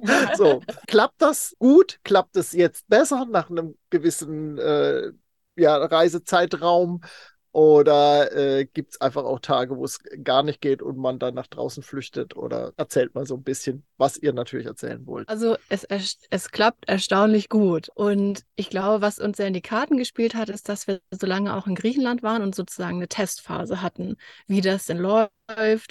so, 0.37 0.61
klappt 0.87 1.21
das 1.21 1.53
gut? 1.59 1.99
Klappt 2.03 2.37
es 2.37 2.53
jetzt 2.53 2.87
besser 2.87 3.25
nach 3.25 3.49
einem 3.49 3.75
gewissen 3.89 4.57
äh, 4.57 5.11
ja, 5.57 5.75
Reisezeitraum? 5.77 7.01
Oder 7.55 8.35
äh, 8.35 8.65
gibt 8.65 8.91
es 8.91 8.99
einfach 8.99 9.23
auch 9.23 9.39
Tage, 9.39 9.77
wo 9.77 9.85
es 9.85 9.99
gar 10.25 10.43
nicht 10.43 10.59
geht 10.59 10.81
und 10.81 10.97
man 10.97 11.19
dann 11.19 11.35
nach 11.35 11.47
draußen 11.47 11.83
flüchtet? 11.83 12.35
Oder 12.35 12.73
erzählt 12.75 13.15
mal 13.15 13.25
so 13.25 13.35
ein 13.35 13.43
bisschen, 13.43 13.85
was 13.95 14.17
ihr 14.17 14.33
natürlich 14.33 14.65
erzählen 14.65 15.07
wollt. 15.07 15.29
Also 15.29 15.55
es, 15.69 15.87
es 16.29 16.51
klappt 16.51 16.89
erstaunlich 16.89 17.47
gut. 17.47 17.87
Und 17.95 18.41
ich 18.57 18.69
glaube, 18.69 19.01
was 19.01 19.19
uns 19.19 19.37
sehr 19.37 19.47
in 19.47 19.53
die 19.53 19.61
Karten 19.61 19.95
gespielt 19.95 20.35
hat, 20.35 20.49
ist, 20.49 20.67
dass 20.67 20.85
wir 20.87 20.99
so 21.11 21.25
lange 21.25 21.55
auch 21.55 21.65
in 21.65 21.75
Griechenland 21.75 22.23
waren 22.23 22.41
und 22.41 22.55
sozusagen 22.55 22.97
eine 22.97 23.07
Testphase 23.07 23.81
hatten, 23.81 24.17
wie 24.47 24.59
das 24.59 24.87
denn 24.87 24.97
läuft 24.97 25.31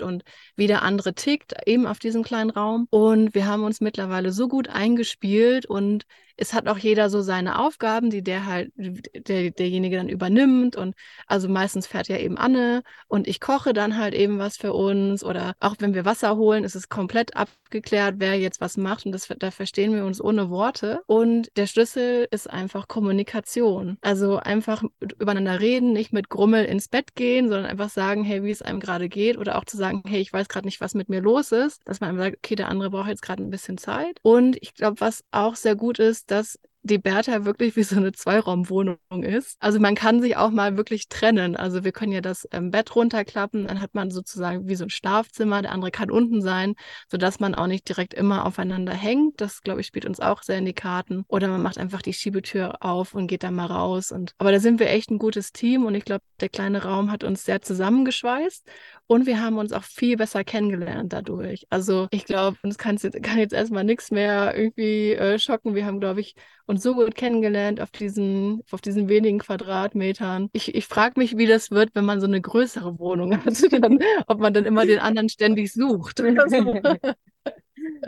und 0.02 0.24
wie 0.56 0.66
der 0.66 0.82
andere 0.82 1.14
tickt, 1.14 1.54
eben 1.66 1.86
auf 1.86 1.98
diesem 1.98 2.22
kleinen 2.22 2.50
Raum. 2.50 2.86
Und 2.90 3.34
wir 3.34 3.46
haben 3.46 3.64
uns 3.64 3.80
mittlerweile 3.80 4.32
so 4.32 4.48
gut 4.48 4.68
eingespielt 4.68 5.66
und 5.66 6.04
es 6.36 6.52
hat 6.52 6.66
auch 6.68 6.78
jeder 6.78 7.10
so 7.10 7.22
seine 7.22 7.60
Aufgaben, 7.60 8.10
die 8.10 8.22
der 8.22 8.46
halt, 8.46 8.72
der, 8.76 9.50
derjenige 9.50 9.96
dann 9.96 10.08
übernimmt. 10.08 10.76
Und 10.76 10.94
also 11.26 11.48
meistens 11.48 11.86
fährt 11.86 12.08
ja 12.08 12.16
eben 12.18 12.36
Anne 12.36 12.82
und 13.06 13.28
ich 13.28 13.40
koche 13.40 13.72
dann 13.72 13.96
halt 13.96 14.14
eben 14.14 14.38
was 14.38 14.56
für 14.56 14.72
uns. 14.72 15.22
Oder 15.22 15.54
auch 15.60 15.76
wenn 15.78 15.94
wir 15.94 16.04
Wasser 16.04 16.36
holen, 16.36 16.64
ist 16.64 16.74
es 16.74 16.88
komplett 16.88 17.36
abgeklärt, 17.36 18.16
wer 18.18 18.34
jetzt 18.38 18.60
was 18.60 18.76
macht. 18.76 19.06
Und 19.06 19.12
das, 19.12 19.28
da 19.38 19.50
verstehen 19.50 19.94
wir 19.94 20.04
uns 20.04 20.20
ohne 20.20 20.50
Worte. 20.50 21.02
Und 21.06 21.48
der 21.56 21.66
Schlüssel 21.66 22.26
ist 22.30 22.50
einfach 22.50 22.88
Kommunikation. 22.88 23.96
Also 24.00 24.38
einfach 24.38 24.82
übereinander 25.18 25.60
reden, 25.60 25.92
nicht 25.92 26.12
mit 26.12 26.28
Grummel 26.28 26.64
ins 26.64 26.88
Bett 26.88 27.14
gehen, 27.14 27.48
sondern 27.48 27.66
einfach 27.66 27.90
sagen, 27.90 28.24
hey, 28.24 28.42
wie 28.42 28.50
es 28.50 28.62
einem 28.62 28.80
gerade 28.80 29.08
geht. 29.08 29.38
Oder 29.44 29.58
auch 29.58 29.64
zu 29.64 29.76
sagen, 29.76 30.02
hey, 30.06 30.20
ich 30.20 30.32
weiß 30.32 30.48
gerade 30.48 30.66
nicht, 30.66 30.80
was 30.80 30.94
mit 30.94 31.08
mir 31.08 31.20
los 31.20 31.52
ist. 31.52 31.82
Dass 31.84 32.00
man 32.00 32.16
sagt, 32.16 32.38
okay, 32.38 32.54
der 32.54 32.68
andere 32.68 32.90
braucht 32.90 33.08
jetzt 33.08 33.22
gerade 33.22 33.42
ein 33.42 33.50
bisschen 33.50 33.78
Zeit. 33.78 34.18
Und 34.22 34.56
ich 34.60 34.74
glaube, 34.74 35.00
was 35.00 35.22
auch 35.32 35.56
sehr 35.56 35.76
gut 35.76 35.98
ist, 35.98 36.30
dass 36.30 36.58
die 36.84 36.98
Bertha 36.98 37.46
wirklich 37.46 37.76
wie 37.76 37.82
so 37.82 37.96
eine 37.96 38.12
Zweiraumwohnung 38.12 38.98
ist. 39.22 39.56
Also 39.58 39.80
man 39.80 39.94
kann 39.94 40.20
sich 40.20 40.36
auch 40.36 40.50
mal 40.50 40.76
wirklich 40.76 41.08
trennen. 41.08 41.56
Also 41.56 41.82
wir 41.82 41.92
können 41.92 42.12
ja 42.12 42.20
das 42.20 42.46
ähm, 42.52 42.70
Bett 42.70 42.94
runterklappen, 42.94 43.66
dann 43.66 43.80
hat 43.80 43.94
man 43.94 44.10
sozusagen 44.10 44.68
wie 44.68 44.74
so 44.74 44.84
ein 44.84 44.90
Schlafzimmer, 44.90 45.62
der 45.62 45.72
andere 45.72 45.90
kann 45.90 46.10
unten 46.10 46.42
sein, 46.42 46.74
sodass 47.10 47.40
man 47.40 47.54
auch 47.54 47.66
nicht 47.66 47.88
direkt 47.88 48.12
immer 48.12 48.44
aufeinander 48.44 48.92
hängt. 48.92 49.40
Das, 49.40 49.62
glaube 49.62 49.80
ich, 49.80 49.86
spielt 49.86 50.04
uns 50.04 50.20
auch 50.20 50.42
sehr 50.42 50.58
in 50.58 50.66
die 50.66 50.74
Karten. 50.74 51.24
Oder 51.28 51.48
man 51.48 51.62
macht 51.62 51.78
einfach 51.78 52.02
die 52.02 52.12
Schiebetür 52.12 52.76
auf 52.80 53.14
und 53.14 53.28
geht 53.28 53.44
dann 53.44 53.54
mal 53.54 53.66
raus. 53.66 54.12
Und 54.12 54.32
aber 54.36 54.52
da 54.52 54.60
sind 54.60 54.78
wir 54.78 54.90
echt 54.90 55.10
ein 55.10 55.18
gutes 55.18 55.52
Team 55.52 55.86
und 55.86 55.94
ich 55.94 56.04
glaube, 56.04 56.22
der 56.40 56.50
kleine 56.50 56.82
Raum 56.82 57.10
hat 57.10 57.24
uns 57.24 57.46
sehr 57.46 57.62
zusammengeschweißt 57.62 58.62
und 59.06 59.26
wir 59.26 59.40
haben 59.40 59.58
uns 59.58 59.72
auch 59.72 59.82
viel 59.82 60.16
besser 60.16 60.44
kennengelernt 60.44 61.12
dadurch. 61.12 61.66
Also 61.70 62.08
ich 62.10 62.24
glaube, 62.24 62.56
uns 62.62 62.78
kann 62.78 62.96
jetzt, 62.96 63.22
kann 63.22 63.38
jetzt 63.38 63.52
erstmal 63.52 63.84
nichts 63.84 64.10
mehr 64.10 64.56
irgendwie 64.56 65.12
äh, 65.12 65.38
schocken. 65.38 65.74
Wir 65.74 65.84
haben, 65.84 66.00
glaube 66.00 66.20
ich, 66.20 66.34
uns 66.66 66.82
so 66.82 66.94
gut 66.94 67.14
kennengelernt 67.14 67.80
auf 67.80 67.90
diesen, 67.90 68.62
auf 68.70 68.80
diesen 68.80 69.08
wenigen 69.08 69.38
Quadratmetern. 69.40 70.48
Ich, 70.52 70.74
ich 70.74 70.86
frage 70.86 71.20
mich, 71.20 71.36
wie 71.36 71.46
das 71.46 71.70
wird, 71.70 71.90
wenn 71.94 72.06
man 72.06 72.20
so 72.20 72.26
eine 72.26 72.40
größere 72.40 72.98
Wohnung 72.98 73.36
hat, 73.44 73.72
dann, 73.72 73.98
ob 74.26 74.40
man 74.40 74.54
dann 74.54 74.64
immer 74.64 74.86
den 74.86 75.00
anderen 75.00 75.28
ständig 75.28 75.72
sucht. 75.72 76.22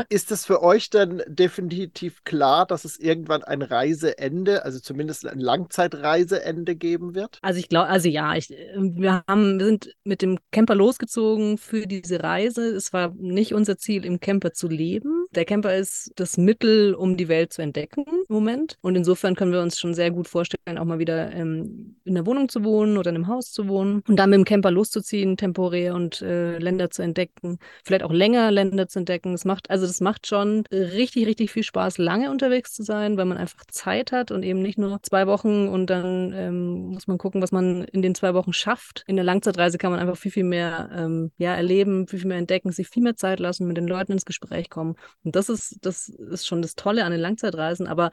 Ist 0.09 0.31
es 0.31 0.45
für 0.45 0.63
euch 0.63 0.91
dann 0.91 1.23
definitiv 1.27 2.25
klar, 2.25 2.67
dass 2.67 2.85
es 2.85 2.99
irgendwann 2.99 3.43
ein 3.43 3.63
Reiseende, 3.63 4.65
also 4.65 4.79
zumindest 4.79 5.27
ein 5.27 5.41
Langzeitreiseende 5.41 6.77
geben 6.77 7.15
wird? 7.15 7.39
Also 7.43 7.59
ich 7.59 7.69
glaube, 7.69 7.89
also 7.89 8.09
ja, 8.09 8.35
ich, 8.35 8.51
wir 8.51 9.25
haben, 9.29 9.59
wir 9.59 9.67
sind 9.67 9.95
mit 10.05 10.23
dem 10.23 10.39
Camper 10.53 10.75
losgezogen 10.75 11.59
für 11.59 11.87
diese 11.87 12.23
Reise. 12.23 12.75
Es 12.75 12.93
war 12.93 13.15
nicht 13.17 13.55
unser 13.55 13.79
Ziel, 13.79 14.05
im 14.05 14.21
Camper 14.21 14.53
zu 14.53 14.69
leben. 14.69 15.27
Der 15.35 15.45
Camper 15.45 15.77
ist 15.77 16.13
das 16.17 16.37
Mittel, 16.37 16.95
um 16.95 17.17
die 17.17 17.29
Welt 17.29 17.53
zu 17.53 17.63
entdecken 17.63 18.05
Moment. 18.29 18.79
Und 18.81 18.97
insofern 18.97 19.35
können 19.35 19.53
wir 19.53 19.61
uns 19.63 19.79
schon 19.79 19.95
sehr 19.95 20.11
gut 20.11 20.29
vorstellen, 20.29 20.79
auch 20.79 20.85
mal 20.85 20.99
wieder 20.99 21.33
ähm, 21.33 21.97
in 22.05 22.15
der 22.15 22.27
Wohnung 22.27 22.49
zu 22.49 22.65
wohnen 22.65 22.99
oder 22.99 23.11
in 23.11 23.17
einem 23.17 23.29
Haus 23.29 23.53
zu 23.53 23.69
wohnen 23.69 24.03
und 24.09 24.17
dann 24.17 24.31
mit 24.31 24.39
dem 24.39 24.45
Camper 24.45 24.71
loszuziehen, 24.71 25.37
temporär 25.37 25.95
und 25.95 26.23
äh, 26.23 26.59
Länder 26.59 26.91
zu 26.91 27.03
entdecken, 27.03 27.59
vielleicht 27.85 28.03
auch 28.03 28.13
länger 28.13 28.51
Länder 28.51 28.89
zu 28.89 28.99
entdecken. 28.99 29.35
Es 29.35 29.45
macht 29.45 29.71
also 29.71 29.87
das 29.87 30.01
macht 30.01 30.27
schon 30.27 30.65
richtig, 30.71 31.27
richtig 31.27 31.51
viel 31.53 31.63
Spaß, 31.63 31.99
lange 31.99 32.31
unterwegs 32.31 32.73
zu 32.73 32.83
sein, 32.83 33.17
weil 33.17 33.25
man 33.25 33.39
einfach 33.39 33.65
Zeit 33.71 34.13
hat 34.13 34.31
und 34.31 34.43
eben 34.43 34.63
nicht 34.63 34.79
nur 34.79 35.03
zwei 35.03 35.27
Wochen 35.27 35.69
und 35.69 35.89
dann 35.91 36.33
ähm, 36.35 36.89
muss 36.89 37.07
man 37.07 37.19
gucken, 37.19 37.43
was 37.43 37.53
man 37.53 37.85
in 37.85 38.03
den 38.03 38.15
zwei 38.15 38.35
Wochen 38.35 38.53
schafft. 38.53 39.05
In 39.07 39.17
der 39.17 39.25
Langzeitreise 39.25 39.79
kann 39.79 39.91
man 39.91 40.01
einfach 40.01 40.17
viel, 40.17 40.33
viel 40.33 40.45
mehr 40.45 40.91
ähm, 40.95 41.31
ja, 41.39 41.55
erleben, 41.55 42.07
viel, 42.07 42.21
viel 42.21 42.29
mehr 42.29 42.39
entdecken, 42.39 42.73
sich 42.73 42.89
viel 42.89 43.03
mehr 43.03 43.17
Zeit 43.17 43.41
lassen, 43.41 43.67
mit 43.67 43.77
den 43.77 43.87
Leuten 43.87 44.13
ins 44.13 44.25
Gespräch 44.25 44.71
kommen. 44.71 44.97
Und 45.25 45.37
das 45.37 45.49
ist, 45.49 45.79
das 45.83 46.09
ist 46.09 46.47
schon 46.47 46.63
das 46.63 46.75
Tolle 46.75 47.05
an 47.05 47.13
den 47.13 47.21
Langzeitreisen, 47.21 47.87
aber 47.87 48.11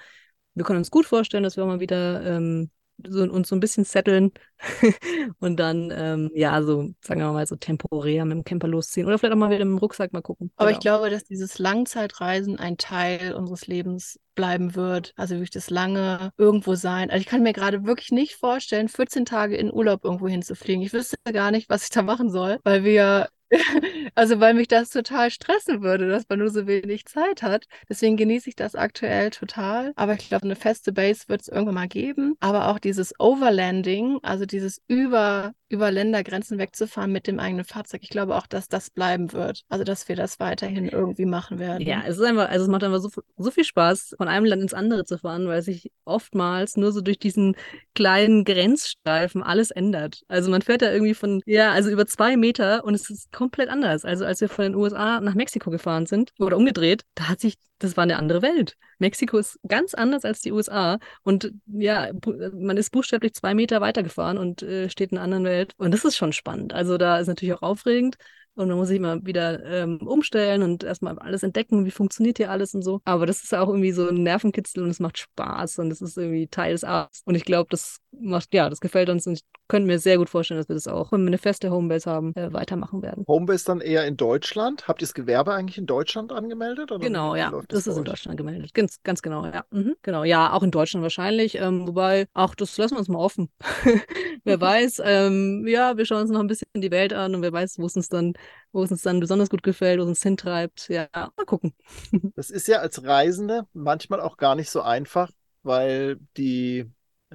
wir 0.55 0.63
können 0.63 0.79
uns 0.79 0.91
gut 0.91 1.05
vorstellen, 1.05 1.43
dass 1.43 1.57
wir 1.57 1.63
auch 1.63 1.67
mal 1.67 1.79
wieder 1.79 2.23
ähm, 2.25 2.69
so, 3.07 3.23
uns 3.23 3.49
so 3.49 3.55
ein 3.55 3.59
bisschen 3.59 3.83
setteln 3.85 4.31
und 5.39 5.57
dann, 5.59 5.91
ähm, 5.95 6.29
ja, 6.35 6.61
so, 6.61 6.93
sagen 7.01 7.19
wir 7.21 7.31
mal, 7.31 7.45
so 7.47 7.55
temporär 7.55 8.23
mit 8.25 8.37
dem 8.37 8.43
Camper 8.43 8.67
losziehen 8.67 9.07
oder 9.07 9.17
vielleicht 9.17 9.33
auch 9.33 9.37
mal 9.37 9.49
wieder 9.49 9.65
mit 9.65 9.73
dem 9.73 9.79
Rucksack 9.79 10.13
mal 10.13 10.21
gucken. 10.21 10.51
Aber 10.55 10.69
Genau. 10.69 10.77
ich 10.77 10.79
glaube, 10.79 11.09
dass 11.09 11.23
dieses 11.23 11.59
Langzeitreisen 11.59 12.57
ein 12.59 12.77
Teil 12.77 13.33
unseres 13.33 13.67
Lebens 13.67 14.19
bleiben 14.35 14.75
wird. 14.75 15.13
Also 15.15 15.35
wirklich 15.35 15.49
das 15.51 15.69
lange 15.69 16.31
irgendwo 16.37 16.75
sein. 16.75 17.09
Also 17.11 17.21
ich 17.21 17.27
kann 17.27 17.43
mir 17.43 17.53
gerade 17.53 17.85
wirklich 17.85 18.11
nicht 18.11 18.35
vorstellen, 18.35 18.89
14 18.89 19.25
Tage 19.25 19.55
in 19.57 19.71
Urlaub 19.73 20.03
irgendwo 20.05 20.27
hinzufliegen. 20.27 20.83
Ich 20.83 20.93
wüsste 20.93 21.17
gar 21.31 21.51
nicht, 21.51 21.69
was 21.69 21.83
ich 21.83 21.89
da 21.89 22.01
machen 22.01 22.29
soll, 22.31 22.59
weil 22.63 22.83
wir 22.83 23.29
also 24.15 24.39
weil 24.39 24.53
mich 24.53 24.67
das 24.67 24.89
total 24.89 25.31
stressen 25.31 25.81
würde, 25.81 26.09
dass 26.09 26.27
man 26.29 26.39
nur 26.39 26.49
so 26.49 26.67
wenig 26.67 27.05
Zeit 27.05 27.43
hat. 27.43 27.65
Deswegen 27.89 28.17
genieße 28.17 28.49
ich 28.49 28.55
das 28.55 28.75
aktuell 28.75 29.29
total. 29.29 29.93
Aber 29.95 30.13
ich 30.13 30.27
glaube, 30.27 30.45
eine 30.45 30.55
feste 30.55 30.91
Base 30.91 31.25
wird 31.27 31.41
es 31.41 31.47
irgendwann 31.47 31.75
mal 31.75 31.87
geben. 31.87 32.35
Aber 32.39 32.69
auch 32.69 32.79
dieses 32.79 33.13
Overlanding, 33.19 34.19
also 34.23 34.45
dieses 34.45 34.81
über, 34.87 35.53
über 35.73 35.91
Ländergrenzen 35.91 36.59
wegzufahren 36.59 37.11
mit 37.11 37.27
dem 37.27 37.39
eigenen 37.39 37.65
Fahrzeug, 37.65 38.01
ich 38.03 38.09
glaube 38.09 38.35
auch, 38.35 38.45
dass 38.45 38.69
das 38.69 38.91
bleiben 38.91 39.33
wird. 39.33 39.63
Also 39.69 39.83
dass 39.83 40.07
wir 40.07 40.15
das 40.15 40.39
weiterhin 40.39 40.87
irgendwie 40.87 41.25
machen 41.25 41.59
werden. 41.59 41.85
Ja, 41.85 42.03
es 42.05 42.17
ist 42.17 42.23
einfach, 42.23 42.49
also 42.49 42.65
es 42.65 42.71
macht 42.71 42.83
einfach 42.83 42.99
so, 42.99 43.09
so 43.37 43.51
viel 43.51 43.63
Spaß, 43.63 44.13
von 44.17 44.27
einem 44.27 44.45
Land 44.45 44.61
ins 44.61 44.73
andere 44.73 45.03
zu 45.03 45.17
fahren, 45.17 45.47
weil 45.47 45.63
sich 45.63 45.91
oftmals 46.05 46.77
nur 46.77 46.91
so 46.91 47.01
durch 47.01 47.17
diesen 47.17 47.55
kleinen 47.95 48.45
Grenzstreifen 48.45 49.41
alles 49.41 49.71
ändert. 49.71 50.21
Also 50.27 50.51
man 50.51 50.61
fährt 50.61 50.83
da 50.83 50.91
irgendwie 50.91 51.15
von, 51.15 51.41
ja, 51.45 51.71
also 51.71 51.89
über 51.89 52.05
zwei 52.05 52.37
Meter 52.37 52.83
und 52.83 52.93
es 52.93 53.09
ist 53.09 53.31
komplett 53.31 53.69
anders. 53.69 54.05
Also 54.05 54.25
als 54.25 54.39
wir 54.41 54.49
von 54.49 54.63
den 54.63 54.75
USA 54.75 55.19
nach 55.21 55.33
Mexiko 55.33 55.71
gefahren 55.71 56.05
sind 56.05 56.31
oder 56.39 56.57
umgedreht, 56.57 57.03
da 57.15 57.29
hat 57.29 57.39
sich, 57.39 57.55
das 57.79 57.97
war 57.97 58.03
eine 58.03 58.17
andere 58.17 58.43
Welt. 58.43 58.75
Mexiko 59.03 59.37
ist 59.37 59.59
ganz 59.67 59.93
anders 59.93 60.23
als 60.23 60.41
die 60.41 60.51
USA 60.53 60.97
und 61.23 61.51
ja, 61.67 62.09
man 62.53 62.77
ist 62.77 62.91
buchstäblich 62.91 63.33
zwei 63.33 63.53
Meter 63.53 63.81
weitergefahren 63.81 64.37
und 64.37 64.63
äh, 64.63 64.89
steht 64.89 65.11
in 65.11 65.17
einer 65.17 65.25
anderen 65.25 65.43
Welt. 65.43 65.73
Und 65.77 65.93
das 65.93 66.05
ist 66.05 66.15
schon 66.15 66.31
spannend. 66.33 66.73
Also 66.73 66.97
da 66.97 67.19
ist 67.19 67.27
natürlich 67.27 67.53
auch 67.53 67.61
aufregend. 67.61 68.15
Und 68.55 68.67
man 68.67 68.77
muss 68.77 68.87
sich 68.89 68.99
mal 68.99 69.25
wieder 69.25 69.63
ähm, 69.65 69.97
umstellen 70.05 70.61
und 70.61 70.83
erstmal 70.83 71.17
alles 71.17 71.41
entdecken, 71.41 71.85
wie 71.85 71.91
funktioniert 71.91 72.37
hier 72.37 72.51
alles 72.51 72.75
und 72.75 72.83
so. 72.83 73.01
Aber 73.03 73.25
das 73.25 73.43
ist 73.43 73.53
auch 73.53 73.67
irgendwie 73.67 73.91
so 73.91 74.07
ein 74.07 74.21
Nervenkitzel 74.21 74.83
und 74.83 74.89
es 74.91 74.99
macht 74.99 75.17
Spaß 75.17 75.79
und 75.79 75.91
es 75.91 76.01
ist 76.01 76.17
irgendwie 76.17 76.47
Teil 76.47 76.73
des 76.73 76.83
Arts. 76.83 77.23
Und 77.25 77.33
ich 77.33 77.45
glaube, 77.45 77.69
das 77.71 77.97
macht, 78.19 78.53
ja, 78.53 78.69
das 78.69 78.79
gefällt 78.79 79.09
uns 79.09 79.25
und 79.27 79.33
ich 79.33 79.43
könnte 79.67 79.87
mir 79.87 79.99
sehr 79.99 80.17
gut 80.17 80.29
vorstellen, 80.29 80.59
dass 80.59 80.69
wir 80.69 80.75
das 80.75 80.87
auch, 80.87 81.11
wenn 81.11 81.21
wir 81.21 81.27
eine 81.27 81.37
feste 81.37 81.71
Homebase 81.71 82.09
haben, 82.09 82.35
äh, 82.35 82.51
weitermachen 82.53 83.01
werden. 83.01 83.25
Homebase 83.27 83.65
dann 83.65 83.81
eher 83.81 84.05
in 84.05 84.17
Deutschland. 84.17 84.87
Habt 84.87 85.01
ihr 85.01 85.07
das 85.07 85.13
Gewerbe 85.13 85.53
eigentlich 85.53 85.77
in 85.77 85.85
Deutschland 85.85 86.31
angemeldet? 86.31 86.91
Oder 86.91 87.03
Genau, 87.05 87.35
ja. 87.35 87.51
Das 87.67 87.85
bei 87.85 87.91
ist 87.91 87.97
in? 87.97 88.03
Deutschland 88.03 88.37
gemeldet. 88.37 88.73
Ganz, 88.73 89.01
ganz 89.03 89.21
genau, 89.21 89.45
ja. 89.45 89.65
Mhm. 89.71 89.95
Genau, 90.01 90.23
ja, 90.23 90.53
auch 90.53 90.63
in 90.63 90.71
Deutschland 90.71 91.03
wahrscheinlich. 91.03 91.55
Ähm, 91.55 91.87
wobei, 91.87 92.27
auch 92.33 92.55
das 92.55 92.77
lassen 92.77 92.95
wir 92.95 92.99
uns 92.99 93.07
mal 93.07 93.19
offen. 93.19 93.49
wer 94.43 94.59
weiß, 94.59 95.01
ähm, 95.05 95.65
ja, 95.67 95.97
wir 95.97 96.05
schauen 96.05 96.21
uns 96.21 96.31
noch 96.31 96.39
ein 96.39 96.47
bisschen 96.47 96.67
die 96.75 96.91
Welt 96.91 97.13
an 97.13 97.35
und 97.35 97.41
wer 97.41 97.51
weiß, 97.53 97.79
wo 97.79 97.85
es 97.85 97.95
uns 97.95 98.09
dann, 98.09 98.33
wo 98.71 98.83
es 98.83 98.91
uns 98.91 99.01
dann 99.01 99.19
besonders 99.19 99.49
gut 99.49 99.63
gefällt, 99.63 99.99
wo 99.99 100.03
es 100.03 100.09
uns 100.09 100.23
hintreibt. 100.23 100.89
Ja, 100.89 101.07
mal 101.13 101.45
gucken. 101.45 101.73
Das 102.35 102.49
ist 102.49 102.67
ja 102.67 102.79
als 102.79 103.03
Reisende 103.03 103.67
manchmal 103.73 104.19
auch 104.19 104.37
gar 104.37 104.55
nicht 104.55 104.69
so 104.69 104.81
einfach, 104.81 105.29
weil 105.61 106.17
die 106.37 106.91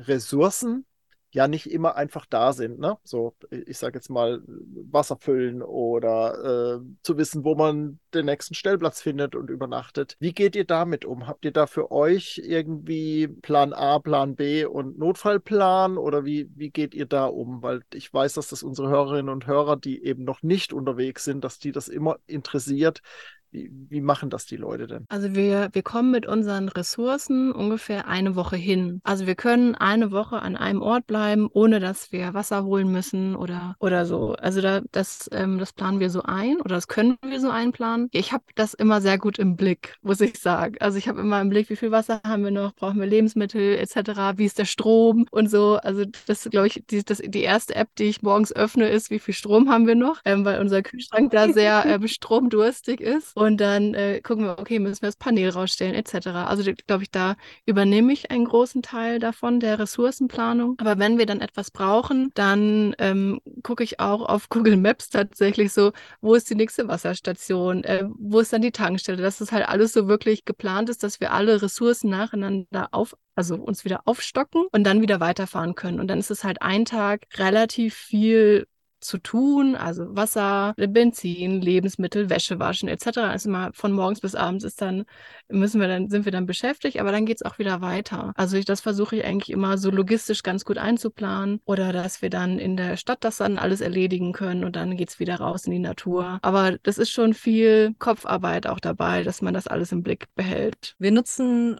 Ressourcen 0.07 0.85
ja 1.31 1.47
nicht 1.47 1.71
immer 1.71 1.97
einfach 1.97 2.27
da 2.27 2.53
sind. 2.53 2.79
Ne? 2.79 2.97
So, 3.05 3.35
ich 3.51 3.79
sage 3.79 3.99
jetzt 3.99 4.09
mal, 4.09 4.43
Wasser 4.47 5.19
füllen 5.19 5.63
oder 5.63 6.79
äh, 6.79 6.81
zu 7.03 7.19
wissen, 7.19 7.45
wo 7.45 7.55
man 7.55 7.99
den 8.15 8.27
nächsten 8.27 8.55
Stellplatz 8.55 9.03
findet 9.03 9.35
und 9.35 9.51
übernachtet. 9.51 10.17
Wie 10.21 10.33
geht 10.33 10.57
ihr 10.57 10.65
damit 10.65 11.05
um? 11.05 11.27
Habt 11.27 11.45
ihr 11.45 11.53
da 11.53 11.67
für 11.67 11.91
euch 11.91 12.41
irgendwie 12.43 13.29
Plan 13.29 13.73
A, 13.75 13.99
Plan 13.99 14.37
B 14.37 14.65
und 14.65 14.99
Notfallplan 14.99 15.99
oder 15.99 16.25
wie, 16.25 16.49
wie 16.55 16.71
geht 16.71 16.95
ihr 16.95 17.07
da 17.07 17.27
um? 17.27 17.63
Weil 17.63 17.83
ich 17.93 18.13
weiß, 18.13 18.35
dass 18.35 18.49
das 18.49 18.63
unsere 18.63 18.89
Hörerinnen 18.89 19.29
und 19.29 19.47
Hörer, 19.47 19.77
die 19.77 20.03
eben 20.03 20.25
noch 20.25 20.43
nicht 20.43 20.73
unterwegs 20.73 21.25
sind, 21.25 21.45
dass 21.45 21.59
die 21.59 21.73
das 21.73 21.89
immer 21.89 22.19
interessiert. 22.27 23.03
Wie, 23.51 23.71
wie 23.89 24.01
machen 24.01 24.31
das 24.31 24.47
die 24.47 24.57
Leute 24.57 24.87
denn? 24.87 25.05
Also 25.09 25.35
wir, 25.35 25.71
wir 25.73 25.83
kommen 25.83 26.11
mit 26.11 26.27
unseren 26.27 26.69
Ressourcen 26.69 27.53
ungefähr 27.53 28.07
eine 28.07 28.37
Woche 28.37 28.57
hin. 28.57 29.01
Also 29.05 29.27
wir 29.27 29.35
können 29.35 29.75
eine 29.75 30.11
Woche 30.11 30.41
an 30.41 30.57
einem 30.57 30.83
Ort 30.83 31.07
bleiben, 31.07 31.49
ohne 31.53 31.81
dass 31.81 32.13
wir 32.13 32.35
Wasser 32.35 32.65
holen 32.65 32.91
müssen 32.91 33.37
oder, 33.37 33.77
oder 33.81 34.07
so. 34.07 34.35
Also 34.35 34.61
da, 34.61 34.83
das, 34.93 35.29
ähm, 35.33 35.59
das 35.59 35.73
planen 35.73 36.01
wir 36.01 36.11
so 36.11 36.23
ein 36.23 36.61
oder 36.61 36.75
das 36.75 36.89
können 36.89 37.17
wir 37.23 37.41
so 37.41 37.51
einplanen. 37.51 38.09
Ich 38.13 38.33
habe 38.33 38.45
das 38.55 38.75
immer 38.75 39.01
sehr 39.01 39.19
gut 39.19 39.39
im 39.39 39.57
Blick, 39.57 39.97
muss 40.03 40.21
ich 40.21 40.39
sagen. 40.39 40.77
Also 40.81 40.99
ich 40.99 41.09
habe 41.09 41.21
immer 41.21 41.41
im 41.41 41.49
Blick, 41.49 41.71
wie 41.71 41.77
viel 41.77 41.91
Wasser 41.91 42.21
haben 42.27 42.45
wir 42.45 42.51
noch, 42.51 42.75
brauchen 42.75 43.01
wir 43.01 43.07
Lebensmittel 43.07 43.77
etc., 43.79 44.37
wie 44.37 44.45
ist 44.45 44.59
der 44.59 44.65
Strom 44.67 45.27
und 45.31 45.51
so. 45.51 45.77
Also 45.77 46.05
das 46.27 46.45
ist, 46.45 46.51
glaube 46.51 46.67
ich, 46.67 46.85
die, 46.91 47.05
das, 47.05 47.19
die 47.25 47.43
erste 47.43 47.75
App, 47.75 47.89
die 47.97 48.05
ich 48.05 48.23
morgens 48.23 48.55
öffne, 48.55 48.89
ist, 48.89 49.11
wie 49.11 49.19
viel 49.19 49.35
Strom 49.35 49.71
haben 49.71 49.87
wir 49.87 49.95
noch, 49.95 50.21
ähm, 50.25 50.45
weil 50.45 50.61
unser 50.61 50.83
Kühlschrank 50.83 51.31
da 51.31 51.53
sehr 51.53 51.85
ähm, 51.87 52.07
stromdurstig 52.07 53.01
ist. 53.01 53.38
Und 53.38 53.59
dann 53.59 53.94
äh, 53.94 54.20
gucken 54.20 54.46
wir, 54.46 54.59
okay, 54.59 54.81
müssen 54.81 55.03
wir 55.03 55.07
das 55.07 55.16
Panel 55.16 55.48
rausstellen, 55.51 55.94
etc. 55.94 56.27
Also, 56.27 56.68
glaube 56.88 57.05
ich, 57.05 57.11
da 57.12 57.37
übernehme 57.66 58.12
ich 58.12 58.33
einen 58.33 58.46
großen 58.46 58.83
Teil 58.83 59.20
davon, 59.20 59.61
der 59.61 59.79
Ressourcenplanung. 59.79 60.74
Aber 60.79 60.98
wenn 60.98 61.18
wir 61.18 61.27
dann 61.27 61.40
etwas 61.40 61.70
brauchen, 61.70 62.33
dann 62.35 62.96
ähm, 62.98 63.40
gucke 63.62 63.85
ich 63.85 64.01
auch 64.01 64.22
auf 64.22 64.48
Google 64.48 64.77
Maps 64.77 65.09
tatsächlich 65.11 65.72
so, 65.72 65.92
wo 66.20 66.35
ist 66.35 66.51
die 66.51 66.57
nächste 66.57 66.88
Wasserstation, 66.88 67.85
äh, 67.85 68.07
wo 68.18 68.40
ist 68.40 68.53
dann 68.53 68.62
die 68.62 68.72
Tankstelle, 68.72 69.22
dass 69.22 69.38
das 69.38 69.53
halt 69.53 69.68
alles 69.68 69.92
so 69.92 70.09
wirklich 70.09 70.44
geplant 70.44 70.90
ist, 70.90 71.05
dass 71.05 71.20
wir 71.20 71.33
alle 71.33 71.62
Ressourcen 71.62 72.11
nacheinander 72.11 72.88
auf, 72.90 73.14
also 73.37 73.55
uns 73.55 73.85
wieder 73.85 74.01
aufstocken 74.05 74.66
und 74.72 74.83
dann 74.83 75.01
wieder 75.01 75.20
weiterfahren 75.20 75.77
können. 75.77 76.01
Und 76.01 76.09
dann 76.09 76.18
ist 76.18 76.33
es 76.33 76.42
halt 76.42 76.61
ein 76.61 76.85
Tag 76.85 77.22
relativ 77.38 77.94
viel 77.94 78.66
zu 79.01 79.19
tun, 79.19 79.75
also 79.77 80.05
Wasser, 80.17 80.75
Benzin, 80.77 81.61
Lebensmittel, 81.61 82.31
Wäsche 82.31 82.59
waschen 82.59 82.89
etc. 82.89 83.19
Also 83.19 83.49
immer 83.49 83.71
von 83.73 83.93
morgens 83.93 84.21
bis 84.21 84.35
abends 84.35 84.65
ist 84.65 84.81
dann, 84.81 85.05
müssen 85.49 85.81
wir 85.81 85.89
dann, 85.89 86.09
sind 86.09 86.25
wir 86.25 86.33
dann 86.33 86.47
beschäftigt, 86.47 86.99
aber 87.01 87.13
dann 87.13 87.27
geht 87.27 87.37
es 87.37 87.43
auch 87.43 87.59
wieder 87.59 87.81
weiter. 87.81 88.33
Also 88.37 88.57
ich, 88.57 88.65
das 88.65 88.81
versuche 88.81 89.17
ich 89.17 89.25
eigentlich 89.25 89.51
immer 89.51 89.79
so 89.79 89.91
logistisch 89.91 90.43
ganz 90.43 90.65
gut 90.65 90.79
einzuplanen 90.79 91.61
oder 91.65 91.93
dass 91.93 92.23
wir 92.23 92.31
dann 92.31 92.59
in 92.59 92.77
der 92.77 92.97
Stadt 92.97 93.25
das 93.25 93.39
dann 93.39 93.59
alles 93.59 93.81
erledigen 93.81 94.33
können 94.33 94.65
und 94.65 94.77
dann 94.77 94.97
geht 94.97 95.11
es 95.11 95.21
wieder 95.21 95.37
raus 95.37 95.65
in 95.65 95.73
die 95.73 95.79
Natur. 95.79 96.39
Aber 96.43 96.79
das 96.83 96.99
ist 96.99 97.11
schon 97.11 97.35
viel 97.35 97.95
Kopfarbeit 97.99 98.67
auch 98.67 98.81
dabei, 98.81 99.23
dass 99.23 99.43
man 99.43 99.55
das 99.55 99.67
alles 99.67 99.93
im 99.93 100.03
Blick 100.03 100.27
behält. 100.35 100.95
Wir 100.99 101.13
nutzen 101.13 101.79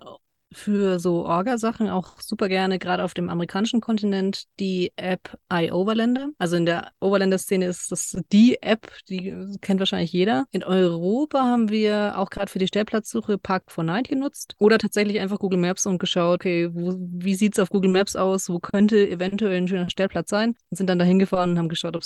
für 0.53 0.99
so 0.99 1.27
Orga-Sachen 1.27 1.89
auch 1.89 2.21
super 2.21 2.49
gerne, 2.49 2.79
gerade 2.79 3.05
auf 3.05 3.15
dem 3.15 3.29
amerikanischen 3.29 3.81
Kontinent, 3.81 4.45
die 4.59 4.93
App 4.97 5.39
iOverlander. 5.53 6.31
Also 6.39 6.57
in 6.57 6.67
der 6.67 6.93
Overlander-Szene 7.01 7.67
ist 7.67 7.93
das 7.93 8.17
die 8.33 8.63
App, 8.63 8.91
die 9.09 9.35
kennt 9.61 9.81
wahrscheinlich 9.81 10.13
jeder. 10.13 10.47
In 10.51 10.65
Europa 10.65 11.43
haben 11.43 11.69
wir 11.69 12.19
auch 12.19 12.31
gerade 12.31 12.51
für 12.51 12.59
die 12.59 12.67
Stellplatzsuche 12.67 13.39
Park 13.39 13.71
for 13.71 13.85
Night 13.85 14.09
genutzt 14.09 14.55
oder 14.59 14.79
tatsächlich 14.79 15.21
einfach 15.21 15.39
Google 15.39 15.59
Maps 15.59 15.87
und 15.87 15.99
geschaut, 15.99 16.41
okay, 16.41 16.71
wo, 16.73 16.97
wie 16.99 17.35
sieht 17.35 17.55
es 17.55 17.59
auf 17.59 17.71
Google 17.71 17.91
Maps 17.91 18.17
aus, 18.17 18.49
wo 18.49 18.59
könnte 18.59 19.09
eventuell 19.09 19.59
ein 19.59 19.69
schöner 19.69 19.91
Stellplatz 19.91 20.31
sein 20.31 20.55
und 20.71 20.77
sind 20.77 20.89
dann 20.89 20.99
da 20.99 21.05
hingefahren 21.05 21.53
und 21.53 21.59
haben 21.59 21.69
geschaut, 21.69 21.97
ob 21.97 22.03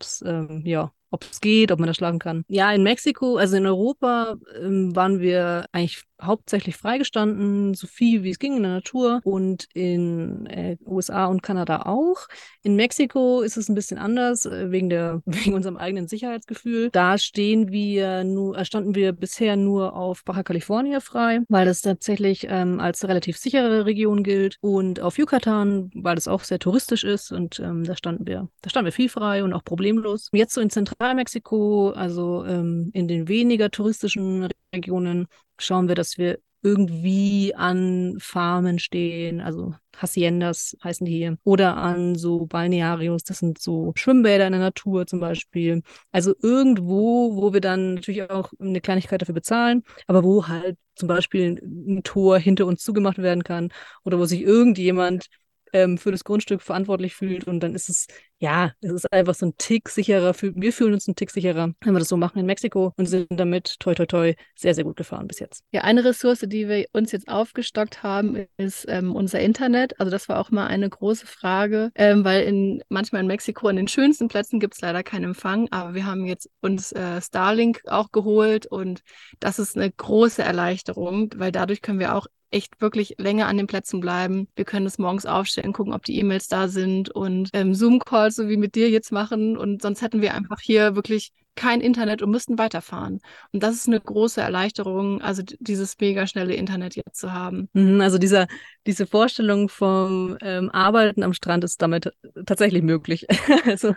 es, 0.00 0.22
ähm, 0.26 0.62
ja, 0.64 0.92
ob 1.16 1.24
es 1.30 1.40
geht, 1.40 1.72
ob 1.72 1.78
man 1.80 1.86
das 1.86 1.96
schlagen 1.96 2.18
kann. 2.18 2.44
Ja, 2.48 2.70
in 2.72 2.82
Mexiko, 2.82 3.36
also 3.36 3.56
in 3.56 3.66
Europa, 3.66 4.36
ähm, 4.60 4.94
waren 4.94 5.20
wir 5.20 5.66
eigentlich 5.72 6.04
hauptsächlich 6.22 6.76
freigestanden, 6.76 7.74
so 7.74 7.86
viel 7.86 8.22
wie 8.22 8.30
es 8.30 8.38
ging 8.38 8.56
in 8.56 8.62
der 8.62 8.72
Natur 8.72 9.20
und 9.24 9.66
in 9.74 10.46
äh, 10.46 10.76
USA 10.86 11.26
und 11.26 11.42
Kanada 11.42 11.82
auch. 11.82 12.26
In 12.62 12.76
Mexiko 12.76 13.42
ist 13.42 13.56
es 13.56 13.68
ein 13.68 13.74
bisschen 13.74 13.98
anders, 13.98 14.46
äh, 14.46 14.70
wegen 14.70 14.88
der, 14.88 15.22
wegen 15.26 15.54
unserem 15.54 15.76
eigenen 15.76 16.08
Sicherheitsgefühl. 16.08 16.90
Da 16.90 17.18
stehen 17.18 17.70
wir 17.70 18.24
nur, 18.24 18.56
äh, 18.56 18.64
standen 18.64 18.94
wir 18.94 19.12
bisher 19.12 19.56
nur 19.56 19.94
auf 19.94 20.24
Baja 20.24 20.42
California 20.42 21.00
frei, 21.00 21.40
weil 21.48 21.66
das 21.66 21.82
tatsächlich 21.82 22.46
ähm, 22.48 22.80
als 22.80 23.06
relativ 23.06 23.36
sichere 23.36 23.84
Region 23.84 24.22
gilt 24.22 24.56
und 24.60 25.00
auf 25.00 25.18
Yucatan, 25.18 25.90
weil 25.94 26.16
es 26.16 26.28
auch 26.28 26.44
sehr 26.44 26.58
touristisch 26.58 27.04
ist 27.04 27.30
und 27.30 27.60
ähm, 27.60 27.84
da 27.84 27.96
standen 27.96 28.26
wir, 28.26 28.48
da 28.62 28.70
standen 28.70 28.86
wir 28.86 28.92
viel 28.92 29.08
frei 29.08 29.44
und 29.44 29.52
auch 29.52 29.64
problemlos. 29.64 30.28
Jetzt 30.32 30.54
so 30.54 30.60
in 30.60 30.70
Zentralmexiko, 31.06 31.90
also 31.90 32.44
ähm, 32.44 32.90
in 32.92 33.06
den 33.06 33.28
weniger 33.28 33.70
touristischen 33.70 34.48
Regionen, 34.74 35.28
schauen 35.56 35.86
wir, 35.86 35.94
dass 35.94 36.18
wir 36.18 36.38
irgendwie 36.62 37.54
an 37.54 38.16
Farmen 38.18 38.80
stehen, 38.80 39.40
also 39.40 39.74
Haciendas 39.96 40.76
heißen 40.82 41.06
die 41.06 41.12
hier, 41.12 41.38
oder 41.44 41.76
an 41.76 42.16
so 42.16 42.46
Balnearios, 42.46 43.22
das 43.22 43.38
sind 43.38 43.60
so 43.60 43.92
Schwimmbäder 43.94 44.46
in 44.46 44.52
der 44.52 44.60
Natur 44.60 45.06
zum 45.06 45.20
Beispiel. 45.20 45.82
Also 46.10 46.34
irgendwo, 46.42 47.36
wo 47.36 47.52
wir 47.52 47.60
dann 47.60 47.94
natürlich 47.94 48.28
auch 48.28 48.52
eine 48.58 48.80
Kleinigkeit 48.80 49.22
dafür 49.22 49.34
bezahlen, 49.34 49.84
aber 50.08 50.24
wo 50.24 50.48
halt 50.48 50.76
zum 50.96 51.06
Beispiel 51.06 51.60
ein 51.62 52.02
Tor 52.02 52.38
hinter 52.38 52.66
uns 52.66 52.82
zugemacht 52.82 53.18
werden 53.18 53.44
kann 53.44 53.70
oder 54.04 54.18
wo 54.18 54.24
sich 54.24 54.42
irgendjemand 54.42 55.26
ähm, 55.72 55.98
für 55.98 56.10
das 56.10 56.24
Grundstück 56.24 56.62
verantwortlich 56.62 57.14
fühlt. 57.14 57.46
Und 57.46 57.60
dann 57.60 57.74
ist 57.74 57.88
es, 57.88 58.06
ja, 58.38 58.72
es 58.80 58.92
ist 58.92 59.12
einfach 59.12 59.34
so 59.34 59.46
ein 59.46 59.54
Tick 59.56 59.88
sicherer. 59.88 60.34
Wir 60.40 60.72
fühlen 60.72 60.94
uns 60.94 61.08
einen 61.08 61.16
Tick 61.16 61.30
sicherer, 61.30 61.72
wenn 61.80 61.92
wir 61.94 61.98
das 61.98 62.08
so 62.08 62.16
machen 62.16 62.38
in 62.38 62.46
Mexiko 62.46 62.92
und 62.96 63.06
sind 63.06 63.26
damit 63.30 63.78
toi 63.80 63.94
toi 63.94 64.06
toi 64.06 64.34
sehr, 64.54 64.74
sehr 64.74 64.84
gut 64.84 64.96
gefahren 64.96 65.26
bis 65.26 65.38
jetzt. 65.38 65.62
Ja, 65.72 65.82
eine 65.82 66.04
Ressource, 66.04 66.40
die 66.46 66.68
wir 66.68 66.86
uns 66.92 67.12
jetzt 67.12 67.28
aufgestockt 67.28 68.02
haben, 68.02 68.46
ist 68.56 68.84
ähm, 68.88 69.14
unser 69.14 69.40
Internet. 69.40 69.98
Also 69.98 70.10
das 70.10 70.28
war 70.28 70.38
auch 70.38 70.50
mal 70.50 70.66
eine 70.66 70.88
große 70.88 71.26
Frage, 71.26 71.90
ähm, 71.94 72.24
weil 72.24 72.42
in 72.44 72.82
manchmal 72.88 73.22
in 73.22 73.26
Mexiko 73.26 73.68
an 73.68 73.76
den 73.76 73.88
schönsten 73.88 74.28
Plätzen 74.28 74.60
gibt 74.60 74.74
es 74.74 74.80
leider 74.80 75.02
keinen 75.02 75.24
Empfang, 75.24 75.68
aber 75.70 75.94
wir 75.94 76.06
haben 76.06 76.26
jetzt 76.26 76.50
uns 76.60 76.92
äh, 76.92 77.20
Starlink 77.20 77.82
auch 77.86 78.12
geholt 78.12 78.66
und 78.66 79.02
das 79.40 79.58
ist 79.58 79.76
eine 79.76 79.90
große 79.90 80.42
Erleichterung, 80.42 81.30
weil 81.36 81.52
dadurch 81.52 81.82
können 81.82 81.98
wir 81.98 82.14
auch 82.14 82.26
echt 82.50 82.80
wirklich 82.80 83.14
länger 83.18 83.46
an 83.46 83.56
den 83.56 83.66
Plätzen 83.66 84.00
bleiben. 84.00 84.48
Wir 84.56 84.64
können 84.64 84.86
es 84.86 84.98
morgens 84.98 85.26
aufstellen, 85.26 85.72
gucken, 85.72 85.92
ob 85.92 86.04
die 86.04 86.18
E-Mails 86.18 86.48
da 86.48 86.68
sind 86.68 87.10
und 87.10 87.50
ähm, 87.52 87.74
Zoom-Calls, 87.74 88.36
so 88.36 88.48
wie 88.48 88.56
mit 88.56 88.74
dir 88.74 88.88
jetzt 88.90 89.12
machen. 89.12 89.56
Und 89.56 89.82
sonst 89.82 90.02
hätten 90.02 90.20
wir 90.20 90.34
einfach 90.34 90.60
hier 90.60 90.94
wirklich 90.96 91.32
kein 91.56 91.80
Internet 91.80 92.22
und 92.22 92.30
müssten 92.30 92.58
weiterfahren. 92.58 93.20
Und 93.52 93.62
das 93.62 93.74
ist 93.74 93.88
eine 93.88 94.00
große 94.00 94.40
Erleichterung, 94.40 95.22
also 95.22 95.42
dieses 95.58 95.96
mega 95.98 96.26
schnelle 96.26 96.54
Internet 96.54 96.94
jetzt 96.96 97.16
zu 97.18 97.32
haben. 97.32 97.68
Mhm, 97.72 98.00
also 98.00 98.18
dieser, 98.18 98.46
diese 98.86 99.06
Vorstellung 99.06 99.68
vom 99.68 100.36
ähm, 100.40 100.70
Arbeiten 100.70 101.22
am 101.22 101.32
Strand 101.32 101.64
ist 101.64 101.82
damit 101.82 102.12
tatsächlich 102.46 102.82
möglich. 102.82 103.26
also, 103.66 103.94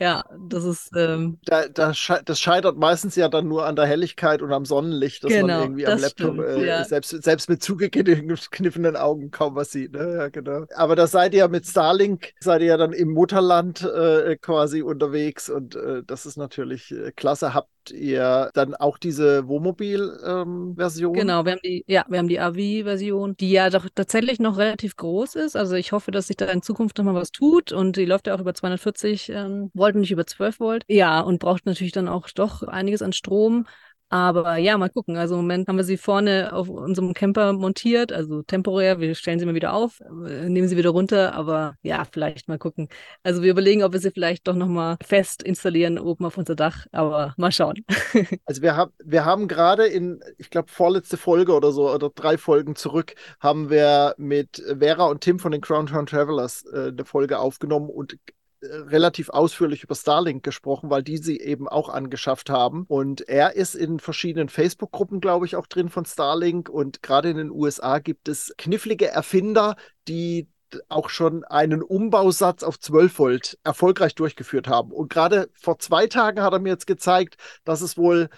ja, 0.00 0.24
das 0.48 0.64
ist. 0.64 0.90
Ähm, 0.96 1.38
da, 1.44 1.68
da 1.68 1.94
sche 1.94 2.20
das 2.24 2.40
scheitert 2.40 2.76
meistens 2.76 3.16
ja 3.16 3.28
dann 3.28 3.48
nur 3.48 3.66
an 3.66 3.76
der 3.76 3.86
Helligkeit 3.86 4.42
und 4.42 4.52
am 4.52 4.64
Sonnenlicht, 4.64 5.24
dass 5.24 5.32
genau, 5.32 5.46
man 5.46 5.62
irgendwie 5.62 5.86
am 5.86 5.98
Laptop 5.98 6.34
stimmt, 6.34 6.48
äh, 6.48 6.66
ja. 6.66 6.84
selbst, 6.84 7.10
selbst 7.22 7.48
mit 7.48 7.62
zugekniffenen 7.62 8.96
Augen 8.96 9.30
kaum 9.30 9.54
was 9.54 9.70
sieht. 9.70 9.92
Ne? 9.92 10.16
Ja, 10.18 10.28
genau. 10.28 10.64
Aber 10.74 10.96
da 10.96 11.06
seid 11.06 11.34
ihr 11.34 11.48
mit 11.48 11.66
Starlink, 11.66 12.32
seid 12.40 12.60
ihr 12.62 12.68
ja 12.68 12.76
dann 12.76 12.92
im 12.92 13.12
Mutterland 13.12 13.82
äh, 13.82 14.36
quasi 14.36 14.82
unterwegs 14.82 15.48
und 15.48 15.76
äh, 15.76 16.02
das 16.06 16.26
ist 16.26 16.36
natürlich 16.36 16.90
äh, 16.92 17.12
klasse. 17.12 17.54
Habt 17.54 17.90
ihr 17.90 18.50
dann 18.54 18.74
auch 18.74 18.98
diese 18.98 19.46
Wohnmobil-Version? 19.48 21.14
Genau, 21.14 21.44
wir 21.44 21.52
haben 21.52 21.60
die, 21.64 21.84
ja, 21.86 22.04
wir 22.08 22.18
haben 22.18 22.28
die 22.28 22.40
AV-Version, 22.40 23.36
die 23.36 23.50
ja 23.50 23.70
doch 23.70 23.88
tatsächlich 24.00 24.38
noch 24.40 24.56
relativ 24.56 24.96
groß 24.96 25.34
ist. 25.34 25.56
Also 25.56 25.74
ich 25.74 25.92
hoffe, 25.92 26.10
dass 26.10 26.28
sich 26.28 26.36
da 26.36 26.46
in 26.46 26.62
Zukunft 26.62 26.96
nochmal 26.96 27.14
was 27.14 27.32
tut 27.32 27.70
und 27.70 27.96
die 27.96 28.06
läuft 28.06 28.26
ja 28.26 28.34
auch 28.34 28.40
über 28.40 28.54
240 28.54 29.28
ähm, 29.28 29.70
Volt 29.74 29.94
und 29.94 30.00
nicht 30.00 30.10
über 30.10 30.26
12 30.26 30.58
Volt. 30.58 30.84
Ja, 30.88 31.20
und 31.20 31.38
braucht 31.38 31.66
natürlich 31.66 31.92
dann 31.92 32.08
auch 32.08 32.28
doch 32.30 32.62
einiges 32.62 33.02
an 33.02 33.12
Strom. 33.12 33.66
Aber 34.10 34.56
ja, 34.56 34.76
mal 34.76 34.90
gucken. 34.90 35.16
Also 35.16 35.36
im 35.36 35.42
Moment 35.42 35.68
haben 35.68 35.76
wir 35.76 35.84
sie 35.84 35.96
vorne 35.96 36.52
auf 36.52 36.68
unserem 36.68 37.14
Camper 37.14 37.52
montiert, 37.52 38.12
also 38.12 38.42
temporär. 38.42 38.98
Wir 38.98 39.14
stellen 39.14 39.38
sie 39.38 39.46
mal 39.46 39.54
wieder 39.54 39.72
auf, 39.72 40.00
äh, 40.00 40.48
nehmen 40.48 40.66
sie 40.66 40.76
wieder 40.76 40.90
runter. 40.90 41.32
Aber 41.34 41.76
ja, 41.82 42.04
vielleicht 42.10 42.48
mal 42.48 42.58
gucken. 42.58 42.88
Also 43.22 43.42
wir 43.42 43.52
überlegen, 43.52 43.84
ob 43.84 43.92
wir 43.92 44.00
sie 44.00 44.10
vielleicht 44.10 44.48
doch 44.48 44.56
nochmal 44.56 44.96
fest 45.00 45.44
installieren 45.44 45.96
oben 45.96 46.24
auf 46.24 46.36
unser 46.36 46.56
Dach. 46.56 46.86
Aber 46.92 47.34
mal 47.36 47.52
schauen. 47.52 47.84
Also 48.46 48.62
wir, 48.62 48.74
haben 48.74 48.92
wir 49.04 49.24
haben 49.24 49.46
gerade 49.46 49.86
in, 49.86 50.20
ich 50.38 50.50
glaube, 50.50 50.68
vorletzte 50.70 51.16
Folge 51.16 51.52
oder 51.54 51.70
so, 51.70 51.92
oder 51.92 52.10
drei 52.10 52.36
Folgen 52.36 52.74
zurück, 52.74 53.14
haben 53.38 53.70
wir 53.70 54.14
mit 54.18 54.62
Vera 54.78 55.06
und 55.06 55.20
Tim 55.20 55.38
von 55.38 55.52
den 55.52 55.60
Crown 55.60 55.86
Town 55.86 56.06
Travelers 56.06 56.64
äh, 56.72 56.88
eine 56.88 57.04
Folge 57.04 57.38
aufgenommen 57.38 57.90
und 57.90 58.16
relativ 58.62 59.30
ausführlich 59.30 59.84
über 59.84 59.94
Starlink 59.94 60.42
gesprochen, 60.42 60.90
weil 60.90 61.02
die 61.02 61.16
sie 61.16 61.40
eben 61.40 61.68
auch 61.68 61.88
angeschafft 61.88 62.50
haben. 62.50 62.84
Und 62.88 63.26
er 63.28 63.56
ist 63.56 63.74
in 63.74 64.00
verschiedenen 64.00 64.48
Facebook-Gruppen, 64.48 65.20
glaube 65.20 65.46
ich, 65.46 65.56
auch 65.56 65.66
drin 65.66 65.88
von 65.88 66.04
Starlink. 66.04 66.68
Und 66.68 67.02
gerade 67.02 67.30
in 67.30 67.36
den 67.36 67.50
USA 67.50 67.98
gibt 67.98 68.28
es 68.28 68.54
knifflige 68.58 69.08
Erfinder, 69.08 69.76
die 70.08 70.48
auch 70.88 71.08
schon 71.08 71.44
einen 71.44 71.82
Umbausatz 71.82 72.62
auf 72.62 72.78
12 72.78 73.18
Volt 73.18 73.58
erfolgreich 73.64 74.14
durchgeführt 74.14 74.68
haben. 74.68 74.92
Und 74.92 75.10
gerade 75.10 75.50
vor 75.54 75.78
zwei 75.78 76.06
Tagen 76.06 76.42
hat 76.42 76.52
er 76.52 76.60
mir 76.60 76.68
jetzt 76.70 76.86
gezeigt, 76.86 77.36
dass 77.64 77.80
es 77.80 77.96
wohl, 77.96 78.28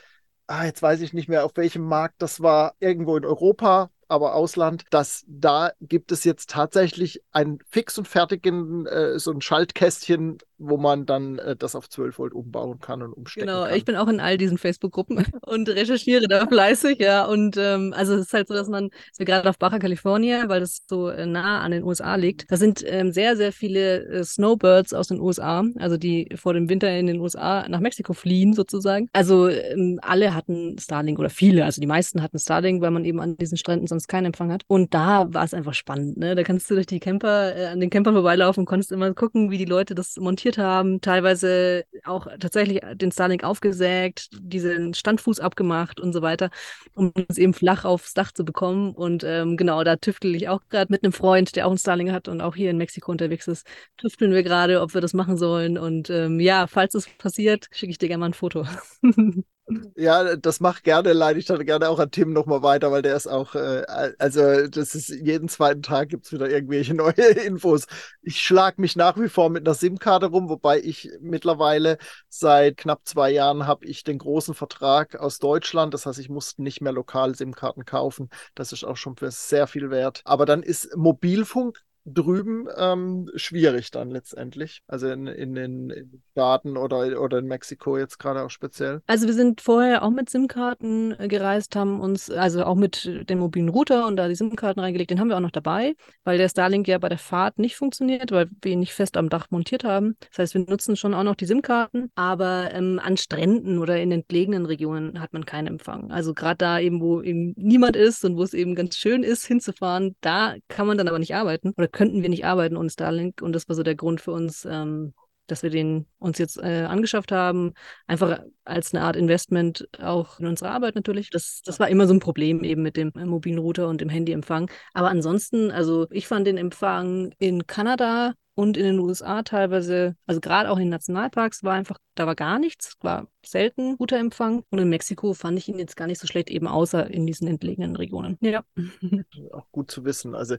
ah, 0.46 0.64
jetzt 0.64 0.82
weiß 0.82 1.00
ich 1.02 1.12
nicht 1.12 1.28
mehr, 1.28 1.44
auf 1.44 1.52
welchem 1.56 1.82
Markt 1.82 2.22
das 2.22 2.40
war, 2.40 2.74
irgendwo 2.80 3.16
in 3.16 3.24
Europa 3.24 3.90
aber 4.12 4.34
Ausland, 4.34 4.84
dass 4.90 5.24
da 5.26 5.72
gibt 5.80 6.12
es 6.12 6.24
jetzt 6.24 6.50
tatsächlich 6.50 7.22
einen 7.32 7.60
fix 7.70 7.96
und 7.96 8.06
fertigen, 8.06 8.86
äh, 8.86 9.18
so 9.18 9.32
ein 9.32 9.40
Schaltkästchen, 9.40 10.36
wo 10.62 10.76
man 10.76 11.06
dann 11.06 11.38
äh, 11.38 11.56
das 11.56 11.74
auf 11.74 11.88
12 11.88 12.18
Volt 12.18 12.32
umbauen 12.34 12.78
kann 12.80 13.02
und 13.02 13.12
umstecken 13.12 13.48
Genau, 13.48 13.64
kann. 13.64 13.76
ich 13.76 13.84
bin 13.84 13.96
auch 13.96 14.08
in 14.08 14.20
all 14.20 14.38
diesen 14.38 14.58
Facebook-Gruppen 14.58 15.24
und 15.46 15.68
recherchiere 15.68 16.28
da 16.28 16.46
fleißig, 16.46 16.98
ja. 17.00 17.24
Und 17.24 17.56
ähm, 17.58 17.92
also 17.96 18.14
es 18.14 18.22
ist 18.22 18.32
halt 18.34 18.48
so, 18.48 18.54
dass 18.54 18.68
man, 18.68 18.90
dass 19.10 19.18
wir 19.18 19.26
gerade 19.26 19.48
auf 19.48 19.58
Baja 19.58 19.78
California, 19.78 20.48
weil 20.48 20.60
das 20.60 20.82
so 20.88 21.08
äh, 21.08 21.26
nah 21.26 21.60
an 21.60 21.72
den 21.72 21.82
USA 21.84 22.14
liegt, 22.16 22.50
da 22.50 22.56
sind 22.56 22.82
ähm, 22.86 23.12
sehr, 23.12 23.36
sehr 23.36 23.52
viele 23.52 24.04
äh, 24.06 24.24
Snowbirds 24.24 24.94
aus 24.94 25.08
den 25.08 25.20
USA, 25.20 25.64
also 25.78 25.96
die 25.96 26.28
vor 26.36 26.54
dem 26.54 26.68
Winter 26.68 26.90
in 26.96 27.06
den 27.06 27.20
USA 27.20 27.68
nach 27.68 27.80
Mexiko 27.80 28.12
fliehen 28.12 28.52
sozusagen. 28.54 29.08
Also 29.12 29.48
ähm, 29.48 29.98
alle 30.02 30.34
hatten 30.34 30.76
Starlink 30.78 31.18
oder 31.18 31.30
viele, 31.30 31.64
also 31.64 31.80
die 31.80 31.86
meisten 31.86 32.22
hatten 32.22 32.38
Starlink, 32.38 32.82
weil 32.82 32.90
man 32.90 33.04
eben 33.04 33.20
an 33.20 33.36
diesen 33.36 33.56
Stränden 33.56 33.86
sonst 33.86 34.08
keinen 34.08 34.26
Empfang 34.26 34.52
hat. 34.52 34.62
Und 34.68 34.94
da 34.94 35.32
war 35.32 35.44
es 35.44 35.54
einfach 35.54 35.74
spannend, 35.74 36.16
ne? 36.18 36.34
Da 36.34 36.42
kannst 36.42 36.70
du 36.70 36.74
durch 36.74 36.86
die 36.86 37.00
Camper, 37.00 37.56
äh, 37.56 37.66
an 37.66 37.80
den 37.80 37.90
Campern 37.90 38.14
vorbeilaufen 38.14 38.60
und 38.62 38.66
konntest 38.66 38.92
immer 38.92 39.12
gucken, 39.14 39.50
wie 39.50 39.58
die 39.58 39.64
Leute 39.64 39.94
das 39.94 40.16
montiert 40.16 40.51
haben. 40.58 41.00
Teilweise 41.00 41.84
auch 42.04 42.26
tatsächlich 42.40 42.80
den 42.94 43.12
Starlink 43.12 43.44
aufgesägt, 43.44 44.28
diesen 44.32 44.94
Standfuß 44.94 45.40
abgemacht 45.40 46.00
und 46.00 46.12
so 46.12 46.22
weiter, 46.22 46.50
um 46.94 47.12
es 47.28 47.38
eben 47.38 47.54
flach 47.54 47.84
aufs 47.84 48.14
Dach 48.14 48.32
zu 48.32 48.44
bekommen. 48.44 48.92
Und 48.94 49.24
ähm, 49.24 49.56
genau, 49.56 49.84
da 49.84 49.96
tüftel 49.96 50.34
ich 50.34 50.48
auch 50.48 50.60
gerade 50.68 50.92
mit 50.92 51.04
einem 51.04 51.12
Freund, 51.12 51.56
der 51.56 51.66
auch 51.66 51.70
einen 51.70 51.78
Starlink 51.78 52.10
hat 52.12 52.28
und 52.28 52.40
auch 52.40 52.54
hier 52.56 52.70
in 52.70 52.78
Mexiko 52.78 53.10
unterwegs 53.12 53.46
ist. 53.48 53.66
Tüfteln 53.98 54.32
wir 54.32 54.42
gerade, 54.42 54.80
ob 54.80 54.94
wir 54.94 55.00
das 55.00 55.14
machen 55.14 55.36
sollen. 55.36 55.78
Und 55.78 56.10
ähm, 56.10 56.40
ja, 56.40 56.66
falls 56.66 56.94
es 56.94 57.08
passiert, 57.18 57.68
schicke 57.72 57.90
ich 57.90 57.98
dir 57.98 58.08
gerne 58.08 58.20
mal 58.20 58.26
ein 58.26 58.34
Foto. 58.34 58.66
Ja, 59.96 60.36
das 60.36 60.60
macht 60.60 60.84
gerne, 60.84 61.12
leite 61.12 61.38
ich 61.38 61.46
dann 61.46 61.64
gerne 61.64 61.88
auch 61.88 61.98
an 61.98 62.10
Tim 62.10 62.32
nochmal 62.32 62.62
weiter, 62.62 62.90
weil 62.90 63.02
der 63.02 63.16
ist 63.16 63.26
auch, 63.26 63.54
äh, 63.54 63.84
also 64.18 64.66
das 64.66 64.94
ist 64.94 65.08
jeden 65.08 65.48
zweiten 65.48 65.82
Tag 65.82 66.08
gibt 66.08 66.26
es 66.26 66.32
wieder 66.32 66.48
irgendwelche 66.48 66.94
neue 66.94 67.12
Infos. 67.12 67.86
Ich 68.22 68.40
schlage 68.40 68.80
mich 68.80 68.96
nach 68.96 69.16
wie 69.18 69.28
vor 69.28 69.50
mit 69.50 69.66
einer 69.66 69.74
SIM-Karte 69.74 70.26
rum, 70.26 70.48
wobei 70.48 70.80
ich 70.80 71.10
mittlerweile 71.20 71.98
seit 72.28 72.76
knapp 72.76 73.02
zwei 73.04 73.30
Jahren 73.30 73.66
habe 73.66 73.84
ich 73.86 74.04
den 74.04 74.18
großen 74.18 74.54
Vertrag 74.54 75.16
aus 75.16 75.38
Deutschland. 75.38 75.94
Das 75.94 76.06
heißt, 76.06 76.18
ich 76.18 76.28
musste 76.28 76.62
nicht 76.62 76.80
mehr 76.80 76.92
lokal 76.92 77.34
SIM-Karten 77.34 77.84
kaufen. 77.84 78.30
Das 78.54 78.72
ist 78.72 78.84
auch 78.84 78.96
schon 78.96 79.16
für 79.16 79.30
sehr 79.30 79.66
viel 79.66 79.90
wert. 79.90 80.22
Aber 80.24 80.46
dann 80.46 80.62
ist 80.62 80.96
Mobilfunk 80.96 81.82
drüben 82.04 82.66
ähm, 82.76 83.30
schwierig 83.34 83.90
dann 83.90 84.10
letztendlich. 84.10 84.82
Also 84.86 85.08
in, 85.08 85.26
in 85.26 85.54
den 85.54 86.22
Staaten 86.32 86.76
oder, 86.76 87.20
oder 87.20 87.38
in 87.38 87.46
Mexiko 87.46 87.96
jetzt 87.96 88.18
gerade 88.18 88.42
auch 88.42 88.50
speziell. 88.50 89.02
Also 89.06 89.26
wir 89.26 89.34
sind 89.34 89.60
vorher 89.60 90.02
auch 90.02 90.10
mit 90.10 90.30
SIM-Karten 90.30 91.14
äh, 91.18 91.28
gereist, 91.28 91.76
haben 91.76 92.00
uns, 92.00 92.30
also 92.30 92.64
auch 92.64 92.74
mit 92.74 93.28
dem 93.28 93.38
mobilen 93.38 93.68
Router 93.68 94.06
und 94.06 94.16
da 94.16 94.28
die 94.28 94.34
SIM-Karten 94.34 94.80
reingelegt, 94.80 95.10
den 95.10 95.20
haben 95.20 95.28
wir 95.28 95.36
auch 95.36 95.40
noch 95.40 95.50
dabei, 95.50 95.94
weil 96.24 96.38
der 96.38 96.48
Starlink 96.48 96.88
ja 96.88 96.98
bei 96.98 97.08
der 97.08 97.18
Fahrt 97.18 97.58
nicht 97.58 97.76
funktioniert, 97.76 98.32
weil 98.32 98.48
wir 98.62 98.72
ihn 98.72 98.80
nicht 98.80 98.94
fest 98.94 99.16
am 99.16 99.28
Dach 99.28 99.46
montiert 99.50 99.84
haben. 99.84 100.16
Das 100.30 100.38
heißt, 100.38 100.54
wir 100.54 100.62
nutzen 100.62 100.96
schon 100.96 101.14
auch 101.14 101.22
noch 101.22 101.36
die 101.36 101.46
SIM-Karten, 101.46 102.10
aber 102.14 102.70
ähm, 102.72 103.00
an 103.02 103.16
Stränden 103.16 103.78
oder 103.78 104.00
in 104.00 104.10
entlegenen 104.10 104.66
Regionen 104.66 105.20
hat 105.20 105.32
man 105.32 105.46
keinen 105.46 105.68
Empfang. 105.68 106.10
Also 106.10 106.34
gerade 106.34 106.56
da 106.56 106.80
eben, 106.80 107.00
wo 107.00 107.22
eben 107.22 107.54
niemand 107.56 107.96
ist 107.96 108.24
und 108.24 108.36
wo 108.36 108.42
es 108.42 108.54
eben 108.54 108.74
ganz 108.74 108.96
schön 108.96 109.22
ist, 109.22 109.46
hinzufahren, 109.46 110.16
da 110.20 110.56
kann 110.68 110.86
man 110.86 110.98
dann 110.98 111.08
aber 111.08 111.18
nicht 111.18 111.34
arbeiten 111.34 111.72
oder 111.76 111.88
könnten 111.92 112.22
wir 112.22 112.28
nicht 112.28 112.44
arbeiten 112.44 112.76
ohne 112.76 112.90
Starlink. 112.90 113.42
Und 113.42 113.52
das 113.52 113.68
war 113.68 113.76
so 113.76 113.82
der 113.82 113.94
Grund 113.94 114.20
für 114.20 114.32
uns, 114.32 114.64
ähm, 114.64 115.14
dass 115.46 115.62
wir 115.62 115.70
den 115.70 116.06
uns 116.18 116.38
jetzt 116.38 116.56
äh, 116.56 116.86
angeschafft 116.88 117.32
haben. 117.32 117.74
Einfach 118.06 118.40
als 118.64 118.94
eine 118.94 119.04
Art 119.04 119.16
Investment 119.16 119.88
auch 120.00 120.40
in 120.40 120.46
unsere 120.46 120.70
Arbeit 120.70 120.94
natürlich. 120.94 121.30
Das, 121.30 121.62
das 121.64 121.78
war 121.78 121.88
immer 121.88 122.06
so 122.06 122.14
ein 122.14 122.20
Problem 122.20 122.64
eben 122.64 122.82
mit 122.82 122.96
dem 122.96 123.12
äh, 123.16 123.26
mobilen 123.26 123.58
Router 123.58 123.88
und 123.88 124.00
dem 124.00 124.08
Handyempfang. 124.08 124.70
Aber 124.94 125.10
ansonsten, 125.10 125.70
also 125.70 126.06
ich 126.10 126.26
fand 126.26 126.46
den 126.46 126.58
Empfang 126.58 127.32
in 127.38 127.66
Kanada 127.66 128.34
und 128.54 128.76
in 128.76 128.84
den 128.84 128.98
USA 128.98 129.42
teilweise, 129.42 130.14
also 130.26 130.40
gerade 130.40 130.70
auch 130.70 130.78
in 130.78 130.90
Nationalparks, 130.90 131.64
war 131.64 131.72
einfach, 131.72 131.96
da 132.14 132.26
war 132.26 132.34
gar 132.34 132.58
nichts, 132.58 132.94
war 133.00 133.28
selten 133.44 133.96
guter 133.96 134.18
Empfang. 134.18 134.62
Und 134.70 134.78
in 134.78 134.90
Mexiko 134.90 135.32
fand 135.32 135.58
ich 135.58 135.68
ihn 135.68 135.78
jetzt 135.78 135.96
gar 135.96 136.06
nicht 136.06 136.18
so 136.18 136.26
schlecht, 136.26 136.50
eben 136.50 136.66
außer 136.66 137.10
in 137.10 137.26
diesen 137.26 137.48
entlegenen 137.48 137.96
Regionen. 137.96 138.36
Ja. 138.40 138.62
Auch 139.52 139.70
gut 139.72 139.90
zu 139.90 140.04
wissen. 140.04 140.34
Also 140.34 140.56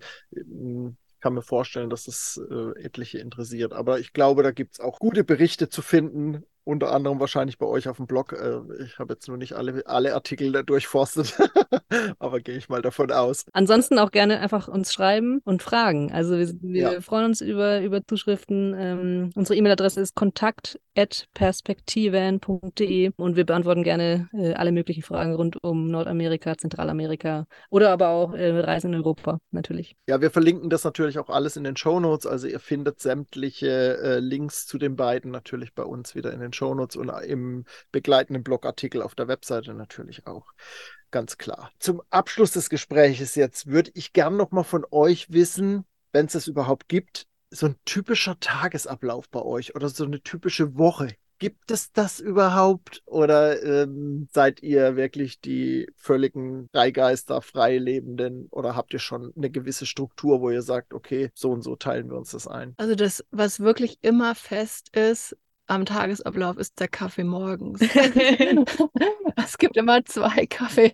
kann 1.23 1.35
mir 1.35 1.41
vorstellen, 1.41 1.89
dass 1.89 2.09
es 2.09 2.39
äh, 2.51 2.83
etliche 2.83 3.17
interessiert. 3.17 3.71
Aber 3.71 3.97
ich 3.97 4.11
glaube, 4.11 4.43
da 4.43 4.51
gibt 4.51 4.73
es 4.73 4.79
auch 4.81 4.99
gute 4.99 5.23
Berichte 5.23 5.69
zu 5.69 5.81
finden 5.81 6.43
unter 6.63 6.91
anderem 6.91 7.19
wahrscheinlich 7.19 7.57
bei 7.57 7.65
euch 7.65 7.87
auf 7.87 7.97
dem 7.97 8.05
Blog. 8.07 8.33
Äh, 8.33 8.59
ich 8.83 8.99
habe 8.99 9.13
jetzt 9.13 9.27
nur 9.27 9.37
nicht 9.37 9.53
alle, 9.53 9.83
alle 9.85 10.13
Artikel 10.13 10.63
durchforstet, 10.63 11.37
aber 12.19 12.39
gehe 12.39 12.57
ich 12.57 12.69
mal 12.69 12.81
davon 12.81 13.11
aus. 13.11 13.45
Ansonsten 13.53 13.99
auch 13.99 14.11
gerne 14.11 14.39
einfach 14.39 14.67
uns 14.67 14.93
schreiben 14.93 15.41
und 15.43 15.63
fragen. 15.63 16.11
Also 16.11 16.37
wir, 16.37 16.47
wir 16.61 16.93
ja. 16.93 17.01
freuen 17.01 17.25
uns 17.25 17.41
über, 17.41 17.81
über 17.81 18.05
Zuschriften. 18.05 18.75
Ähm, 18.77 19.31
unsere 19.35 19.57
E-Mail-Adresse 19.57 19.99
ist 20.01 20.15
kontakt.perspektiven.de 20.15 23.11
und 23.15 23.35
wir 23.35 23.45
beantworten 23.45 23.83
gerne 23.83 24.29
äh, 24.33 24.53
alle 24.53 24.71
möglichen 24.71 25.03
Fragen 25.03 25.35
rund 25.35 25.63
um 25.63 25.89
Nordamerika, 25.89 26.57
Zentralamerika 26.57 27.45
oder 27.69 27.91
aber 27.91 28.09
auch 28.09 28.33
äh, 28.33 28.59
Reisen 28.59 28.93
in 28.93 28.99
Europa 28.99 29.39
natürlich. 29.51 29.95
Ja, 30.07 30.21
wir 30.21 30.31
verlinken 30.31 30.69
das 30.69 30.83
natürlich 30.83 31.19
auch 31.19 31.29
alles 31.29 31.57
in 31.57 31.63
den 31.63 31.77
Show 31.77 31.99
Notes. 31.99 32.25
Also 32.25 32.47
ihr 32.47 32.59
findet 32.59 33.01
sämtliche 33.01 33.97
äh, 33.97 34.19
Links 34.19 34.65
zu 34.65 34.77
den 34.77 34.95
beiden 34.95 35.31
natürlich 35.31 35.73
bei 35.73 35.83
uns 35.83 36.15
wieder 36.15 36.33
in 36.33 36.39
den 36.39 36.52
Show 36.53 36.73
Notes 36.73 36.95
und 36.95 37.09
im 37.09 37.65
begleitenden 37.91 38.43
Blogartikel 38.43 39.01
auf 39.01 39.15
der 39.15 39.27
Webseite 39.27 39.73
natürlich 39.73 40.27
auch. 40.27 40.53
Ganz 41.11 41.37
klar. 41.37 41.71
Zum 41.79 42.01
Abschluss 42.09 42.53
des 42.53 42.69
Gesprächs 42.69 43.35
jetzt 43.35 43.67
würde 43.67 43.91
ich 43.93 44.13
gern 44.13 44.35
noch 44.35 44.51
mal 44.51 44.63
von 44.63 44.85
euch 44.89 45.31
wissen, 45.31 45.85
wenn 46.11 46.25
es 46.25 46.35
es 46.35 46.47
überhaupt 46.47 46.89
gibt, 46.89 47.27
so 47.51 47.67
ein 47.67 47.75
typischer 47.85 48.39
Tagesablauf 48.39 49.29
bei 49.29 49.41
euch 49.41 49.75
oder 49.75 49.89
so 49.89 50.05
eine 50.05 50.21
typische 50.21 50.75
Woche. 50.75 51.09
Gibt 51.39 51.71
es 51.71 51.91
das 51.91 52.19
überhaupt 52.19 53.03
oder 53.05 53.61
ähm, 53.63 54.27
seid 54.31 54.63
ihr 54.63 54.95
wirklich 54.95 55.41
die 55.41 55.87
völligen 55.97 56.69
Freigeister, 56.71 57.41
Freilebenden 57.41 58.47
oder 58.49 58.75
habt 58.75 58.93
ihr 58.93 58.99
schon 58.99 59.33
eine 59.35 59.49
gewisse 59.49 59.85
Struktur, 59.85 60.41
wo 60.41 60.51
ihr 60.51 60.61
sagt, 60.61 60.93
okay, 60.93 61.29
so 61.33 61.51
und 61.51 61.61
so 61.61 61.75
teilen 61.75 62.09
wir 62.09 62.17
uns 62.17 62.31
das 62.31 62.47
ein? 62.47 62.75
Also 62.77 62.95
das, 62.95 63.25
was 63.31 63.59
wirklich 63.59 63.97
immer 64.01 64.35
fest 64.35 64.95
ist, 64.95 65.35
am 65.67 65.85
Tagesablauf 65.85 66.57
ist 66.57 66.79
der 66.79 66.87
Kaffee 66.87 67.23
morgens. 67.23 67.81
es 69.35 69.57
gibt 69.57 69.77
immer 69.77 70.03
zwei 70.05 70.45
Kaffee 70.45 70.93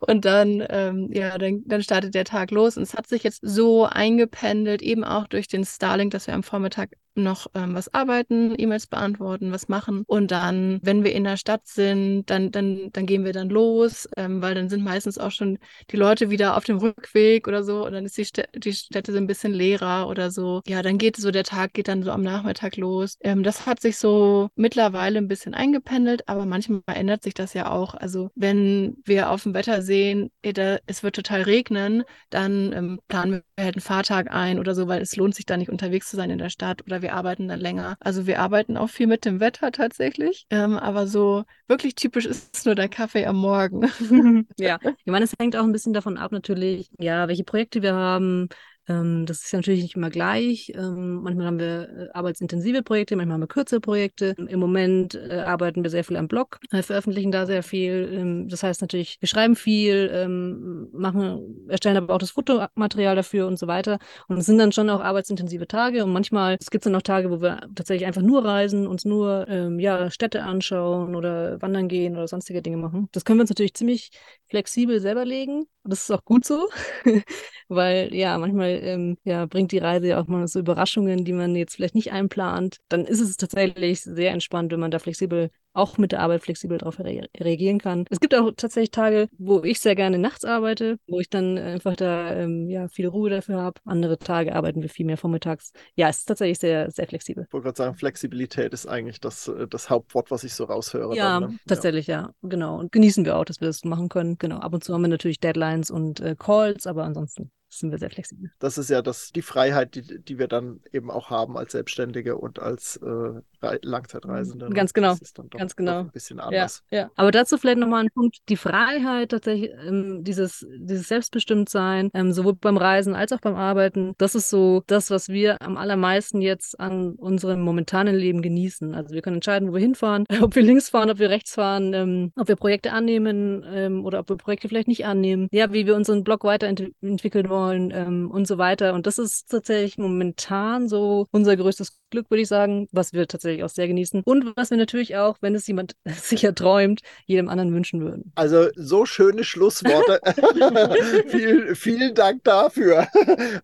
und 0.00 0.24
dann, 0.24 0.64
ähm, 0.68 1.10
ja, 1.12 1.38
dann, 1.38 1.62
dann 1.66 1.82
startet 1.82 2.14
der 2.14 2.24
Tag 2.24 2.50
los. 2.50 2.76
Und 2.76 2.82
es 2.82 2.94
hat 2.94 3.06
sich 3.06 3.22
jetzt 3.22 3.40
so 3.42 3.84
eingependelt, 3.84 4.82
eben 4.82 5.04
auch 5.04 5.26
durch 5.26 5.48
den 5.48 5.64
Starlink, 5.64 6.12
dass 6.12 6.26
wir 6.26 6.34
am 6.34 6.42
Vormittag 6.42 6.90
noch 7.14 7.46
ähm, 7.54 7.74
was 7.74 7.92
arbeiten, 7.92 8.54
E-Mails 8.56 8.86
beantworten, 8.86 9.52
was 9.52 9.68
machen. 9.68 10.04
Und 10.06 10.30
dann, 10.30 10.80
wenn 10.82 11.04
wir 11.04 11.12
in 11.12 11.24
der 11.24 11.36
Stadt 11.36 11.66
sind, 11.66 12.28
dann, 12.30 12.50
dann, 12.50 12.90
dann 12.92 13.06
gehen 13.06 13.24
wir 13.24 13.32
dann 13.32 13.48
los, 13.48 14.08
ähm, 14.16 14.42
weil 14.42 14.54
dann 14.54 14.68
sind 14.68 14.84
meistens 14.84 15.18
auch 15.18 15.30
schon 15.30 15.58
die 15.90 15.96
Leute 15.96 16.30
wieder 16.30 16.56
auf 16.56 16.64
dem 16.64 16.78
Rückweg 16.78 17.48
oder 17.48 17.62
so. 17.64 17.84
Und 17.86 17.92
dann 17.92 18.04
ist 18.04 18.16
die, 18.16 18.24
St 18.24 18.48
die 18.54 18.72
Städte 18.72 19.12
so 19.12 19.18
ein 19.18 19.26
bisschen 19.26 19.52
leerer 19.52 20.08
oder 20.08 20.30
so. 20.30 20.62
Ja, 20.66 20.82
dann 20.82 20.98
geht 20.98 21.16
so, 21.16 21.30
der 21.30 21.44
Tag 21.44 21.74
geht 21.74 21.88
dann 21.88 22.02
so 22.02 22.10
am 22.10 22.22
Nachmittag 22.22 22.76
los. 22.76 23.16
Ähm, 23.20 23.42
das 23.42 23.66
hat 23.66 23.80
sich 23.80 23.96
so 23.98 24.48
mittlerweile 24.54 25.18
ein 25.18 25.28
bisschen 25.28 25.54
eingependelt, 25.54 26.28
aber 26.28 26.46
manchmal 26.46 26.82
ändert 26.86 27.22
sich 27.22 27.34
das 27.34 27.54
ja 27.54 27.70
auch. 27.70 27.94
Also 27.94 28.30
wenn 28.34 28.96
wir 29.04 29.30
auf 29.30 29.42
dem 29.42 29.54
Wetter 29.54 29.82
sehen, 29.82 30.30
es 30.42 31.02
wird 31.02 31.16
total 31.16 31.42
regnen, 31.42 32.04
dann 32.30 32.72
ähm, 32.72 33.00
planen 33.08 33.42
wir 33.56 33.64
halt 33.64 33.76
einen 33.76 33.82
Fahrtag 33.82 34.30
ein 34.30 34.58
oder 34.58 34.74
so, 34.74 34.88
weil 34.88 35.02
es 35.02 35.16
lohnt 35.16 35.34
sich 35.34 35.46
da 35.46 35.56
nicht 35.56 35.70
unterwegs 35.70 36.08
zu 36.10 36.16
sein 36.16 36.30
in 36.30 36.38
der 36.38 36.50
Stadt 36.50 36.82
oder 36.82 36.99
wir 37.02 37.14
arbeiten 37.14 37.48
dann 37.48 37.60
länger. 37.60 37.96
Also 38.00 38.26
wir 38.26 38.40
arbeiten 38.40 38.76
auch 38.76 38.88
viel 38.88 39.06
mit 39.06 39.24
dem 39.24 39.40
Wetter 39.40 39.72
tatsächlich, 39.72 40.46
ähm, 40.50 40.76
aber 40.76 41.06
so 41.06 41.44
wirklich 41.68 41.94
typisch 41.94 42.26
ist 42.26 42.66
nur 42.66 42.74
der 42.74 42.88
Kaffee 42.88 43.26
am 43.26 43.36
Morgen. 43.36 43.82
ja, 44.58 44.78
ich 44.82 45.06
meine, 45.06 45.24
es 45.24 45.34
hängt 45.38 45.56
auch 45.56 45.64
ein 45.64 45.72
bisschen 45.72 45.92
davon 45.92 46.16
ab 46.18 46.32
natürlich, 46.32 46.90
ja, 46.98 47.28
welche 47.28 47.44
Projekte 47.44 47.82
wir 47.82 47.94
haben, 47.94 48.48
das 48.90 49.44
ist 49.44 49.52
ja 49.52 49.58
natürlich 49.58 49.82
nicht 49.82 49.96
immer 49.96 50.10
gleich. 50.10 50.72
Ähm, 50.74 51.22
manchmal 51.22 51.46
haben 51.46 51.58
wir 51.58 51.88
äh, 51.88 52.08
arbeitsintensive 52.12 52.82
Projekte, 52.82 53.16
manchmal 53.16 53.34
haben 53.34 53.42
wir 53.42 53.46
kürzere 53.46 53.80
Projekte. 53.80 54.34
Im 54.36 54.58
Moment 54.58 55.14
äh, 55.14 55.42
arbeiten 55.46 55.82
wir 55.82 55.90
sehr 55.90 56.04
viel 56.04 56.16
am 56.16 56.28
Blog, 56.28 56.58
äh, 56.70 56.82
veröffentlichen 56.82 57.30
da 57.30 57.46
sehr 57.46 57.62
viel. 57.62 58.10
Ähm, 58.12 58.48
das 58.48 58.62
heißt 58.62 58.80
natürlich, 58.80 59.18
wir 59.20 59.28
schreiben 59.28 59.54
viel, 59.54 60.10
ähm, 60.12 60.88
machen, 60.92 61.66
erstellen 61.68 61.96
aber 61.96 62.14
auch 62.14 62.18
das 62.18 62.30
Fotomaterial 62.30 63.16
dafür 63.16 63.46
und 63.46 63.58
so 63.58 63.66
weiter. 63.66 63.98
Und 64.28 64.38
es 64.38 64.46
sind 64.46 64.58
dann 64.58 64.72
schon 64.72 64.90
auch 64.90 65.00
arbeitsintensive 65.00 65.66
Tage. 65.68 66.04
Und 66.04 66.12
manchmal, 66.12 66.56
es 66.60 66.70
gibt 66.70 66.84
dann 66.86 66.94
auch 66.94 67.02
Tage, 67.02 67.30
wo 67.30 67.40
wir 67.40 67.60
tatsächlich 67.74 68.06
einfach 68.06 68.22
nur 68.22 68.44
reisen, 68.44 68.86
uns 68.86 69.04
nur 69.04 69.46
ähm, 69.48 69.78
ja, 69.78 70.10
Städte 70.10 70.42
anschauen 70.42 71.14
oder 71.14 71.60
wandern 71.62 71.88
gehen 71.88 72.14
oder 72.16 72.28
sonstige 72.28 72.62
Dinge 72.62 72.76
machen. 72.76 73.08
Das 73.12 73.24
können 73.24 73.38
wir 73.38 73.42
uns 73.42 73.50
natürlich 73.50 73.74
ziemlich 73.74 74.10
flexibel 74.48 75.00
selber 75.00 75.24
legen. 75.24 75.66
Das 75.84 76.02
ist 76.02 76.10
auch 76.10 76.24
gut 76.24 76.44
so, 76.44 76.68
weil 77.68 78.14
ja, 78.14 78.36
manchmal 78.36 78.70
ähm, 78.80 79.16
ja, 79.24 79.46
bringt 79.46 79.72
die 79.72 79.78
Reise 79.78 80.08
ja 80.08 80.20
auch 80.20 80.26
mal 80.26 80.46
so 80.48 80.58
Überraschungen, 80.58 81.24
die 81.24 81.32
man 81.32 81.54
jetzt 81.56 81.76
vielleicht 81.76 81.94
nicht 81.94 82.12
einplant. 82.12 82.78
Dann 82.88 83.04
ist 83.04 83.20
es 83.20 83.36
tatsächlich 83.36 84.00
sehr 84.00 84.32
entspannt, 84.32 84.72
wenn 84.72 84.80
man 84.80 84.90
da 84.90 84.98
flexibel 84.98 85.50
auch 85.72 85.98
mit 85.98 86.12
der 86.12 86.20
Arbeit 86.20 86.42
flexibel 86.42 86.78
darauf 86.78 86.98
re 86.98 87.28
reagieren 87.38 87.78
kann. 87.78 88.04
Es 88.10 88.20
gibt 88.20 88.34
auch 88.34 88.50
tatsächlich 88.56 88.90
Tage, 88.90 89.28
wo 89.38 89.62
ich 89.62 89.80
sehr 89.80 89.94
gerne 89.94 90.18
nachts 90.18 90.44
arbeite, 90.44 90.98
wo 91.06 91.20
ich 91.20 91.30
dann 91.30 91.58
einfach 91.58 91.96
da 91.96 92.34
ähm, 92.34 92.68
ja, 92.68 92.88
viel 92.88 93.06
Ruhe 93.06 93.30
dafür 93.30 93.60
habe. 93.60 93.80
Andere 93.84 94.18
Tage 94.18 94.54
arbeiten 94.54 94.82
wir 94.82 94.88
viel 94.88 95.06
mehr 95.06 95.16
vormittags. 95.16 95.72
Ja, 95.94 96.08
es 96.08 96.18
ist 96.18 96.26
tatsächlich 96.26 96.58
sehr, 96.58 96.90
sehr 96.90 97.06
flexibel. 97.06 97.44
Ich 97.46 97.52
wollte 97.52 97.64
gerade 97.64 97.76
sagen, 97.76 97.94
Flexibilität 97.96 98.72
ist 98.72 98.86
eigentlich 98.86 99.20
das, 99.20 99.48
äh, 99.48 99.68
das 99.68 99.90
Hauptwort, 99.90 100.30
was 100.30 100.44
ich 100.44 100.54
so 100.54 100.64
raushöre. 100.64 101.14
Ja, 101.16 101.40
dann, 101.40 101.52
ne? 101.52 101.58
tatsächlich, 101.66 102.06
ja. 102.06 102.22
ja. 102.22 102.48
genau. 102.48 102.78
Und 102.78 102.92
genießen 102.92 103.24
wir 103.24 103.36
auch, 103.36 103.44
dass 103.44 103.60
wir 103.60 103.68
das 103.68 103.84
machen 103.84 104.08
können. 104.08 104.38
Genau, 104.38 104.58
ab 104.58 104.74
und 104.74 104.82
zu 104.82 104.92
haben 104.92 105.02
wir 105.02 105.08
natürlich 105.08 105.40
Deadlines 105.40 105.90
und 105.90 106.20
äh, 106.20 106.34
Calls, 106.36 106.86
aber 106.86 107.04
ansonsten 107.04 107.50
sind 107.70 107.92
wir 107.92 107.98
sehr 107.98 108.10
flexibel. 108.10 108.50
Das 108.58 108.78
ist 108.78 108.90
ja 108.90 109.00
das, 109.00 109.32
die 109.32 109.42
Freiheit, 109.42 109.94
die, 109.94 110.20
die 110.20 110.38
wir 110.38 110.48
dann 110.48 110.80
eben 110.92 111.10
auch 111.10 111.30
haben 111.30 111.56
als 111.56 111.72
Selbstständige 111.72 112.36
und 112.36 112.58
als 112.58 112.96
äh, 112.96 113.40
Langzeitreisende. 113.82 114.68
Ne? 114.68 114.74
Ganz 114.74 114.92
genau. 114.92 115.10
Das 115.10 115.20
ist 115.20 115.38
dann 115.38 115.48
doch, 115.50 115.58
Ganz 115.58 115.76
genau. 115.76 116.00
ein 116.00 116.10
bisschen 116.10 116.40
anders. 116.40 116.82
Ja, 116.90 116.98
ja. 116.98 117.10
Aber 117.14 117.30
dazu 117.30 117.58
vielleicht 117.58 117.78
nochmal 117.78 118.04
ein 118.04 118.10
Punkt. 118.12 118.38
Die 118.48 118.56
Freiheit 118.56 119.30
tatsächlich, 119.30 119.70
ähm, 119.86 120.24
dieses, 120.24 120.66
dieses 120.78 121.08
Selbstbestimmtsein, 121.08 122.10
ähm, 122.12 122.32
sowohl 122.32 122.54
beim 122.54 122.76
Reisen 122.76 123.14
als 123.14 123.32
auch 123.32 123.40
beim 123.40 123.54
Arbeiten, 123.54 124.14
das 124.18 124.34
ist 124.34 124.50
so 124.50 124.82
das, 124.86 125.10
was 125.10 125.28
wir 125.28 125.62
am 125.62 125.76
allermeisten 125.76 126.40
jetzt 126.40 126.80
an 126.80 127.12
unserem 127.12 127.60
momentanen 127.60 128.16
Leben 128.16 128.42
genießen. 128.42 128.94
Also 128.94 129.14
wir 129.14 129.22
können 129.22 129.36
entscheiden, 129.36 129.68
wo 129.68 129.74
wir 129.74 129.80
hinfahren, 129.80 130.24
ob 130.42 130.56
wir 130.56 130.62
links 130.62 130.88
fahren, 130.88 131.10
ob 131.10 131.18
wir 131.18 131.30
rechts 131.30 131.54
fahren, 131.54 131.94
ähm, 131.94 132.32
ob 132.36 132.48
wir 132.48 132.56
Projekte 132.56 132.92
annehmen 132.92 133.64
ähm, 133.72 134.04
oder 134.04 134.20
ob 134.20 134.28
wir 134.28 134.36
Projekte 134.36 134.68
vielleicht 134.68 134.88
nicht 134.88 135.06
annehmen. 135.06 135.48
Ja, 135.52 135.72
wie 135.72 135.86
wir 135.86 135.94
unseren 135.94 136.24
Blog 136.24 136.42
weiterentwickeln 136.42 137.48
wollen 137.48 137.59
wollen 137.60 137.90
ähm, 137.92 138.30
und 138.30 138.46
so 138.46 138.58
weiter. 138.58 138.94
Und 138.94 139.06
das 139.06 139.18
ist 139.18 139.50
tatsächlich 139.50 139.98
momentan 139.98 140.88
so 140.88 141.26
unser 141.30 141.56
größtes 141.56 141.99
Glück, 142.10 142.30
würde 142.30 142.42
ich 142.42 142.48
sagen, 142.48 142.88
was 142.92 143.12
wir 143.12 143.26
tatsächlich 143.26 143.64
auch 143.64 143.68
sehr 143.68 143.88
genießen. 143.88 144.22
Und 144.24 144.56
was 144.56 144.70
wir 144.70 144.76
natürlich 144.76 145.16
auch, 145.16 145.38
wenn 145.40 145.54
es 145.54 145.66
jemand 145.66 145.94
sicher 146.04 146.54
träumt, 146.54 147.00
jedem 147.26 147.48
anderen 147.48 147.72
wünschen 147.74 148.00
würden. 148.00 148.32
Also 148.34 148.68
so 148.74 149.06
schöne 149.06 149.44
Schlussworte. 149.44 150.20
vielen, 151.28 151.74
vielen 151.74 152.14
Dank 152.14 152.44
dafür. 152.44 153.08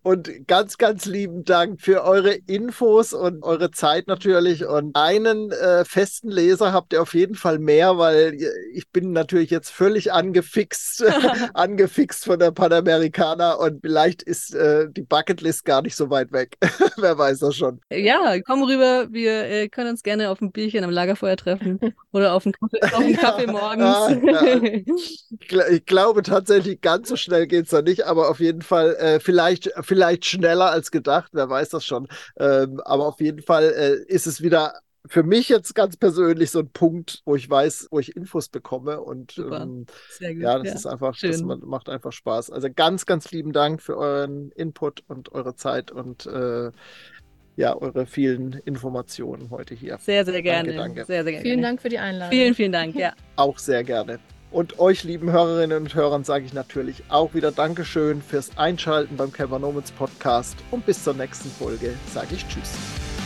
Und 0.03 0.47
ganz, 0.47 0.77
ganz 0.77 1.05
lieben 1.05 1.43
Dank 1.43 1.81
für 1.81 2.03
eure 2.03 2.33
Infos 2.33 3.13
und 3.13 3.43
eure 3.43 3.71
Zeit 3.71 4.07
natürlich. 4.07 4.65
Und 4.65 4.95
einen 4.95 5.51
äh, 5.51 5.85
festen 5.85 6.29
Leser 6.29 6.73
habt 6.73 6.93
ihr 6.93 7.01
auf 7.01 7.13
jeden 7.13 7.35
Fall 7.35 7.59
mehr, 7.59 7.97
weil 7.97 8.37
ich 8.73 8.89
bin 8.91 9.11
natürlich 9.11 9.49
jetzt 9.49 9.69
völlig 9.69 10.11
angefixt, 10.13 11.03
angefixt 11.53 12.25
von 12.25 12.39
der 12.39 12.51
Panamericana 12.51 13.53
und 13.53 13.81
vielleicht 13.81 14.23
ist 14.23 14.53
äh, 14.53 14.87
die 14.89 15.01
Bucketlist 15.01 15.65
gar 15.65 15.81
nicht 15.81 15.95
so 15.95 16.09
weit 16.09 16.31
weg. 16.31 16.57
Wer 16.97 17.17
weiß 17.17 17.39
das 17.39 17.55
schon. 17.55 17.81
Ja, 17.91 18.36
komm 18.41 18.63
rüber. 18.63 19.07
Wir 19.11 19.45
äh, 19.45 19.69
können 19.69 19.89
uns 19.89 20.03
gerne 20.03 20.29
auf 20.29 20.41
ein 20.41 20.51
Bierchen 20.51 20.83
am 20.83 20.89
Lagerfeuer 20.89 21.37
treffen 21.37 21.79
oder 22.11 22.33
auf 22.33 22.45
einen 22.45 22.53
Kaffee, 22.53 22.81
auf 22.83 22.99
einen 22.99 23.17
Kaffee 23.17 23.47
morgens. 23.51 24.23
Ja, 24.23 25.57
ja. 25.57 25.67
Ich 25.69 25.85
glaube 25.85 26.23
tatsächlich, 26.23 26.81
ganz 26.81 27.09
so 27.09 27.15
schnell 27.15 27.47
geht 27.47 27.65
es 27.65 27.71
da 27.71 27.81
nicht, 27.81 28.05
aber 28.05 28.29
auf 28.29 28.39
jeden 28.39 28.61
Fall 28.61 28.95
äh, 28.95 29.19
vielleicht, 29.19 29.71
vielleicht 29.81 30.25
schneller 30.25 30.71
als 30.71 30.91
gedacht. 30.91 31.31
Wer 31.33 31.49
weiß 31.49 31.69
das 31.69 31.85
schon. 31.85 32.07
Ähm, 32.39 32.81
aber 32.83 33.07
auf 33.07 33.19
jeden 33.19 33.41
Fall 33.41 33.65
äh, 33.65 34.11
ist 34.11 34.27
es 34.27 34.41
wieder 34.41 34.73
für 35.09 35.23
mich 35.23 35.49
jetzt 35.49 35.73
ganz 35.73 35.97
persönlich 35.97 36.51
so 36.51 36.59
ein 36.59 36.69
Punkt, 36.69 37.21
wo 37.25 37.35
ich 37.35 37.49
weiß, 37.49 37.87
wo 37.91 37.99
ich 37.99 38.15
Infos 38.15 38.49
bekomme 38.49 39.01
und 39.01 39.37
ähm, 39.37 39.85
ja, 40.19 40.57
das 40.59 40.67
ja. 40.67 40.73
ist 40.73 40.85
einfach, 40.85 41.15
Schön. 41.15 41.31
das 41.31 41.41
macht 41.41 41.89
einfach 41.89 42.11
Spaß. 42.11 42.51
Also 42.51 42.67
ganz, 42.73 43.05
ganz 43.05 43.31
lieben 43.31 43.53
Dank 43.53 43.81
für 43.81 43.97
euren 43.97 44.51
Input 44.51 45.03
und 45.07 45.31
eure 45.31 45.55
Zeit 45.55 45.91
und 45.91 46.25
äh, 46.25 46.71
ja, 47.57 47.75
eure 47.75 48.05
vielen 48.05 48.53
Informationen 48.65 49.49
heute 49.49 49.75
hier. 49.75 49.97
Sehr, 49.97 50.23
sehr 50.23 50.41
gerne. 50.41 50.69
Danke, 50.69 50.77
danke. 50.77 51.05
Sehr, 51.05 51.23
sehr 51.23 51.33
gerne. 51.33 51.43
Vielen 51.43 51.61
Dank 51.61 51.81
für 51.81 51.89
die 51.89 51.97
Einladung. 51.97 52.31
Vielen, 52.31 52.55
vielen 52.55 52.71
Dank, 52.71 52.95
ja. 52.95 53.13
Auch 53.35 53.57
sehr 53.57 53.83
gerne. 53.83 54.19
Und 54.49 54.79
euch, 54.79 55.03
lieben 55.03 55.31
Hörerinnen 55.31 55.81
und 55.81 55.93
Hörern, 55.93 56.23
sage 56.23 56.45
ich 56.45 56.53
natürlich 56.53 57.03
auch 57.09 57.33
wieder 57.33 57.51
Dankeschön 57.51 58.21
fürs 58.21 58.57
Einschalten 58.57 59.17
beim 59.17 59.33
Camper 59.33 59.59
Nomads 59.59 59.91
Podcast. 59.91 60.55
Und 60.71 60.85
bis 60.85 61.03
zur 61.03 61.15
nächsten 61.15 61.49
Folge 61.49 61.95
sage 62.13 62.35
ich 62.35 62.47
Tschüss. 62.47 63.16